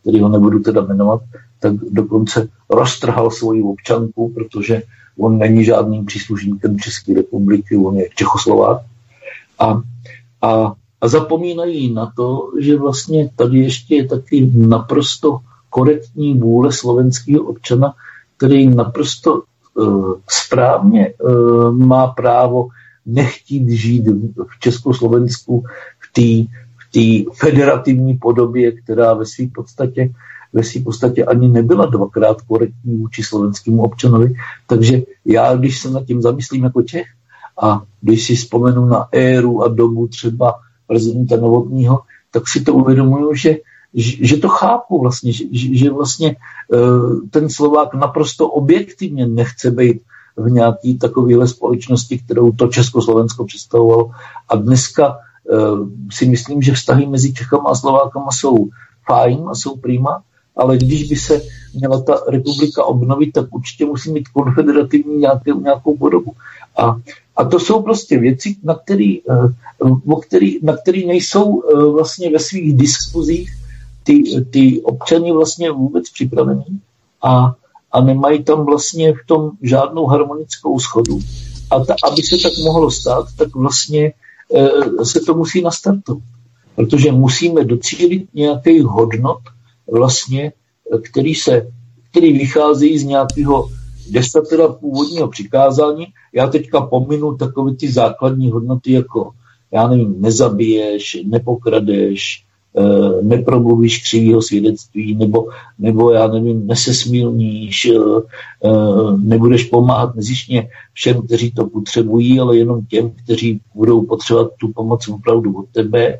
[0.00, 1.20] který ho nebudu teda jmenovat,
[1.60, 4.82] tak dokonce roztrhal svoji občanku, protože
[5.18, 8.80] on není žádným příslušníkem České republiky, on je Čechoslovák.
[9.58, 9.82] A,
[10.42, 15.38] a, a zapomínají na to, že vlastně tady ještě je taky naprosto
[15.70, 17.94] korektní vůle slovenského občana,
[18.36, 19.42] který naprosto
[19.74, 22.68] uh, správně uh, má právo
[23.06, 24.04] nechtít žít
[24.48, 25.64] v Československu
[26.00, 26.56] v té
[26.98, 30.10] v federativní podobě, která ve své podstatě
[30.52, 34.34] ve své podstatě ani nebyla dvakrát korektní vůči slovenskému občanovi.
[34.66, 37.06] Takže já, když se nad tím zamyslím jako Čech
[37.62, 40.54] a když si vzpomenu na éru a dobu třeba
[40.86, 42.00] prezidenta Novotního,
[42.30, 43.56] tak si to uvědomuju, že
[43.94, 46.36] že to chápu vlastně, že, že vlastně e,
[47.30, 50.00] ten Slovák naprosto objektivně nechce být
[50.36, 54.10] v nějaký takovéhle společnosti, kterou to Československo představovalo.
[54.48, 55.56] A dneska e,
[56.10, 58.68] si myslím, že vztahy mezi Čechama a Slovákama jsou
[59.06, 60.22] fajn a jsou prima,
[60.56, 61.42] ale když by se
[61.74, 66.32] měla ta republika obnovit, tak určitě musí mít konfederativní nějaké, nějakou podobu.
[66.76, 66.96] A,
[67.36, 69.34] a to jsou prostě věci, na který, e,
[70.26, 73.65] který, na který nejsou vlastně ve svých diskuzích
[74.06, 76.80] ty, ty občany vlastně vůbec připravení
[77.22, 77.54] a,
[77.92, 81.18] a nemají tam vlastně v tom žádnou harmonickou schodu.
[81.70, 84.12] A ta, aby se tak mohlo stát, tak vlastně
[84.54, 86.22] e, se to musí nastartovat.
[86.74, 89.40] Protože musíme docílit nějakých hodnot,
[89.90, 90.52] vlastně,
[91.10, 91.72] který, se,
[92.10, 93.68] který vychází z nějakého
[94.10, 96.06] desatera původního přikázání.
[96.34, 99.30] Já teďka pominu takové ty základní hodnoty, jako
[99.72, 102.45] já nevím, nezabiješ, nepokradeš, Eh,
[103.22, 105.48] nepromluvíš křivýho svědectví, nebo,
[105.78, 107.98] nebo já nevím, nesesmilníš, eh,
[108.64, 114.72] eh, nebudeš pomáhat nezišně všem, kteří to potřebují, ale jenom těm, kteří budou potřebovat tu
[114.72, 116.18] pomoc opravdu od tebe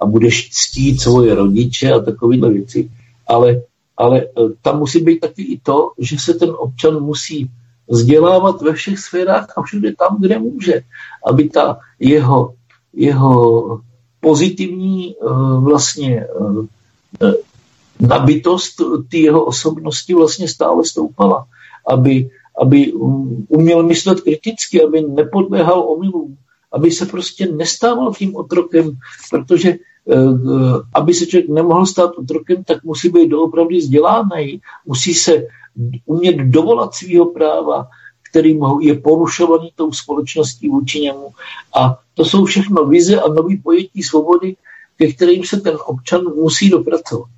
[0.00, 2.90] a budeš ctít svoje rodiče a takovéhle věci.
[3.26, 3.62] Ale,
[3.96, 4.26] ale
[4.62, 7.50] tam musí být taky i to, že se ten občan musí
[7.88, 10.80] vzdělávat ve všech sférách a všude tam, kde může,
[11.26, 12.54] aby ta jeho,
[12.92, 13.80] jeho
[14.20, 15.26] pozitivní eh,
[15.60, 16.26] vlastně
[17.22, 17.32] eh,
[18.00, 18.80] nabitost
[19.10, 21.46] té jeho osobnosti vlastně stále stoupala,
[21.86, 22.30] aby,
[22.60, 22.92] aby
[23.48, 26.36] uměl myslet kriticky, aby nepodléhal omylům,
[26.72, 28.90] aby se prostě nestával tím otrokem,
[29.30, 30.16] protože eh,
[30.94, 35.46] aby se člověk nemohl stát otrokem, tak musí být doopravdy vzdělaný, musí se
[36.06, 37.86] umět dovolat svého práva,
[38.30, 41.30] který je porušovaný tou společností vůči němu.
[41.80, 44.56] A to jsou všechno vize a nový pojetí svobody,
[44.96, 47.30] ke kterým se ten občan musí dopracovat.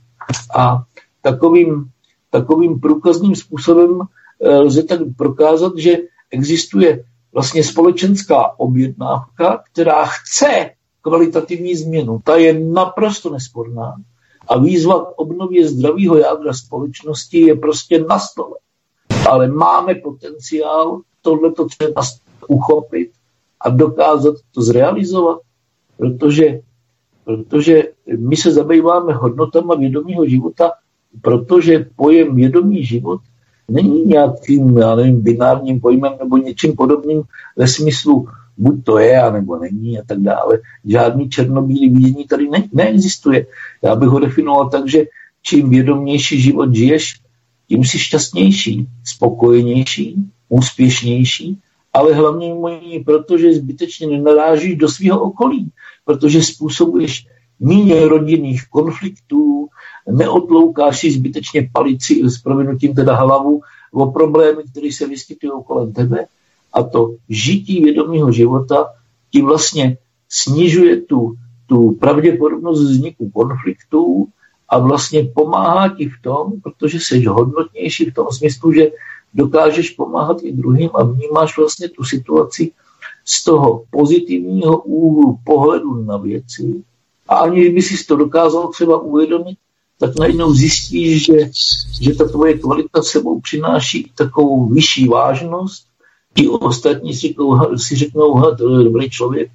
[0.56, 0.82] A
[1.22, 1.84] takovým,
[2.30, 4.00] takovým průkazným způsobem
[4.40, 5.96] eh, lze tak prokázat, že
[6.30, 10.70] existuje vlastně společenská objednávka, která chce
[11.02, 12.20] kvalitativní změnu.
[12.24, 13.96] Ta je naprosto nesporná.
[14.48, 18.56] A výzva k obnově zdravého jádra společnosti je prostě na stole
[19.28, 22.02] ale máme potenciál tohleto třeba
[22.48, 23.10] uchopit
[23.60, 25.38] a dokázat to zrealizovat,
[25.96, 26.60] protože,
[27.24, 27.82] protože
[28.18, 30.72] my se zabýváme hodnotama vědomého života,
[31.22, 33.20] protože pojem vědomý život
[33.68, 37.22] není nějakým, já nevím, binárním pojmem nebo něčím podobným
[37.56, 38.26] ve smyslu
[38.60, 40.58] buď to je, anebo není a tak dále.
[40.84, 43.46] Žádný černobílý vidění tady ne, neexistuje.
[43.82, 45.04] Já bych ho definoval tak, že
[45.42, 47.20] čím vědomější život žiješ,
[47.70, 50.16] tím jsi šťastnější, spokojenější,
[50.48, 51.58] úspěšnější,
[51.92, 55.70] ale hlavně mojí, protože zbytečně nenarážíš do svého okolí,
[56.04, 57.26] protože způsobuješ
[57.60, 59.68] míně rodinných konfliktů,
[60.10, 63.60] neotloukáš si zbytečně palici s provinutím teda hlavu
[63.92, 66.26] o problémy, které se vyskytují kolem tebe
[66.72, 68.86] a to žití vědomého života
[69.30, 69.96] ti vlastně
[70.28, 71.34] snižuje tu,
[71.66, 74.26] tu pravděpodobnost vzniku konfliktů
[74.70, 78.90] a vlastně pomáhá ti v tom, protože jsi hodnotnější v tom smyslu, že
[79.34, 82.72] dokážeš pomáhat i druhým a vnímáš vlastně tu situaci
[83.24, 86.82] z toho pozitivního úhlu pohledu na věci.
[87.28, 89.58] A aniž by si to dokázal třeba uvědomit,
[89.98, 91.50] tak najednou zjistíš, že,
[92.00, 95.86] že ta tvoje kvalita sebou přináší takovou vyšší vážnost.
[96.34, 97.34] Ti ostatní si,
[97.76, 99.50] si řeknou, dobrý člověk,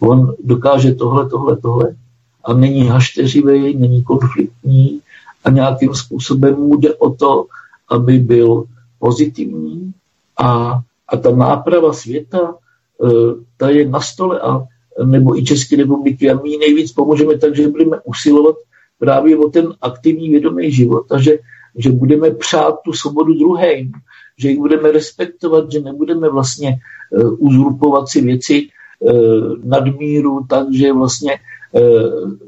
[0.00, 1.96] on dokáže tohle, tohle, tohle
[2.44, 5.00] a není hašteřivý, není konfliktní
[5.44, 7.46] a nějakým způsobem mu jde o to,
[7.88, 8.64] aby byl
[8.98, 9.92] pozitivní.
[10.38, 12.54] A, a ta náprava světa,
[13.04, 13.08] e,
[13.56, 14.66] ta je na stole a
[15.04, 18.56] nebo i České republiky a my nejvíc pomůžeme tak, že budeme usilovat
[18.98, 21.38] právě o ten aktivní vědomý život a že,
[21.76, 23.92] že budeme přát tu svobodu druhým,
[24.38, 26.76] že jich budeme respektovat, že nebudeme vlastně
[27.10, 28.68] uh, uzurpovat si věci
[28.98, 31.32] uh, nadmíru, takže vlastně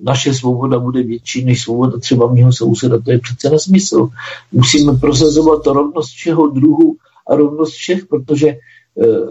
[0.03, 2.98] naše svoboda bude větší než svoboda třeba mého souseda.
[3.01, 4.09] To je přece nesmysl.
[4.53, 6.97] Musíme prosazovat rovnost všeho druhu
[7.28, 8.57] a rovnost všech, protože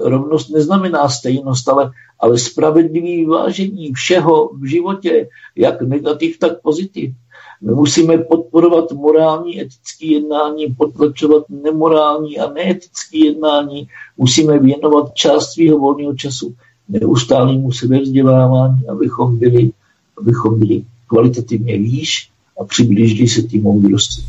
[0.04, 7.14] rovnost neznamená stejnost, ale, ale spravedlivý vyvážení všeho v životě, jak negativ, tak pozitiv.
[7.62, 13.88] My musíme podporovat morální, etické jednání, potlačovat nemorální a neetické jednání.
[14.18, 16.56] Musíme věnovat část svého volného času
[16.90, 19.72] neustálému sebevzdělávání, abychom byli,
[20.22, 22.30] abychom byli kvalitativně výš
[22.62, 24.22] a přiblížili se tím moudrosti.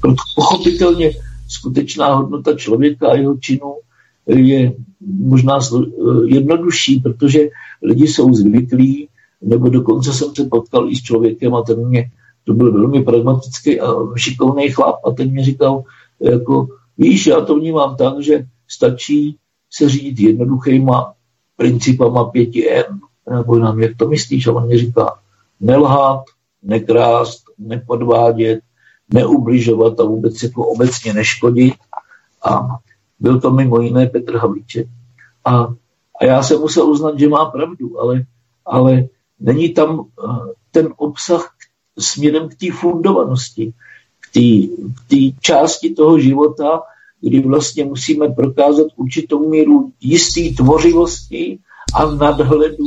[0.00, 1.10] Proto pochopitelně
[1.48, 3.74] skutečná hodnota člověka a jeho činu
[4.26, 4.72] je
[5.18, 5.58] možná
[6.26, 7.40] jednodušší, protože
[7.82, 9.08] lidi jsou zvyklí,
[9.42, 12.10] nebo dokonce jsem se potkal i s člověkem a ten mě
[12.44, 13.86] to byl velmi pragmatický a
[14.16, 15.82] šikovný chlap a ten mi říkal,
[16.20, 19.36] jako, víš, já to vnímám tak, že stačí
[19.70, 21.12] se řídit jednoduchýma
[21.56, 22.98] principama 5M,
[23.30, 24.46] nebo nám, jak to myslíš?
[24.46, 25.18] A on mi říká,
[25.64, 26.24] nelhát,
[26.62, 28.60] nekrást, nepodvádět,
[29.14, 31.74] neubližovat a vůbec jako obecně neškodit.
[32.44, 32.66] A
[33.20, 34.86] byl to mimo jiné Petr Havlíček.
[35.44, 35.74] A,
[36.20, 38.24] a já jsem musel uznat, že má pravdu, ale,
[38.66, 39.04] ale
[39.40, 41.50] není tam eh, ten obsah,
[41.98, 43.72] směrem k té fundovanosti,
[44.20, 44.32] k
[45.08, 46.82] té části toho života,
[47.20, 51.58] kdy vlastně musíme prokázat určitou míru jisté tvořivosti
[51.94, 52.84] a nadhledu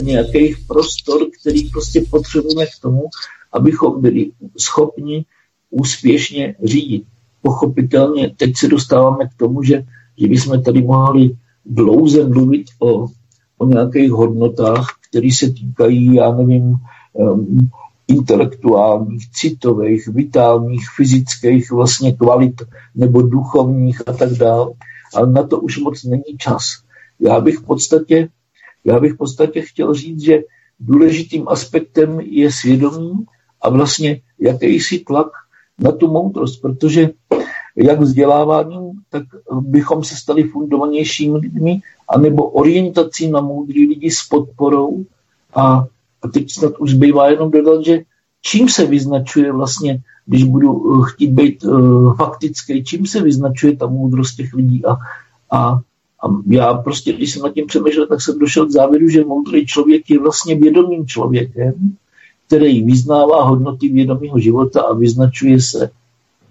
[0.00, 3.02] a nějakých prostor, který prostě potřebujeme k tomu,
[3.52, 5.24] abychom byli schopni
[5.70, 7.04] úspěšně řídit.
[7.42, 9.84] Pochopitelně teď se dostáváme k tomu, že,
[10.16, 11.30] že bychom tady mohli
[11.64, 13.06] dlouze mluvit o,
[13.58, 16.74] o nějakých hodnotách, které se týkají, já nevím,
[17.12, 17.70] um,
[18.08, 22.62] intelektuálních, citových, vitálních, fyzických vlastně kvalit
[22.94, 24.72] nebo duchovních a tak dále.
[25.14, 26.62] Ale na to už moc není čas.
[27.20, 28.28] Já bych v podstatě,
[28.86, 30.38] já bych v podstatě chtěl říct, že
[30.80, 33.26] důležitým aspektem je svědomí
[33.62, 35.26] a vlastně jakýsi tlak
[35.78, 37.10] na tu moudrost, protože
[37.76, 39.22] jak vzděláváním, tak
[39.60, 45.04] bychom se stali fundovanějšími lidmi, anebo orientací na moudrý lidi s podporou.
[45.54, 45.86] A
[46.26, 47.98] a teď snad už zbývá jenom dodat, že
[48.42, 53.86] čím se vyznačuje vlastně, když budu eh, chtít být uh, faktický, čím se vyznačuje ta
[53.86, 54.96] moudrost těch lidí a,
[55.50, 55.80] a,
[56.26, 59.66] a já prostě, když jsem nad tím přemýšlel, tak jsem došel k závěru, že moudrý
[59.66, 61.96] člověk je vlastně vědomým člověkem,
[62.46, 65.90] který vyznává hodnoty vědomého života a vyznačuje se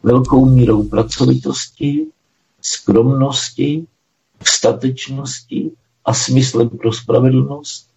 [0.04, 2.06] velkou mírou pracovitosti,
[2.62, 3.86] skromnosti,
[4.44, 5.72] statečnosti
[6.06, 7.88] a smyslem pro spravedlnost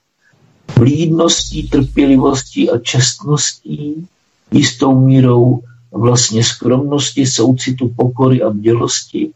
[0.77, 4.07] vlídností, trpělivostí a čestností,
[4.53, 9.31] jistou mírou vlastně skromnosti, soucitu, pokory a bdělosti,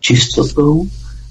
[0.00, 0.86] čistotou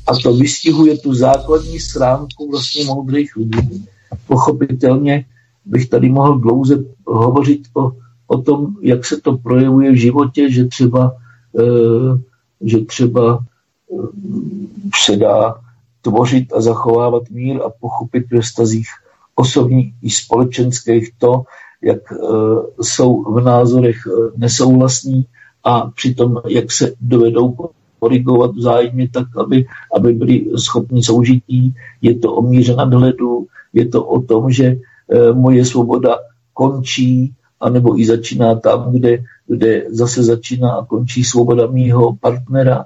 [0.08, 3.86] a to vystihuje tu základní sránku vlastně moudrých lidí.
[4.28, 5.26] Pochopitelně
[5.66, 7.92] bych tady mohl dlouze hovořit o,
[8.28, 11.16] o tom, jak se to projevuje v životě, že třeba,
[11.60, 11.64] e,
[12.62, 13.96] že třeba e,
[14.96, 15.56] se dá
[16.02, 18.88] tvořit a zachovávat mír a pochopit ve stazích
[19.36, 21.44] osobních i společenských to,
[21.82, 22.16] jak e,
[22.82, 23.98] jsou v názorech
[24.38, 25.26] nesouhlasní
[25.64, 27.56] a přitom, jak se dovedou
[28.06, 31.74] korigovat vzájemně tak, aby, aby byli schopni soužití.
[32.02, 34.78] Je to o míře nadhledu, je to o tom, že e,
[35.34, 36.22] moje svoboda
[36.54, 42.86] končí, anebo i začíná tam, kde, kde zase začíná a končí svoboda mýho partnera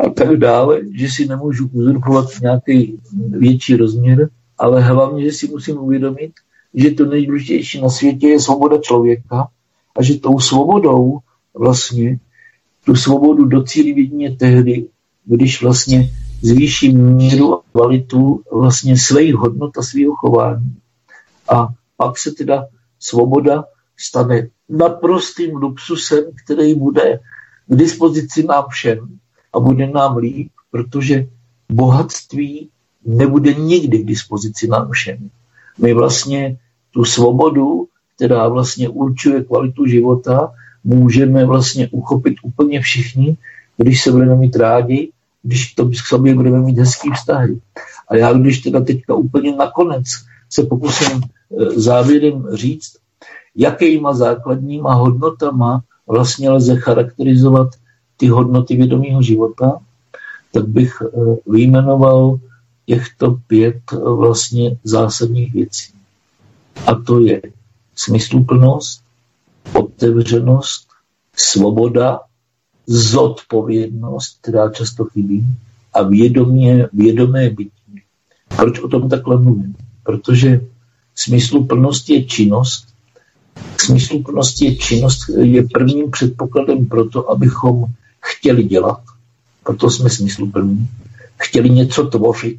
[0.00, 2.96] a tak dále, že si nemůžu uzurpovat nějaký
[3.28, 6.32] větší rozměr, ale hlavně, že si musím uvědomit,
[6.74, 9.48] že to nejdůležitější na světě je svoboda člověka
[9.96, 11.18] a že tou svobodou
[11.52, 12.18] vlastně
[12.84, 14.88] tu svobodu docílí jedině tehdy,
[15.24, 16.10] když vlastně
[16.42, 20.76] zvýší míru a kvalitu vlastně svých hodnot a svého chování.
[21.52, 22.66] A pak se teda
[22.98, 23.64] svoboda
[23.96, 27.20] stane naprostým luxusem, který bude
[27.66, 29.18] k dispozici nám všem
[29.52, 31.26] a bude nám líp, protože
[31.72, 32.68] bohatství
[33.04, 35.30] nebude nikdy k dispozici nám všem.
[35.78, 36.58] My vlastně
[36.90, 37.86] tu svobodu,
[38.16, 40.52] která vlastně určuje kvalitu života,
[40.84, 43.36] můžeme vlastně uchopit úplně všichni,
[43.76, 45.10] když se budeme mít rádi,
[45.42, 47.60] když to k sobě budeme mít hezký vztahy.
[48.08, 50.04] A já když teda teďka úplně nakonec
[50.50, 52.96] se pokusím eh, závěrem říct,
[53.56, 57.68] jakýma základníma hodnotama vlastně lze charakterizovat
[58.16, 59.80] ty hodnoty vědomého života,
[60.52, 62.38] tak bych eh, vyjmenoval
[62.86, 65.92] těchto pět eh, vlastně zásadních věcí.
[66.86, 67.42] A to je
[67.94, 69.02] smysluplnost,
[69.72, 70.88] otevřenost,
[71.36, 72.20] svoboda,
[72.86, 75.46] zodpovědnost, která často chybí,
[75.92, 78.02] a vědomě, vědomé bytí.
[78.56, 79.76] Proč o tom takhle mluvím?
[80.02, 80.60] Protože
[81.14, 82.86] smysluplnost je činnost.
[83.80, 87.84] Smysluplnost je činnost, je prvním předpokladem pro to, abychom
[88.20, 89.00] chtěli dělat,
[89.64, 90.88] proto jsme smysluplní,
[91.36, 92.58] chtěli něco tvořit,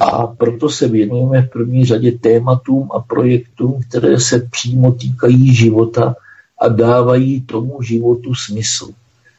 [0.00, 6.14] a proto se věnujeme v první řadě tématům a projektům, které se přímo týkají života
[6.60, 8.90] a dávají tomu životu smysl.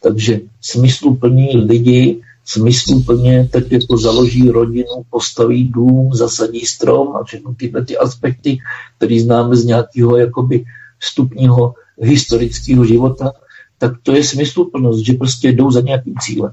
[0.03, 7.85] Takže smysluplní lidi, smysluplně tak jako založí rodinu, postaví dům, zasadí strom a všechny tyhle
[7.85, 8.57] ty aspekty,
[8.97, 10.65] které známe z nějakého jakoby
[10.99, 13.31] vstupního historického života,
[13.77, 16.51] tak to je smysluplnost, že prostě jdou za nějakým cílem.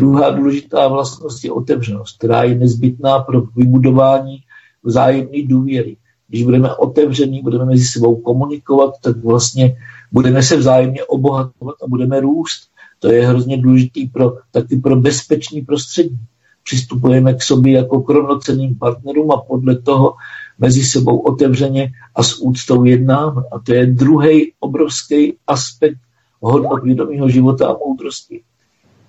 [0.00, 4.38] Druhá důležitá vlastnost je otevřenost, která je nezbytná pro vybudování
[4.84, 5.96] vzájemné důvěry.
[6.28, 9.76] Když budeme otevření, budeme mezi sebou komunikovat, tak vlastně
[10.12, 12.62] budeme se vzájemně obohatovat a budeme růst.
[12.98, 16.18] To je hrozně důležitý pro, taky pro bezpečný prostředí.
[16.64, 20.14] Přistupujeme k sobě jako k rovnocenným partnerům a podle toho
[20.58, 23.42] mezi sebou otevřeně a s úctou jednáme.
[23.52, 25.98] A to je druhý obrovský aspekt
[26.40, 28.42] hodnot vědomého života a moudrosti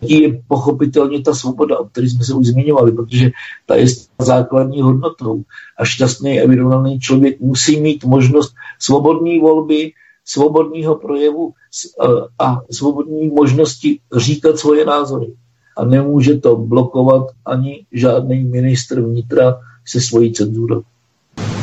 [0.01, 3.31] je pochopitelně ta svoboda, o které jsme se už zmiňovali, protože
[3.65, 3.85] ta je
[4.19, 5.43] základní hodnotou.
[5.77, 9.91] A šťastný a vyrovnaný člověk musí mít možnost svobodné volby,
[10.25, 12.07] svobodného projevu e,
[12.39, 15.33] a svobodné možnosti říkat svoje názory.
[15.77, 20.81] A nemůže to blokovat ani žádný ministr vnitra se svojí cenzurou.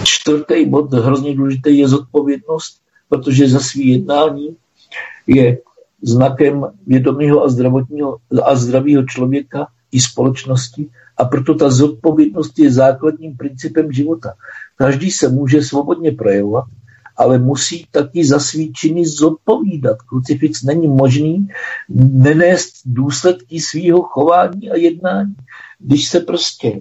[0.05, 4.56] Čtvrtý bod, hrozně důležitý, je zodpovědnost, protože za svý jednání
[5.27, 5.59] je
[6.02, 13.36] znakem vědomého a, zdravotního, a zdravého člověka i společnosti a proto ta zodpovědnost je základním
[13.36, 14.32] principem života.
[14.76, 16.64] Každý se může svobodně projevovat,
[17.16, 20.02] ale musí taky za svý činy zodpovídat.
[20.02, 21.48] Krucifix není možný
[22.12, 25.34] nenést důsledky svého chování a jednání.
[25.78, 26.80] Když se prostě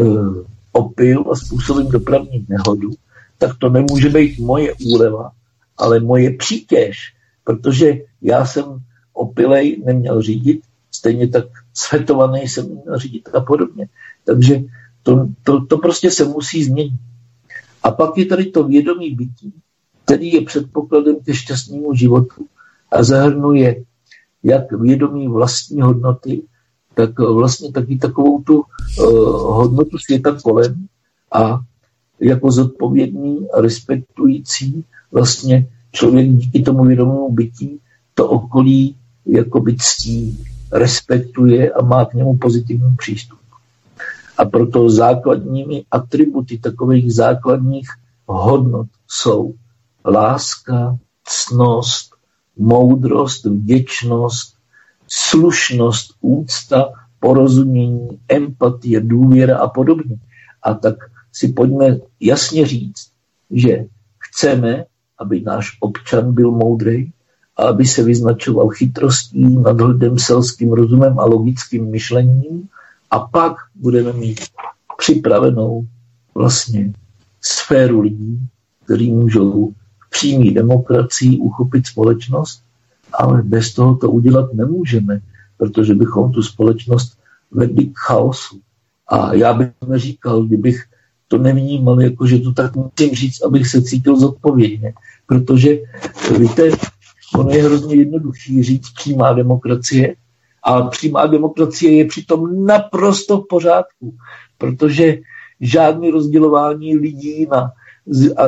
[0.00, 2.90] uh, opil a způsobím dopravní nehodu,
[3.38, 5.30] tak to nemůže být moje úleva,
[5.76, 7.14] ale moje přítěž
[7.48, 8.64] protože já jsem
[9.12, 10.60] opilej neměl řídit,
[10.90, 11.44] stejně tak
[11.74, 13.88] svetovaný jsem neměl řídit a podobně.
[14.24, 14.60] Takže
[15.02, 17.00] to, to, to prostě se musí změnit.
[17.82, 19.52] A pak je tady to vědomí bytí,
[20.04, 22.46] který je předpokladem ke šťastnému životu
[22.92, 23.84] a zahrnuje
[24.42, 26.42] jak vědomí vlastní hodnoty,
[26.94, 28.64] tak vlastně taky takovou tu uh,
[29.56, 30.86] hodnotu světa kolem
[31.32, 31.60] a
[32.20, 37.80] jako zodpovědný a respektující vlastně člověk díky tomu vědomému bytí
[38.14, 38.96] to okolí
[39.26, 43.38] jako by ctí, respektuje a má k němu pozitivní přístup.
[44.38, 47.88] A proto základními atributy takových základních
[48.26, 49.54] hodnot jsou
[50.04, 52.10] láska, ctnost,
[52.56, 54.56] moudrost, vděčnost,
[55.08, 60.16] slušnost, úcta, porozumění, empatie, důvěra a podobně.
[60.62, 60.94] A tak
[61.32, 63.10] si pojďme jasně říct,
[63.50, 63.84] že
[64.18, 64.84] chceme,
[65.18, 67.10] aby náš občan byl moudrý
[67.56, 72.68] a aby se vyznačoval chytrostí, nadhledem, selským rozumem a logickým myšlením
[73.10, 74.40] a pak budeme mít
[74.98, 75.86] připravenou
[76.34, 76.92] vlastně
[77.40, 78.38] sféru lidí,
[78.84, 82.62] kteří můžou v přímý demokracii uchopit společnost,
[83.12, 85.20] ale bez toho to udělat nemůžeme,
[85.56, 87.18] protože bychom tu společnost
[87.50, 88.60] vedli k chaosu.
[89.08, 90.84] A já bych neříkal, kdybych
[91.28, 94.92] to nevnímal, jako že to tak musím říct, abych se cítil zodpovědně.
[95.26, 95.78] Protože,
[96.38, 96.70] víte,
[97.34, 100.14] ono je hrozně jednoduchý říct přímá demokracie,
[100.62, 104.14] a přímá demokracie je přitom naprosto v pořádku,
[104.58, 105.18] protože
[105.60, 107.72] žádné rozdělování lidí na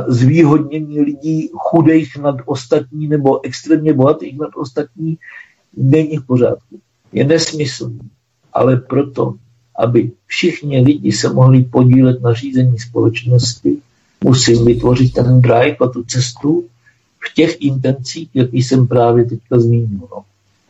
[0.09, 5.19] zvýhodnění lidí chudých nad ostatní nebo extrémně bohatých nad ostatní
[5.77, 6.81] není v pořádku.
[7.13, 8.01] Je nesmyslný.
[8.53, 9.35] Ale proto,
[9.81, 13.77] aby všichni lidi se mohli podílet na řízení společnosti,
[14.25, 16.65] musím vytvořit ten drive a tu cestu
[17.21, 20.01] v těch intencích, jaký jsem právě teďka zmínil.
[20.01, 20.23] No.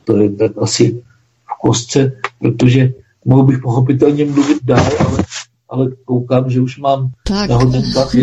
[0.04, 1.02] To je tak asi
[1.44, 2.92] v kostce, protože
[3.24, 5.24] mohl bych pochopitelně mluvit dál, ale,
[5.68, 7.50] ale koukám, že už mám tak.
[7.50, 8.14] na hodinkách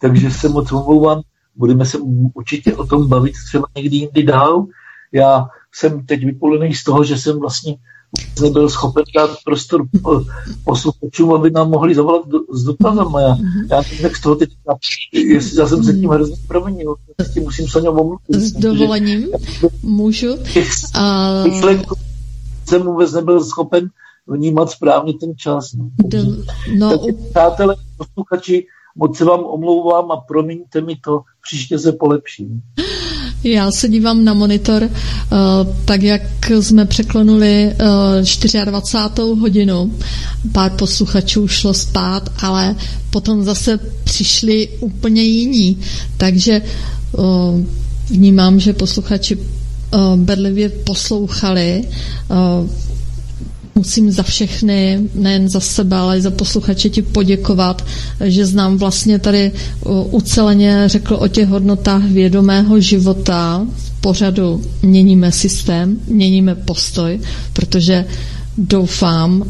[0.00, 1.22] Takže se moc omlouvám,
[1.56, 1.98] budeme se
[2.34, 4.66] určitě o tom bavit třeba někdy jindy dál.
[5.12, 7.76] Já jsem teď vypolený z toho, že jsem vlastně
[8.42, 9.86] nebyl schopen dát prostor
[10.64, 13.06] posluchačům, aby nám mohli zavolat do, s dotazem.
[13.20, 13.66] Já, mhm.
[13.70, 14.50] já tak z toho teď,
[15.12, 18.20] jestli já jsem se tím hrozně proměnil, s tím musím Soně omluvit.
[18.28, 19.28] S dovolením
[19.82, 20.28] můžu.
[20.94, 21.44] A...
[22.68, 23.88] jsem vůbec nebyl schopen
[24.26, 25.72] vnímat správně ten čas.
[25.72, 25.90] No.
[25.98, 26.18] Do,
[26.76, 28.66] no, tak, přátelé, posluchači,
[28.96, 32.62] moc se vám omlouvám a promiňte mi to, příště se polepším.
[33.52, 34.88] Já se dívám na monitor, uh,
[35.84, 36.22] tak jak
[36.60, 39.38] jsme překlonuli uh, 24.
[39.40, 39.92] hodinu,
[40.52, 42.74] pár posluchačů šlo spát, ale
[43.10, 45.78] potom zase přišli úplně jiní.
[46.16, 46.62] Takže
[47.12, 47.24] uh,
[48.10, 49.38] vnímám, že posluchači
[50.16, 51.84] bedlivě poslouchali
[53.76, 57.84] musím za všechny, nejen za sebe, ale i za posluchače ti poděkovat,
[58.24, 59.52] že znám vlastně tady
[60.10, 67.20] uceleně řekl o těch hodnotách vědomého života v pořadu měníme systém, měníme postoj,
[67.52, 68.04] protože
[68.58, 69.44] doufám,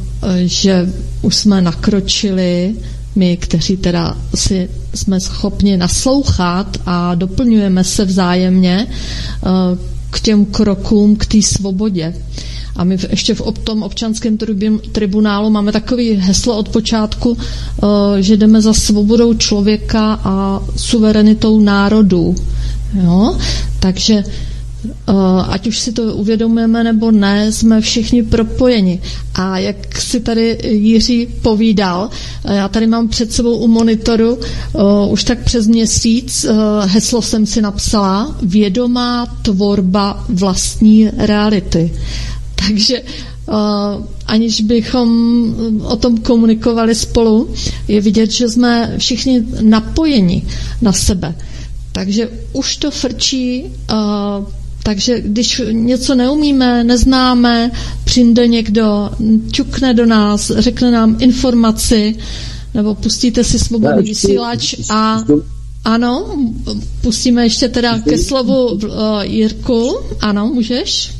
[0.44, 0.92] že
[1.22, 2.74] už jsme nakročili
[3.16, 8.86] my, kteří teda si jsme schopni naslouchat a doplňujeme se vzájemně
[10.10, 12.14] k těm krokům, k té svobodě.
[12.76, 14.38] A my ještě v tom občanském
[14.92, 22.34] tribunálu máme takový heslo od počátku, eh, že jdeme za svobodou člověka a suverenitou národů.
[23.04, 23.36] Jo?
[23.80, 25.12] Takže eh,
[25.48, 29.00] ať už si to uvědomujeme nebo ne, jsme všichni propojeni.
[29.34, 32.10] A jak si tady Jiří povídal,
[32.44, 34.38] eh, já tady mám před sebou u monitoru
[35.10, 36.46] už tak přes měsíc,
[36.84, 41.90] heslo jsem si napsala, vědomá tvorba vlastní reality.
[42.66, 43.02] Takže
[44.26, 45.08] aniž bychom
[45.84, 47.48] o tom komunikovali spolu,
[47.88, 50.42] je vidět, že jsme všichni napojeni
[50.82, 51.34] na sebe.
[51.92, 53.64] Takže už to frčí,
[54.82, 57.70] takže když něco neumíme, neznáme,
[58.04, 59.10] přijde někdo,
[59.52, 62.16] ťukne do nás, řekne nám informaci,
[62.74, 65.24] nebo pustíte si svobodný vysílač a
[65.84, 66.36] ano,
[67.00, 68.80] pustíme ještě teda ke slovu uh,
[69.22, 69.96] Jirku.
[70.20, 71.10] Ano, můžeš?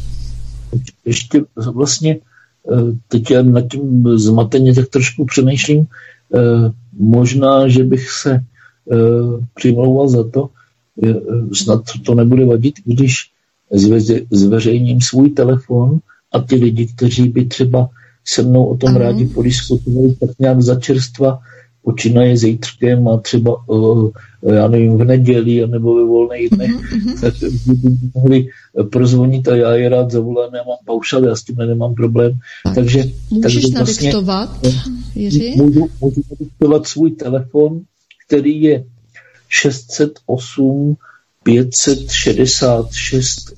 [1.07, 5.87] Ještě vlastně eh, teď já nad tím zmateně tak trošku přemýšlím,
[6.35, 6.39] eh,
[6.99, 8.97] možná, že bych se eh,
[9.55, 10.49] přimlouval za to,
[11.53, 13.31] snad to nebude vadit, když
[14.31, 15.99] zveřejním svůj telefon
[16.33, 17.89] a ty lidi, kteří by třeba
[18.25, 21.39] se mnou o tom rádi podiskutovali, tak nějak začerstva
[21.87, 24.11] počínaje zítřkem a třeba, uh,
[24.55, 27.21] já nevím, v neděli nebo ve volných dnech, mm-hmm.
[27.21, 27.35] tak
[27.67, 27.77] by
[28.15, 28.47] mohli
[28.91, 32.33] prozvonit a já je rád zavolám, já mám paušal, já s tím nemám problém.
[32.65, 32.75] Tak.
[32.75, 34.67] Takže, Můžeš takže vlastně, nadiktovat,
[35.15, 35.55] Jiří?
[35.57, 37.81] Můžu, můžu nadiktovat svůj telefon,
[38.27, 38.85] který je
[39.49, 40.97] 608
[41.43, 43.55] 566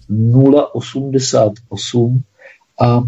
[0.72, 2.22] 088
[2.80, 3.02] a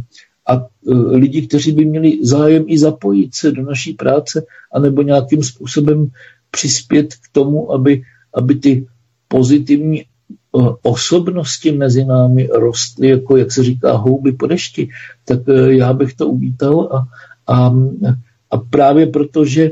[0.86, 6.10] lidi, kteří by měli zájem i zapojit se do naší práce, anebo nějakým způsobem
[6.50, 8.02] přispět k tomu, aby,
[8.34, 8.86] aby ty
[9.28, 10.04] pozitivní e,
[10.82, 14.88] osobnosti mezi námi rostly, jako jak se říká, houby po dešti,
[15.24, 17.06] tak e, já bych to uvítal a,
[17.52, 17.74] a,
[18.50, 19.70] a právě proto, že,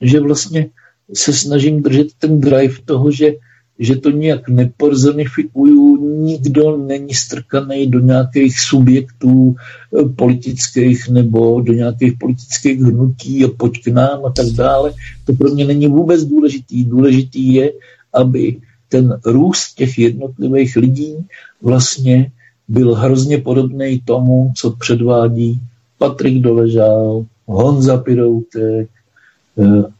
[0.00, 0.66] že vlastně
[1.14, 3.32] se snažím držet ten drive toho, že
[3.78, 12.12] že to nějak nepersonifikuju, nikdo není strkaný do nějakých subjektů eh, politických nebo do nějakých
[12.18, 14.92] politických hnutí a pojď k nám a tak dále.
[15.24, 16.84] To pro mě není vůbec důležitý.
[16.84, 17.72] Důležitý je,
[18.12, 18.56] aby
[18.88, 21.14] ten růst těch jednotlivých lidí
[21.62, 22.30] vlastně
[22.68, 25.60] byl hrozně podobný tomu, co předvádí
[25.98, 28.88] Patrik Doležál, Honza Piroutek,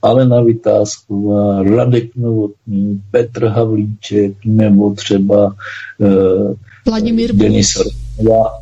[0.03, 5.55] Alena Vytázková, Radek Novotný, Petr Havlíček nebo třeba
[6.87, 7.77] Vladimír Denis,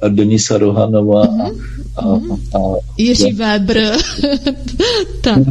[0.03, 1.55] a Denisa Rohanová mm-hmm.
[1.97, 2.33] a, a, mhm.
[2.33, 2.59] a,
[2.99, 3.77] Jiří Weber.
[5.21, 5.43] tak,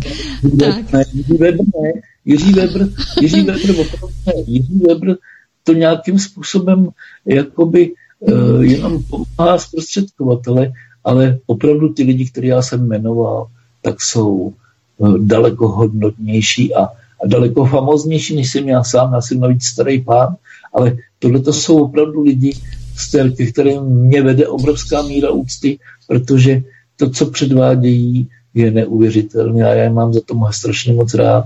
[0.59, 0.93] tak.
[0.93, 1.91] Ne, Jiří Weber ne,
[2.25, 2.89] Jiří Weber,
[3.21, 5.17] Jiří Weber, opravdu ne, Jiří Weber
[5.63, 6.89] to nějakým způsobem
[7.25, 10.71] jakoby uh, jenom pomáhá zprostředkovatele,
[11.03, 13.47] ale opravdu ty lidi, které já jsem jmenoval,
[13.81, 14.53] tak jsou
[15.17, 16.83] daleko hodnotnější a,
[17.23, 19.13] a daleko famoznější, než jsem já sám.
[19.13, 20.35] Já jsem navíc starý pán,
[20.73, 22.53] ale tohle to jsou opravdu lidi,
[23.37, 26.61] ke kterým mě vede obrovská míra úcty, protože
[26.97, 31.45] to, co předvádějí, je neuvěřitelné a já je mám za to strašně moc rád.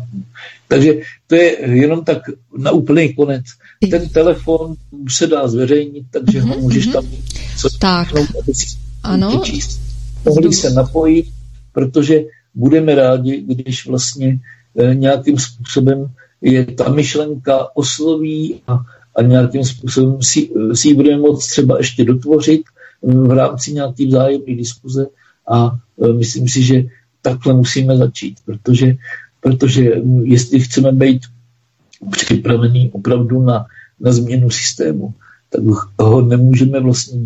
[0.67, 0.93] Takže
[1.27, 2.17] to je jenom tak
[2.57, 3.45] na úplný konec.
[3.91, 4.75] Ten telefon
[5.09, 6.93] se dá zveřejnit, takže mm-hmm, ho mhm, můžeš mhm.
[6.93, 7.05] tam
[7.57, 8.07] co tak.
[9.03, 9.41] ano.
[9.43, 9.79] Číst.
[10.25, 11.25] Mohli se napojit,
[11.71, 12.19] protože
[12.57, 14.39] budeme rádi, když vlastně
[14.77, 16.09] e, nějakým způsobem
[16.41, 18.79] je ta myšlenka osloví a,
[19.15, 22.61] a nějakým způsobem si, si ji budeme moct třeba ještě dotvořit
[23.01, 25.07] v rámci nějaké vzájemné diskuze.
[25.47, 26.83] A e, myslím si, že
[27.21, 28.95] takhle musíme začít, protože,
[29.41, 29.91] protože
[30.23, 31.21] jestli chceme být
[32.11, 33.65] připravený opravdu na,
[33.99, 35.13] na změnu systému,
[35.49, 35.61] tak
[35.99, 37.19] ho nemůžeme vlastně,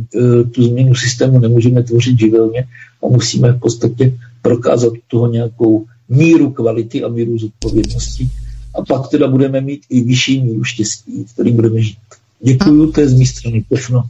[0.51, 2.67] tu změnu systému nemůžeme tvořit živelně
[3.03, 8.30] a musíme v podstatě prokázat toho nějakou míru kvality a míru zodpovědnosti.
[8.76, 11.97] A pak teda budeme mít i vyšší míru štěstí, který budeme žít.
[12.41, 14.03] Děkuju, to je z mé strany všechno.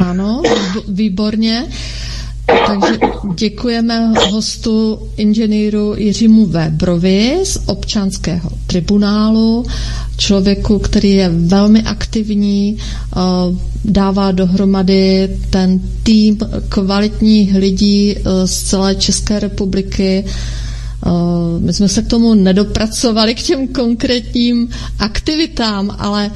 [0.00, 0.42] Ano,
[0.88, 1.68] výborně.
[2.46, 2.98] Takže
[3.34, 9.66] děkujeme hostu inženýru Jiřímu Webrovi z občanského tribunálu,
[10.16, 13.20] člověku, který je velmi aktivní, eh,
[13.84, 16.38] dává dohromady ten tým
[16.68, 20.24] kvalitních lidí eh, z celé České republiky.
[20.26, 21.10] Eh,
[21.58, 24.68] my jsme se k tomu nedopracovali, k těm konkrétním
[24.98, 26.30] aktivitám, ale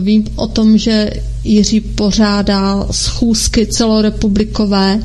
[0.00, 1.10] vím o tom, že
[1.44, 5.00] Jiří pořádá schůzky celorepublikové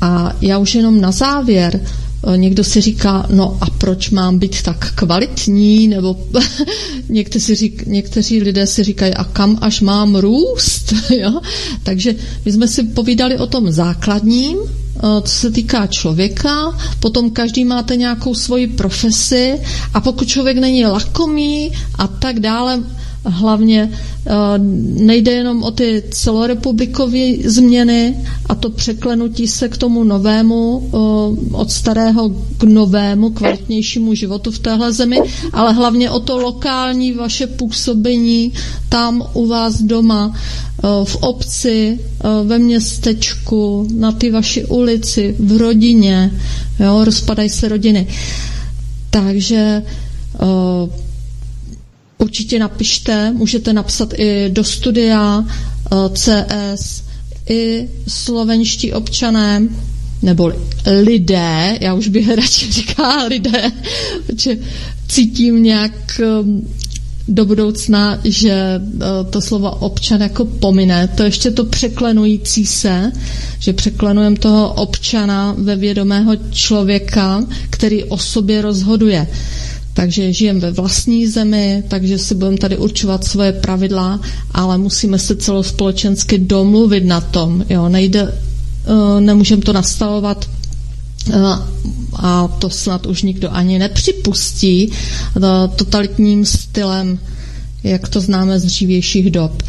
[0.00, 4.62] a já už jenom na závěr, eh, někdo si říká, no a proč mám být
[4.62, 6.16] tak kvalitní, nebo
[7.08, 11.40] někteří, řík, někteří lidé si říkají, a kam až mám růst, jo?
[11.82, 12.14] Takže
[12.44, 17.96] my jsme si povídali o tom základním, eh, co se týká člověka, potom každý máte
[17.96, 19.60] nějakou svoji profesi.
[19.94, 22.82] A pokud člověk není lakomý a tak dále,
[23.26, 23.90] hlavně
[24.26, 24.32] eh,
[25.04, 28.16] nejde jenom o ty celorepublikové změny
[28.46, 30.96] a to překlenutí se k tomu novému, eh,
[31.56, 32.28] od starého
[32.58, 35.20] k novému, kvalitnějšímu životu v téhle zemi,
[35.52, 38.52] ale hlavně o to lokální vaše působení
[38.88, 41.98] tam u vás doma, eh, v obci,
[42.44, 46.30] ve městečku, na ty vaši ulici, v rodině,
[46.80, 48.06] jo, rozpadají se rodiny.
[49.10, 49.82] Takže
[52.18, 55.44] určitě napište, můžete napsat i do studia
[55.92, 57.02] eh, CS,
[57.48, 59.62] i slovenští občané,
[60.22, 60.52] nebo
[61.02, 63.72] lidé, já už bych radši říkala lidé,
[64.26, 64.56] protože
[65.08, 66.68] cítím nějak ehm,
[67.28, 71.08] do budoucna, že eh, to slovo občan jako pomine.
[71.08, 73.12] To ještě to překlenující se,
[73.58, 79.26] že překlenujeme toho občana ve vědomého člověka, který o sobě rozhoduje.
[79.96, 84.20] Takže žijeme ve vlastní zemi, takže si budeme tady určovat svoje pravidla,
[84.52, 87.64] ale musíme se celospolečensky domluvit na tom.
[87.70, 90.48] Jo, nejde, eh, nemůžeme to nastavovat
[91.32, 91.38] eh,
[92.14, 95.40] a to snad už nikdo ani nepřipustí eh,
[95.76, 97.18] totalitním stylem,
[97.84, 99.62] jak to známe z dřívějších dob.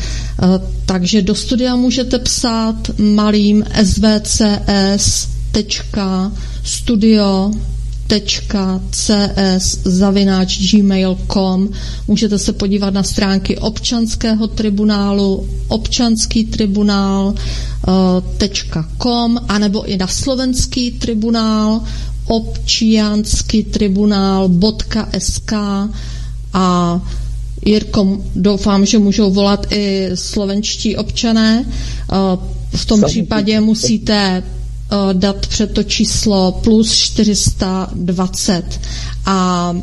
[0.86, 5.12] Takže do studia můžete psát malým svcs.studio
[8.92, 11.70] cs zavináč gmail.com
[12.08, 17.34] Můžete se podívat na stránky občanského tribunálu občanský tribunál
[19.02, 21.82] .com anebo i na slovenský tribunál
[22.28, 25.54] občianský tribunál.sk
[26.54, 27.02] a
[27.66, 31.66] Jirko, doufám, že můžou volat i slovenští občané.
[32.76, 34.44] V tom případě musíte
[34.92, 38.64] Eh, dát před to číslo plus 420
[39.26, 39.74] a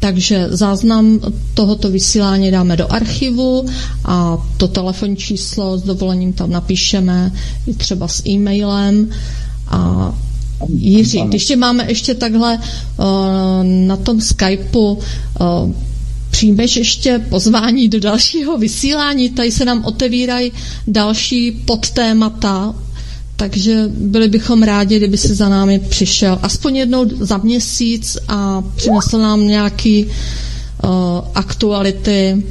[0.00, 1.20] takže záznam
[1.54, 3.66] tohoto vysílání dáme do archivu
[4.04, 7.32] a to telefonní číslo s dovolením tam napíšeme
[7.66, 9.08] i třeba s e-mailem.
[9.68, 10.12] A
[10.68, 13.04] Jiří, když tě máme ještě takhle uh,
[13.64, 14.98] na tom Skypeu, uh,
[16.30, 20.52] přijmeš ještě pozvání do dalšího vysílání, tady se nám otevírají
[20.86, 22.74] další podtémata
[23.38, 29.18] takže byli bychom rádi, kdyby si za námi přišel aspoň jednou za měsíc a přinesl
[29.18, 30.10] nám nějaký uh,
[31.34, 32.42] aktuality.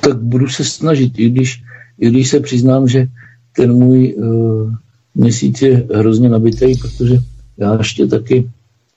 [0.00, 1.62] Tak budu se snažit, i když,
[1.98, 3.08] i když se přiznám, že
[3.56, 4.72] ten můj uh,
[5.14, 7.18] měsíc je hrozně nabitý, protože
[7.58, 8.50] já ještě taky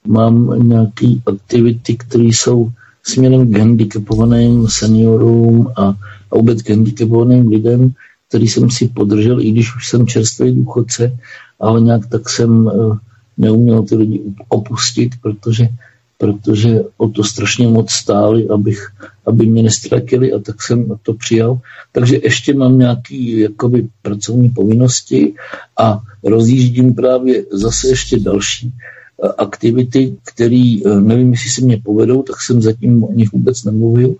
[0.08, 2.72] mám nějaké aktivity, které jsou
[3.04, 5.96] směrem k handicapovaným seniorům a,
[6.32, 7.92] a vůbec k handicapovaným lidem,
[8.32, 11.12] který jsem si podržel, i když už jsem čerstvý důchodce,
[11.60, 12.98] ale nějak tak jsem uh,
[13.38, 15.68] neuměl ty lidi opustit, protože
[16.22, 18.94] protože o to strašně moc stáli, abych,
[19.26, 21.60] aby mě nestratili a tak jsem to přijal.
[21.92, 23.18] Takže ještě mám nějaké
[23.50, 25.34] jakoby pracovní povinnosti
[25.78, 32.22] a rozjíždím právě zase ještě další eh, aktivity, které eh, nevím, jestli se mě povedou,
[32.22, 34.16] tak jsem zatím o nich vůbec nemluvil,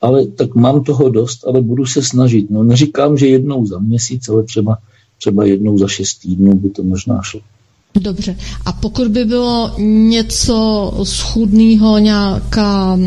[0.00, 2.50] ale tak mám toho dost, ale budu se snažit.
[2.50, 4.78] No neříkám, že jednou za měsíc, ale třeba,
[5.18, 7.40] třeba jednou za šest týdnů by to možná šlo.
[8.00, 8.36] Dobře.
[8.64, 12.98] A pokud by bylo něco schudného, nějaká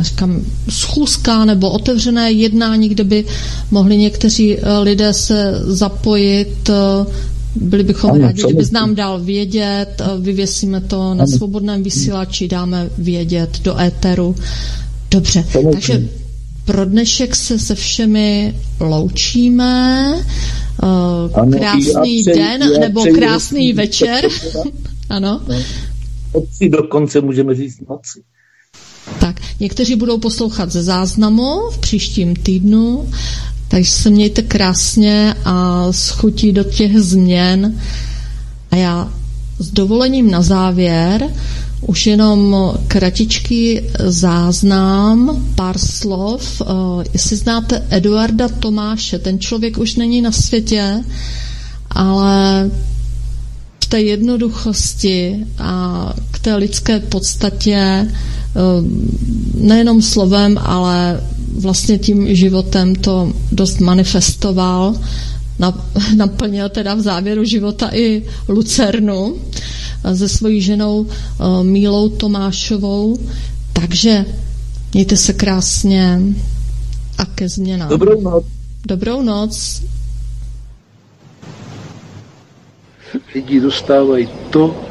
[0.00, 3.24] říkám, schůzka nebo otevřené jednání, kde by
[3.70, 7.06] mohli někteří eh, lidé se zapojit, eh,
[7.56, 11.36] byli bychom ano, rádi, kdyby nám dal vědět, eh, vyvěsíme to na ano.
[11.36, 14.34] svobodném vysílači, dáme vědět do éteru.
[15.10, 16.08] Dobře, takže
[16.66, 20.12] pro dnešek se se všemi loučíme.
[20.82, 24.28] Uh, ano, krásný přeji, den nebo přeji, krásný večer.
[25.08, 25.40] ano.
[25.48, 25.56] No.
[26.34, 28.22] Noci dokonce můžeme říct noci.
[29.20, 33.10] Tak, někteří budou poslouchat ze záznamu v příštím týdnu,
[33.68, 37.80] takže se mějte krásně a schutí do těch změn.
[38.70, 39.12] A já
[39.58, 41.30] s dovolením na závěr
[41.86, 46.42] už jenom kratičký záznam, pár slov.
[46.62, 46.64] Eh,
[47.12, 51.04] jestli znáte Eduarda Tomáše, ten člověk už není na světě,
[51.90, 52.70] ale
[53.84, 58.10] v té jednoduchosti a k té lidské podstatě eh,
[59.54, 61.20] nejenom slovem, ale
[61.58, 64.94] vlastně tím životem to dost manifestoval.
[66.16, 69.36] Naplnil teda v závěru života i Lucernu
[70.14, 73.18] se svojí ženou eh, Mílou Tomášovou.
[73.72, 74.24] Takže
[74.92, 76.20] mějte se krásně
[77.18, 77.88] a ke změnám.
[77.88, 78.44] Dobrou noc.
[78.86, 79.82] Dobrou noc.
[83.34, 84.84] Lidi dostávají to,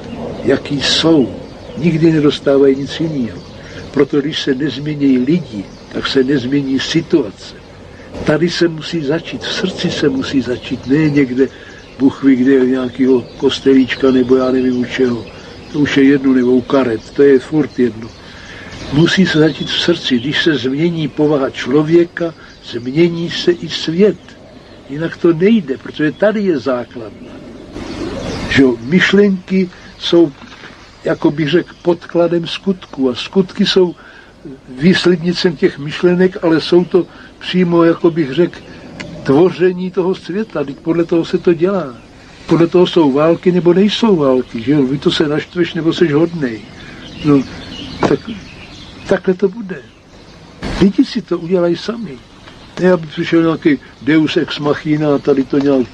[0.44, 1.30] jaký jsou.
[1.78, 3.40] Nikdy nedostávají nic jiného.
[3.92, 5.64] Proto když se nezmění lidi,
[5.94, 7.65] tak se nezmění situace.
[8.26, 11.48] Tady se musí začít, v srdci se musí začít, ne někde
[12.00, 15.26] Bůh ví, kde je nějakého kostelíčka nebo já nevím u čeho.
[15.72, 18.10] To už je jedno, nebo u karet, to je furt jedno.
[18.94, 20.20] Musí se začít v srdci.
[20.20, 22.34] Když se změní povaha člověka,
[22.64, 24.18] změní se i svět.
[24.90, 27.32] Jinak to nejde, protože tady je základna.
[28.50, 29.70] Že myšlenky
[30.00, 30.32] jsou,
[31.04, 33.96] jako bych řekl, podkladem skutku a skutky jsou
[34.70, 37.08] výslednicem těch myšlenek, ale jsou to
[37.40, 38.60] přímo, jako bych řekl,
[39.24, 41.96] tvoření toho světa, teď podle toho se to dělá.
[42.48, 44.84] Podle toho jsou války nebo nejsou války, že jo?
[44.84, 46.62] Vy to se naštveš nebo seš hodnej.
[47.26, 47.44] No,
[48.10, 48.20] tak,
[49.08, 49.82] takhle to bude.
[50.82, 52.18] Lidi si to udělají sami.
[52.80, 55.88] Ne, aby přišel nějaký deus ex machina a tady to nějak